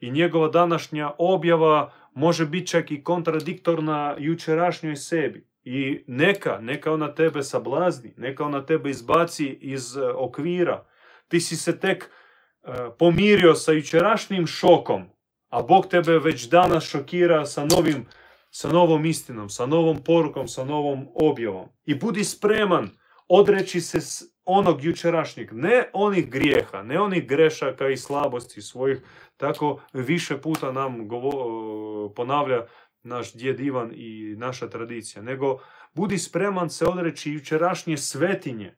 I 0.00 0.10
njegova 0.10 0.48
današnja 0.48 1.10
objava 1.18 1.92
može 2.14 2.46
biti 2.46 2.66
čak 2.66 2.90
i 2.90 3.02
kontradiktorna 3.04 4.16
jučerašnjoj 4.18 4.96
sebi. 4.96 5.48
I 5.64 6.04
neka, 6.06 6.58
neka 6.60 6.92
ona 6.92 7.14
tebe 7.14 7.42
sablazni, 7.42 8.14
neka 8.16 8.44
ona 8.44 8.66
tebe 8.66 8.90
izbaci 8.90 9.46
iz 9.46 9.96
e, 9.96 10.12
okvira. 10.16 10.84
Ti 11.28 11.40
si 11.40 11.56
se 11.56 11.78
tek 11.78 12.04
e, 12.04 12.72
pomirio 12.98 13.54
sa 13.54 13.72
jučerašnjim 13.72 14.46
šokom, 14.46 15.04
a 15.48 15.62
Bog 15.62 15.86
tebe 15.86 16.18
već 16.18 16.48
danas 16.48 16.84
šokira 16.84 17.46
sa 17.46 17.64
novim 17.64 18.06
sa 18.54 18.68
novom 18.68 19.04
istinom, 19.04 19.48
sa 19.48 19.66
novom 19.66 20.02
porukom, 20.04 20.48
sa 20.48 20.64
novom 20.64 21.08
objavom. 21.14 21.68
I 21.84 21.94
budi 21.94 22.24
spreman 22.24 22.90
odreći 23.28 23.80
se 23.80 24.00
s 24.00 24.22
onog 24.44 24.84
jučerašnjeg, 24.84 25.52
ne 25.52 25.90
onih 25.92 26.30
grijeha, 26.30 26.82
ne 26.82 27.00
onih 27.00 27.26
grešaka 27.26 27.88
i 27.88 27.96
slabosti 27.96 28.62
svojih, 28.62 29.00
tako 29.36 29.80
više 29.92 30.40
puta 30.40 30.72
nam 30.72 31.08
govo- 31.08 32.12
ponavlja 32.16 32.66
naš 33.02 33.32
djed 33.32 33.60
Ivan 33.60 33.90
i 33.94 34.34
naša 34.38 34.68
tradicija, 34.68 35.22
nego 35.22 35.58
budi 35.94 36.18
spreman 36.18 36.70
se 36.70 36.86
odreći 36.86 37.32
jučerašnje 37.32 37.96
svetinje. 37.96 38.76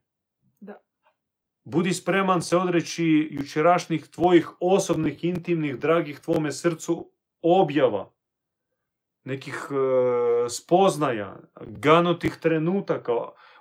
Da. 0.61 0.83
Budi 1.64 1.93
spreman 1.93 2.43
se 2.43 2.57
odreći 2.57 3.29
jučerašnjih 3.31 4.07
tvojih 4.07 4.51
osobnih, 4.61 5.25
intimnih, 5.25 5.77
dragih 5.77 6.20
tvome 6.20 6.53
srcu 6.53 7.11
objava, 7.43 8.13
nekih 9.25 9.68
e, 9.70 10.49
spoznaja, 10.49 11.37
ganutih 11.61 12.37
trenutaka. 12.41 13.12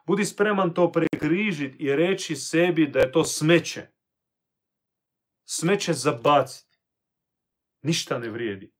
Budi 0.05 0.25
spreman 0.25 0.73
to 0.73 0.91
prekrižiti 0.91 1.83
i 1.83 1.95
reći 1.95 2.35
sebi 2.35 2.87
da 2.87 2.99
je 2.99 3.11
to 3.11 3.23
smeće. 3.23 3.87
Smeće 5.45 5.93
zabaciti. 5.93 6.77
Ništa 7.81 8.19
ne 8.19 8.29
vrijedi. 8.29 8.71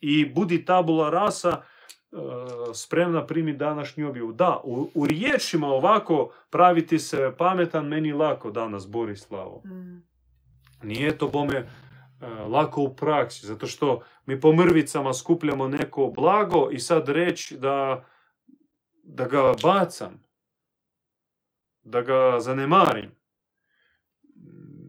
I 0.00 0.32
budi 0.34 0.64
tabula 0.64 1.10
rasa 1.10 1.48
e, 1.50 2.16
spremna 2.74 3.26
primiti 3.26 3.58
današnju 3.58 4.08
objavu. 4.08 4.32
Da, 4.32 4.60
u, 4.64 4.90
u 4.94 5.06
riječima 5.06 5.66
ovako 5.66 6.32
praviti 6.50 6.98
se 6.98 7.32
pametan 7.38 7.86
meni 7.86 8.12
lako 8.12 8.50
danas, 8.50 8.88
Borislavo. 8.88 9.62
Mm. 9.64 10.02
Nije 10.82 11.18
to 11.18 11.28
bome 11.28 11.68
lako 12.48 12.82
u 12.82 12.96
praksi, 12.96 13.46
zato 13.46 13.66
što 13.66 14.02
mi 14.26 14.40
po 14.40 14.52
mrvicama 14.52 15.14
skupljamo 15.14 15.68
neko 15.68 16.12
blago 16.16 16.68
i 16.70 16.78
sad 16.78 17.08
reći 17.08 17.56
da, 17.56 18.04
da 19.02 19.24
ga 19.24 19.54
bacam, 19.62 20.22
da 21.82 22.02
ga 22.02 22.40
zanemarim. 22.40 23.10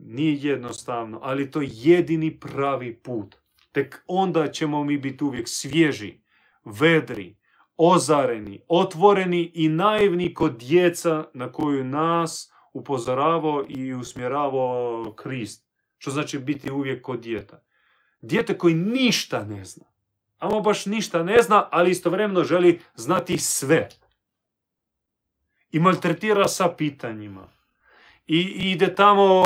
Nije 0.06 0.50
jednostavno, 0.50 1.20
ali 1.24 1.52
to 1.52 1.62
je 1.62 1.70
jedini 1.72 2.40
pravi 2.40 2.96
put. 2.96 3.36
Tek 3.72 4.04
onda 4.08 4.52
ćemo 4.52 4.84
mi 4.84 4.98
biti 4.98 5.24
uvijek 5.24 5.48
svježi, 5.48 6.20
vedri, 6.66 7.36
ozareni, 7.78 8.62
otvoreni 8.68 9.52
i 9.54 9.70
naivni 9.70 10.34
kod 10.34 10.58
djeca 10.58 11.24
na 11.34 11.52
koju 11.52 11.84
nas 11.84 12.52
upozoravao 12.74 13.66
i 13.70 13.94
usmjeravao 13.94 15.14
Krist. 15.16 15.67
Što 15.98 16.12
znači 16.12 16.40
biti 16.40 16.72
uvijek 16.72 17.02
kod 17.02 17.20
djeta. 17.20 17.64
Dijete 18.22 18.58
koji 18.58 18.74
ništa 18.74 19.44
ne 19.44 19.66
zna. 19.66 19.86
Ama 20.38 20.60
baš 20.60 20.86
ništa 20.86 21.24
ne 21.24 21.42
zna, 21.42 21.68
ali 21.72 21.92
istovremeno 21.92 22.44
želi 22.44 22.80
znati 22.96 23.38
sve. 23.38 23.90
I 25.72 25.80
maltretira 25.80 26.48
sa 26.48 26.70
pitanjima. 26.78 27.48
I 28.28 28.40
ide 28.72 28.96
tamo 28.96 29.44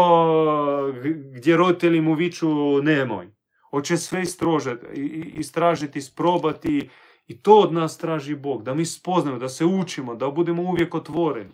gdje 1.34 1.58
roditelji 1.58 2.02
mu 2.02 2.14
viču 2.14 2.82
nemoj. 2.82 3.28
Hoće 3.70 3.98
sve 3.98 4.24
istražiti, 5.36 6.00
isprobati. 6.00 6.90
I 7.28 7.42
to 7.42 7.60
od 7.60 7.74
nas 7.74 7.98
traži 7.98 8.36
Bog. 8.36 8.64
Da 8.64 8.74
mi 8.74 8.86
spoznamo, 8.86 9.38
da 9.38 9.50
se 9.50 9.66
učimo, 9.66 10.16
da 10.16 10.30
budemo 10.30 10.64
uvijek 10.64 10.96
otvoreni. 10.96 11.54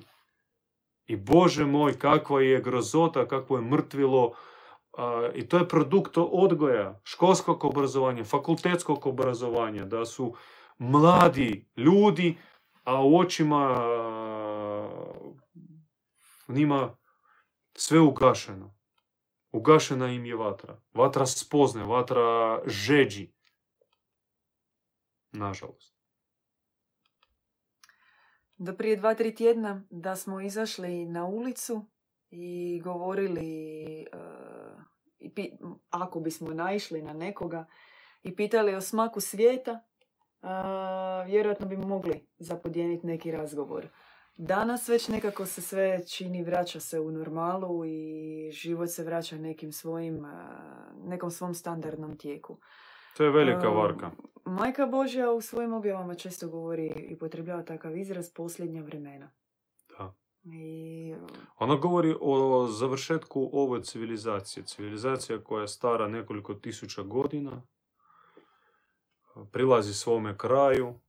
I 1.08 1.16
Bože 1.16 1.66
moj, 1.66 1.94
kakva 1.94 2.42
je 2.42 2.62
grozota, 2.62 3.28
kakvo 3.28 3.58
je 3.58 3.62
mrtvilo. 3.62 4.34
I 5.36 5.48
to 5.48 5.58
je 5.58 5.68
produkt 5.68 6.18
odgoja, 6.18 7.00
školskog 7.04 7.66
obrazovanja, 7.66 8.24
fakultetskog 8.24 9.06
obrazovanja. 9.06 9.86
Da 9.86 10.06
su 10.06 10.36
mladi 10.78 11.70
ljudi, 11.78 12.38
a 12.84 13.02
u 13.04 13.18
očima 13.18 13.78
njima 16.48 16.98
sve 17.74 18.00
ugašeno. 18.00 18.78
Ugašena 19.52 20.08
im 20.08 20.26
je 20.26 20.36
vatra. 20.36 20.82
Vatra 20.94 21.26
spozne, 21.26 21.84
vatra 21.84 22.62
žeđi. 22.66 23.34
Nažalost. 25.32 25.98
Do 28.58 28.74
prije 28.74 28.96
dva, 28.96 29.14
tri 29.14 29.36
tjedna 29.36 29.84
da 29.90 30.16
smo 30.16 30.42
izašli 30.42 31.06
na 31.06 31.26
ulicu 31.26 31.86
i 32.30 32.82
govorili, 32.84 34.02
e, 34.02 34.06
i 35.20 35.52
ako 35.90 36.20
bismo 36.20 36.54
naišli 36.54 37.02
na 37.02 37.14
nekoga 37.14 37.66
i 38.24 38.36
pitali 38.36 38.76
o 38.76 38.82
smaku 38.82 39.22
svijeta, 39.22 39.72
e, 39.72 40.48
vjerojatno 41.26 41.68
bi 41.68 41.78
mogli 41.78 42.28
zapodijeniti 42.40 43.08
neki 43.08 43.32
razgovor. 43.32 43.88
Danas 44.38 44.90
već 44.90 45.08
nekako 45.08 45.46
se 45.46 45.62
sve 45.62 46.08
čini, 46.08 46.44
vraća 46.44 46.80
se 46.80 47.00
u 47.00 47.12
normalu 47.12 47.86
i 47.86 48.52
život 48.52 48.90
se 48.90 49.04
vraća 49.04 49.38
nekim 49.38 49.72
svojim, 49.72 50.26
nekom 51.04 51.32
svom 51.32 51.54
standardnom 51.54 52.18
tijeku. 52.18 52.58
To 53.18 53.24
je 53.24 53.32
velika 53.32 53.70
varka. 53.70 54.12
Majka 54.46 54.86
Božja 54.86 55.32
u 55.32 55.42
svojim 55.42 55.74
objavama 55.74 56.16
često 56.16 56.48
govori 56.48 57.08
i 57.10 57.18
potrebljava 57.18 57.64
takav 57.64 57.98
izraz 57.98 58.34
posljednja 58.34 58.82
vremena. 58.82 59.32
I 60.54 61.16
Ona 61.58 61.76
govori 61.76 62.16
o 62.22 62.68
završetku 62.68 63.50
ove 63.54 63.84
civilizacije. 63.84 64.66
Civilizacija 64.66 65.44
koja 65.44 65.62
je 65.62 65.68
stara 65.68 66.08
nekoliko 66.08 66.54
tisuća 66.54 67.04
godina, 67.04 67.62
prilazi 69.52 69.94
svome 69.94 70.38
kraju, 70.38 71.00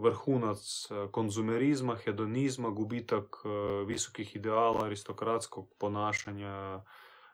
vrhunac 0.00 0.88
konzumerizma, 1.10 1.96
hedonizma, 1.96 2.70
gubitak 2.70 3.36
e, 3.44 3.48
visokih 3.84 4.36
ideala, 4.36 4.84
aristokratskog 4.84 5.74
ponašanja, 5.78 6.84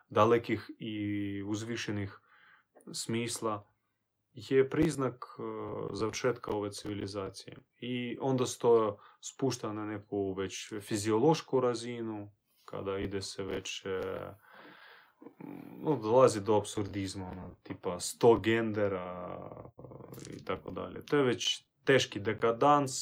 dalekih 0.09 0.71
i 0.79 1.43
uzvišenih 1.47 2.19
smisla 2.93 3.72
je 4.33 4.69
priznak 4.69 5.25
e, 5.25 5.41
završetka 5.95 6.51
ove 6.51 6.71
civilizacije. 6.71 7.57
I 7.79 8.17
onda 8.21 8.45
se 8.45 8.59
to 8.59 8.97
spušta 9.21 9.73
na 9.73 9.85
neku 9.85 10.33
već 10.33 10.73
fiziološku 10.81 11.59
razinu, 11.59 12.31
kada 12.65 12.97
ide 12.97 13.21
se 13.21 13.43
već 13.43 13.85
e, 13.85 14.01
no, 15.81 15.95
dolazi 15.95 16.41
do 16.41 16.55
absurdizma, 16.55 17.25
ono, 17.25 17.55
tipa 17.63 17.99
sto 17.99 18.39
gendera 18.39 19.37
e, 20.29 20.35
i 20.35 20.45
tako 20.45 20.71
dalje. 20.71 21.05
To 21.05 21.17
je 21.17 21.23
već 21.23 21.65
teški 21.83 22.19
dekadans, 22.19 22.93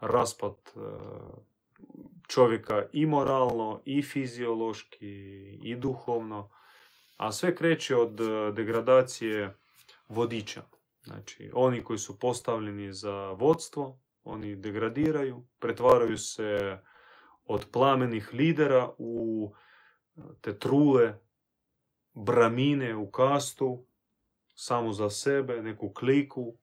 raspad 0.00 0.54
e, 0.76 0.80
čovjeka 2.28 2.86
i 2.92 3.06
moralno, 3.06 3.82
i 3.84 4.02
fiziološki, 4.02 5.06
i 5.62 5.76
duhovno, 5.76 6.50
a 7.16 7.32
sve 7.32 7.56
kreće 7.56 7.96
od 7.96 8.20
e, 8.20 8.52
degradacije 8.52 9.56
vodiča. 10.12 10.62
Znači, 11.04 11.50
oni 11.54 11.84
koji 11.84 11.98
su 11.98 12.18
postavljeni 12.18 12.92
za 12.92 13.30
vodstvo, 13.30 14.00
oni 14.24 14.56
degradiraju, 14.56 15.46
pretvaraju 15.58 16.18
se 16.18 16.78
od 17.44 17.66
plamenih 17.72 18.30
lidera 18.32 18.90
u 18.98 19.52
e, 20.16 20.20
te 20.40 20.58
trule, 20.58 21.18
bramine 22.14 22.96
u 22.96 23.10
kastu, 23.10 23.86
samo 24.54 24.92
za 24.92 25.10
sebe, 25.10 25.62
neku 25.62 25.92
kliku, 25.92 26.54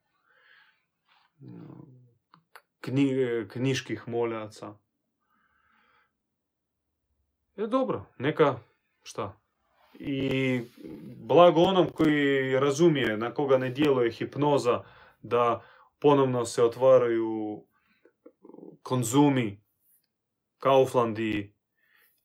kni, 2.81 3.11
knjiških 3.49 4.07
moljaca. 4.07 4.73
Je 7.55 7.67
dobro, 7.67 8.05
neka, 8.17 8.59
šta, 9.03 9.41
i 9.99 10.61
blago 11.17 11.61
onom 11.61 11.89
koji 11.89 12.59
razumije 12.59 13.17
na 13.17 13.33
koga 13.33 13.57
ne 13.57 13.69
djeluje 13.69 14.11
hipnoza 14.11 14.83
da 15.21 15.63
ponovno 15.99 16.45
se 16.45 16.63
otvaraju 16.63 17.63
konzumi, 18.83 19.63
Kauflandi 20.57 21.53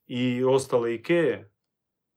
i 0.06 0.44
ostale 0.44 0.94
Ikeje, 0.94 1.50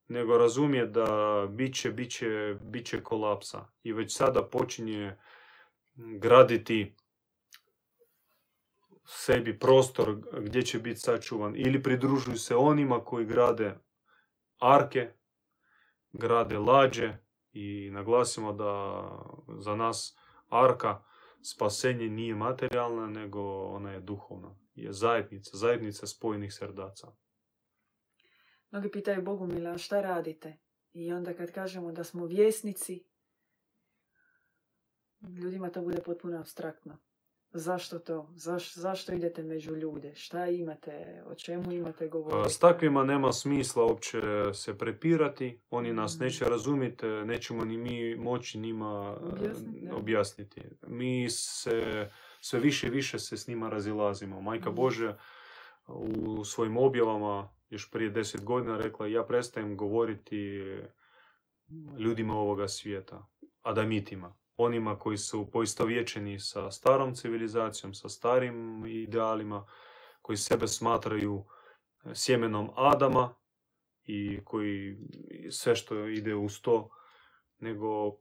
nego 0.08 0.38
razumije 0.38 0.86
da 0.86 1.08
bit 1.50 1.76
će, 1.76 1.92
bit 1.92 2.12
će, 2.12 2.56
bit 2.62 2.86
će 2.86 3.04
kolapsa. 3.04 3.66
I 3.84 3.94
već 3.94 4.18
sada 4.18 4.44
počinje 4.44 5.18
graditi 5.96 6.96
sebi 9.06 9.60
prostor 9.60 10.18
gdje 10.40 10.62
će 10.62 10.80
biti 10.80 11.00
sačuvan. 11.00 11.54
Ili 11.56 11.84
pridružuju 11.84 12.38
se 12.38 12.56
onima 12.56 13.04
koji 13.04 13.26
grade 13.26 13.76
arke, 14.60 15.17
grade 16.14 16.58
lađe 16.58 17.18
i 17.52 17.90
naglasimo 17.92 18.54
da 18.54 19.04
za 19.60 19.76
nas 19.76 20.18
arka 20.50 21.04
spasenje 21.42 22.10
nije 22.10 22.36
materijalna, 22.36 23.08
nego 23.08 23.66
ona 23.66 23.92
je 23.92 24.00
duhovna. 24.00 24.56
Je 24.76 24.94
zajednica, 24.94 25.58
zajednica 25.58 26.08
spojenih 26.08 26.54
srdaca. 26.54 27.08
Mnogi 28.72 28.92
pitaju 28.92 29.22
Bogu 29.22 29.48
mila, 29.48 29.78
šta 29.78 30.02
radite? 30.02 30.58
I 30.94 31.14
onda 31.14 31.34
kad 31.34 31.52
kažemo 31.52 31.92
da 31.92 32.04
smo 32.04 32.26
vjesnici, 32.26 33.08
ljudima 35.22 35.70
to 35.70 35.82
bude 35.82 36.02
potpuno 36.02 36.40
abstraktno. 36.40 36.98
Zašto 37.58 38.00
to? 38.00 38.30
Zaš, 38.36 38.74
zašto 38.74 39.14
idete 39.14 39.44
među 39.44 39.76
ljude? 39.76 40.16
Šta 40.16 40.48
imate? 40.48 41.24
O 41.28 41.36
čemu 41.36 41.72
imate 41.72 42.08
govoriti? 42.08 42.54
S 42.54 42.60
takvima 42.60 43.04
nema 43.04 43.32
smisla 43.34 43.84
uopće 43.84 44.22
se 44.54 44.78
prepirati. 44.78 45.60
Oni 45.70 45.94
nas 45.94 46.16
Mhm. 46.16 46.24
neće 46.24 46.46
razumjeti, 46.46 47.06
nećemo 47.06 47.66
ni 47.66 47.78
mi 47.78 48.16
moći 48.16 48.58
njima 48.60 49.18
e, 49.22 49.26
Objasniti, 49.26 49.90
objasniti. 49.92 50.62
Mi 50.88 51.30
se 51.30 52.10
sve 52.42 52.60
više 52.60 52.88
i 52.88 52.92
više 52.92 53.20
se 53.20 53.38
s 53.38 53.48
njima 53.48 53.70
razilazimo. 53.70 54.42
Majka 54.42 54.70
Mhm. 54.70 54.76
Bože 54.76 55.16
u 55.88 56.44
svojim 56.46 56.78
objavama 56.78 57.50
još 57.70 57.92
prije 57.92 58.10
deset 58.10 58.44
godina 58.44 58.78
rekla 58.78 59.08
ja 59.08 59.24
prestajem 59.24 59.78
govoriti 59.78 60.62
ljudima 62.00 62.34
ovoga 62.34 62.68
svijeta, 62.68 63.26
adamitima. 63.62 64.36
Onima 64.58 65.00
koji 65.00 65.18
su 65.18 65.50
poistovjećeni 65.52 66.40
sa 66.40 66.72
starom 66.72 67.16
civilizacijom, 67.16 67.94
sa 67.94 68.10
starim 68.10 68.86
idealima, 68.86 69.68
koji 70.22 70.38
sebe 70.38 70.68
smatraju 70.68 71.44
e, 72.06 72.16
sjemenom 72.16 72.70
Adama 72.76 73.36
i 74.04 74.40
koji 74.46 74.98
sve 75.52 75.76
što 75.76 76.08
ide 76.08 76.36
uz 76.36 76.62
to, 76.62 76.90
nego 77.60 78.18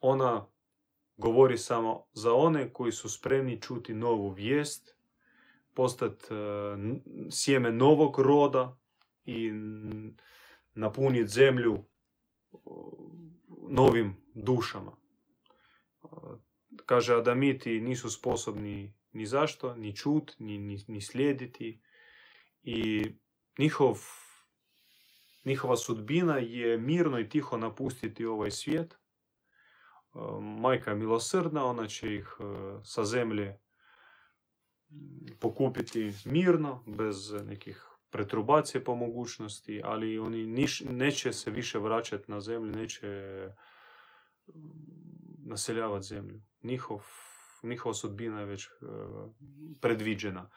ona 0.00 0.46
govori 1.16 1.58
samo 1.58 2.06
za 2.12 2.34
one 2.34 2.72
koji 2.72 2.92
su 2.92 3.08
spremni 3.08 3.60
čuti 3.60 3.94
novu 3.94 4.30
vijest, 4.30 4.96
postati 5.74 6.26
e, 6.30 6.36
sjeme 7.30 7.72
novog 7.72 8.18
roda 8.18 8.78
i 9.24 9.50
napuniti 10.74 11.28
zemlju 11.28 11.84
novim 13.68 14.16
dušama. 14.34 14.99
Kaže, 16.86 17.14
Adamiti 17.14 17.80
nisu 17.80 18.10
sposobni 18.10 18.94
ni 19.12 19.26
zašto, 19.26 19.74
ni 19.74 19.96
čut, 19.96 20.34
ni, 20.38 20.58
ni, 20.58 20.78
ni 20.88 21.00
slijediti. 21.00 21.82
I 22.62 23.04
njihov, 23.58 23.98
njihova 25.44 25.76
sudbina 25.76 26.36
je 26.36 26.78
mirno 26.78 27.18
i 27.18 27.28
tiho 27.28 27.56
napustiti 27.56 28.26
ovaj 28.26 28.50
svijet. 28.50 28.92
E, 28.92 28.98
Majka 30.40 30.90
je 30.90 30.96
milosrdna, 30.96 31.64
ona 31.64 31.86
će 31.86 32.14
ih 32.14 32.36
e, 32.40 32.44
sa 32.84 33.04
zemlje 33.04 33.58
pokupiti 35.40 36.12
mirno, 36.24 36.84
bez 36.86 37.32
nekih 37.32 37.86
pretrubacije 38.10 38.84
po 38.84 38.94
mogućnosti, 38.94 39.80
ali 39.84 40.18
oni 40.18 40.46
niš, 40.46 40.80
neće 40.80 41.32
se 41.32 41.50
više 41.50 41.78
vraćati 41.78 42.30
na 42.30 42.40
zemlju, 42.40 42.72
neće 42.72 43.06
mm, 44.46 45.09
naseljavati 45.50 46.06
zemlju. 46.06 46.40
Njihov, 46.62 47.04
njihova 47.62 47.94
sudbina 47.94 48.40
je 48.40 48.46
već 48.46 48.66
e, 48.66 48.68
predviđena. 49.80 50.50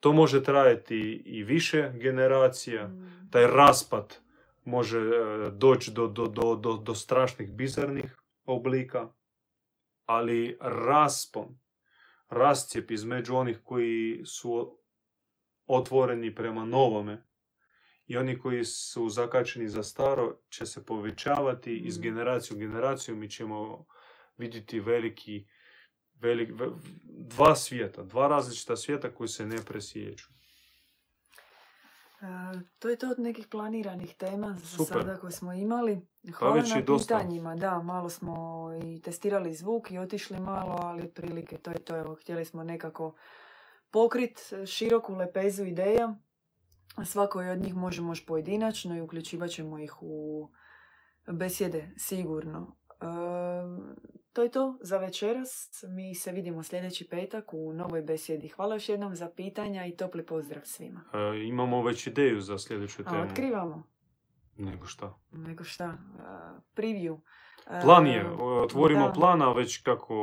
To 0.00 0.12
može 0.12 0.42
trajati 0.42 0.98
i 1.26 1.42
više 1.44 1.92
generacija, 1.94 2.88
Mm. 2.88 3.28
taj 3.30 3.46
raspad 3.46 4.16
može 4.64 4.98
e, 4.98 5.50
doći 5.50 5.92
do, 5.92 6.06
do, 6.06 6.26
do, 6.26 6.54
do, 6.56 6.76
do 6.76 6.94
strašnih 6.94 7.52
bizarnih 7.52 8.16
oblika, 8.44 9.08
ali 10.06 10.58
raspon, 10.60 11.58
rascijep 12.28 12.90
između 12.90 13.34
onih 13.36 13.60
koji 13.64 14.22
su 14.24 14.78
otvoreni 15.66 16.34
prema 16.34 16.64
novome 16.64 17.24
i 18.06 18.16
oni 18.16 18.38
koji 18.38 18.64
su 18.64 19.08
zakačeni 19.08 19.68
za 19.68 19.82
staro 19.82 20.38
će 20.50 20.66
se 20.66 20.84
povećavati 20.86 21.76
iz 21.76 21.98
Mm. 21.98 22.02
generacije 22.02 22.56
u 22.56 22.60
generaciju. 22.60 23.16
Mi 23.16 23.30
ćemo 23.30 23.86
vidjeti 24.38 24.80
veliki, 24.80 25.46
velik, 26.14 26.50
ve- 26.52 26.70
dva 27.04 27.56
svijeta, 27.56 28.02
dva 28.02 28.28
različita 28.28 28.76
svijeta 28.76 29.14
koji 29.14 29.28
se 29.28 29.46
ne 29.46 29.56
presjeću. 29.66 30.26
E, 32.20 32.26
to 32.78 32.88
je 32.88 32.96
to 32.96 33.10
od 33.10 33.18
nekih 33.18 33.46
planiranih 33.46 34.14
tema 34.14 34.56
za 34.60 34.66
Super. 34.66 35.02
sada 35.02 35.16
koje 35.16 35.32
smo 35.32 35.52
imali. 35.52 36.00
Hvala 36.34 36.54
već 36.54 36.70
na 36.70 36.82
pitanjima. 36.98 37.56
Da, 37.56 37.82
malo 37.82 38.10
smo 38.10 38.68
i 38.84 39.02
testirali 39.02 39.54
zvuk 39.54 39.90
i 39.90 39.98
otišli 39.98 40.40
malo, 40.40 40.78
ali 40.82 41.02
otprilike 41.02 41.58
to 41.58 41.70
je 41.70 41.78
to. 41.78 41.96
Evo, 41.96 42.14
htjeli 42.14 42.44
smo 42.44 42.64
nekako 42.64 43.14
pokrit 43.90 44.40
široku 44.66 45.14
lepezu 45.14 45.64
ideja. 45.64 46.14
Svakoj 47.04 47.50
od 47.50 47.58
njih 47.58 47.74
možemo 47.74 48.10
još 48.10 48.26
pojedinačno 48.26 48.96
i 48.96 49.00
uključivat 49.00 49.50
ćemo 49.50 49.78
ih 49.78 49.94
u 50.00 50.48
besjede 51.26 51.90
sigurno. 51.96 52.76
E, 53.00 53.04
to 54.32 54.42
je 54.42 54.50
to 54.50 54.78
za 54.80 54.98
večeras. 54.98 55.70
Mi 55.88 56.14
se 56.14 56.32
vidimo 56.32 56.62
sljedeći 56.62 57.08
petak 57.08 57.54
u 57.54 57.72
novoj 57.72 58.02
besjedi. 58.02 58.48
Hvala 58.48 58.74
još 58.74 58.88
jednom 58.88 59.14
za 59.14 59.30
pitanja 59.30 59.86
i 59.86 59.96
topli 59.96 60.26
pozdrav 60.26 60.62
svima. 60.64 61.00
E, 61.14 61.46
imamo 61.46 61.82
već 61.82 62.06
ideju 62.06 62.40
za 62.40 62.58
sljedeću 62.58 63.02
A 63.06 63.10
temu. 63.10 63.22
otkrivamo. 63.22 63.82
Nego 64.56 64.86
šta? 64.86 65.14
Nego 65.32 65.64
šta? 65.64 65.86
Uh, 65.86 66.22
preview. 66.76 67.12
Uh, 67.12 67.20
Plan 67.82 68.06
je, 68.06 68.30
otvorimo 68.40 69.06
da. 69.06 69.12
plan, 69.12 69.42
a 69.42 69.52
već 69.52 69.82
kako 69.82 70.14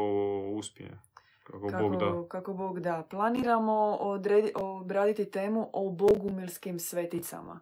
uspije. 0.55 0.99
Kako, 1.43 1.67
Kako, 1.67 1.83
Bog 1.83 1.95
da. 1.95 2.27
kako 2.29 2.53
Bog 2.53 2.79
da. 2.79 3.07
Planiramo 3.09 3.97
odredi, 3.99 4.51
obraditi 4.55 5.31
temu 5.31 5.69
o 5.73 5.89
bogumilskim 5.91 6.79
sveticama. 6.79 7.59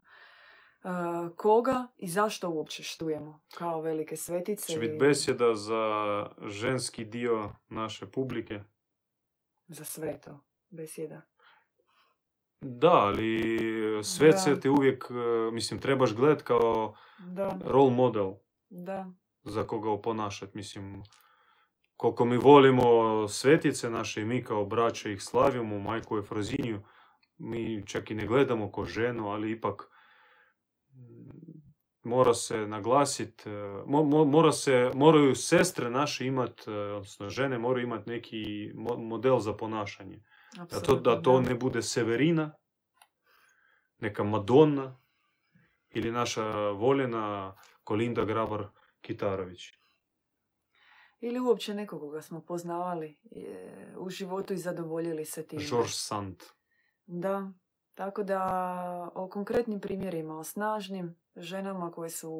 Koga 1.35 1.87
i 1.97 2.07
zašto 2.07 2.49
uopće 2.49 2.83
štujemo 2.83 3.41
kao 3.53 3.81
velike 3.81 4.17
svetice? 4.17 4.73
Će 4.73 4.79
biti 4.79 4.97
besjeda 4.97 5.55
za 5.55 6.25
ženski 6.47 7.05
dio 7.05 7.49
naše 7.69 8.05
publike. 8.05 8.59
Za 9.67 9.85
sve 9.85 10.21
to. 10.21 10.39
Besjeda. 10.69 11.21
Da, 12.61 12.91
ali 12.91 13.43
sve 14.03 14.31
Da. 14.31 14.37
se 14.37 14.59
ti 14.59 14.69
uvijek, 14.69 15.05
e, 15.09 15.51
mislim, 15.51 15.79
trebaš 15.79 16.13
gledat 16.13 16.41
kao 16.41 16.95
Da, 17.19 17.59
role 17.65 17.91
model 17.91 18.31
da. 18.69 19.05
za 19.43 19.67
koga 19.67 19.89
oponašat. 19.89 20.53
Mislim, 20.53 21.03
koliko 21.97 22.25
mi 22.25 22.37
volimo 22.37 23.27
svetice 23.27 23.89
naše 23.89 24.21
i 24.21 24.25
mi 24.25 24.43
kao 24.43 24.65
braće 24.65 25.13
ih 25.13 25.23
slavimo, 25.23 25.79
majku 25.79 26.17
Efroziniju, 26.17 26.81
mi 27.37 27.83
čak 27.87 28.11
i 28.11 28.15
ne 28.15 28.27
gledamo 28.27 28.71
ko 28.71 28.85
ženu, 28.85 29.27
ali 29.29 29.51
ipak 29.51 29.89
mora 32.03 32.33
se 32.33 32.67
naglasiti, 32.67 33.49
mora 34.25 34.51
se, 34.51 34.91
moraju 34.93 35.35
sestre 35.35 35.89
naše 35.89 36.25
imat, 36.25 36.67
e, 36.67 36.71
odnosno 36.71 37.29
žene 37.29 37.57
moraju 37.57 37.83
imati 37.83 38.09
neki 38.09 38.71
mo- 38.75 38.97
model 38.97 39.39
za 39.39 39.53
ponašanje. 39.53 40.23
Da 40.71 40.79
to, 40.79 40.95
da 40.95 41.21
to 41.21 41.41
ne 41.41 41.55
bude 41.55 41.81
Severina, 41.81 42.55
neka 43.99 44.23
Madonna 44.23 44.99
ili 45.89 46.11
naša 46.11 46.69
voljena 46.69 47.55
Kolinda 47.83 48.25
Grabar-Kitarović. 48.25 49.73
Ili 51.21 51.39
uopće 51.39 51.73
nekog 51.73 51.99
koga 51.99 52.21
smo 52.21 52.41
poznavali 52.41 53.17
e, 53.31 53.93
u 53.97 54.09
životu 54.09 54.53
i 54.53 54.57
zadovoljili 54.57 55.25
se 55.25 55.47
time. 55.47 55.63
George 55.69 55.91
Sand. 55.91 56.43
Da, 57.05 57.51
tako 57.93 58.23
da 58.23 58.41
o 59.15 59.29
konkretnim 59.29 59.79
primjerima, 59.79 60.37
o 60.37 60.43
snažnim 60.43 61.15
ženama 61.35 61.91
koje 61.91 62.09
su... 62.09 62.31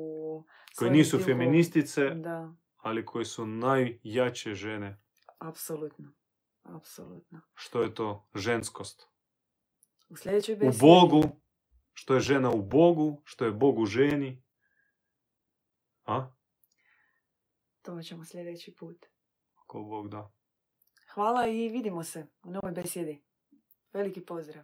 Svojim 0.74 0.94
nisu 0.94 1.18
duhom- 1.18 1.26
feministice, 1.26 2.10
Da, 2.10 2.54
ali 2.78 3.06
koji 3.06 3.26
su 3.26 3.46
najjače 3.46 4.54
žene. 4.54 5.00
apsolutno. 5.40 6.14
Apsolutno. 6.64 7.42
Što 7.54 7.82
je 7.82 7.96
to 7.96 8.28
ženskost? 8.36 9.08
U 10.10 10.16
sljedećoj 10.18 10.56
U 10.56 10.58
besedi... 10.58 10.78
Bogu, 10.82 11.24
što 11.94 12.14
je 12.14 12.20
žena 12.20 12.52
u 12.52 12.62
Bogu, 12.62 13.22
što 13.26 13.46
je 13.46 13.52
Bog 13.52 13.80
u 13.80 13.86
ženi. 13.86 14.44
A? 16.06 16.32
To 17.82 18.02
ćemo 18.02 18.26
sljedeći 18.26 18.76
put. 18.76 19.06
Ko 19.68 19.80
Bog 19.80 20.10
da. 20.10 20.32
Hvala 21.14 21.48
i 21.48 21.70
vidimo 21.70 22.04
se 22.04 22.28
u 22.44 22.52
novoj 22.52 22.72
besjedi. 22.72 23.24
Veliki 23.94 24.22
pozdrav. 24.22 24.64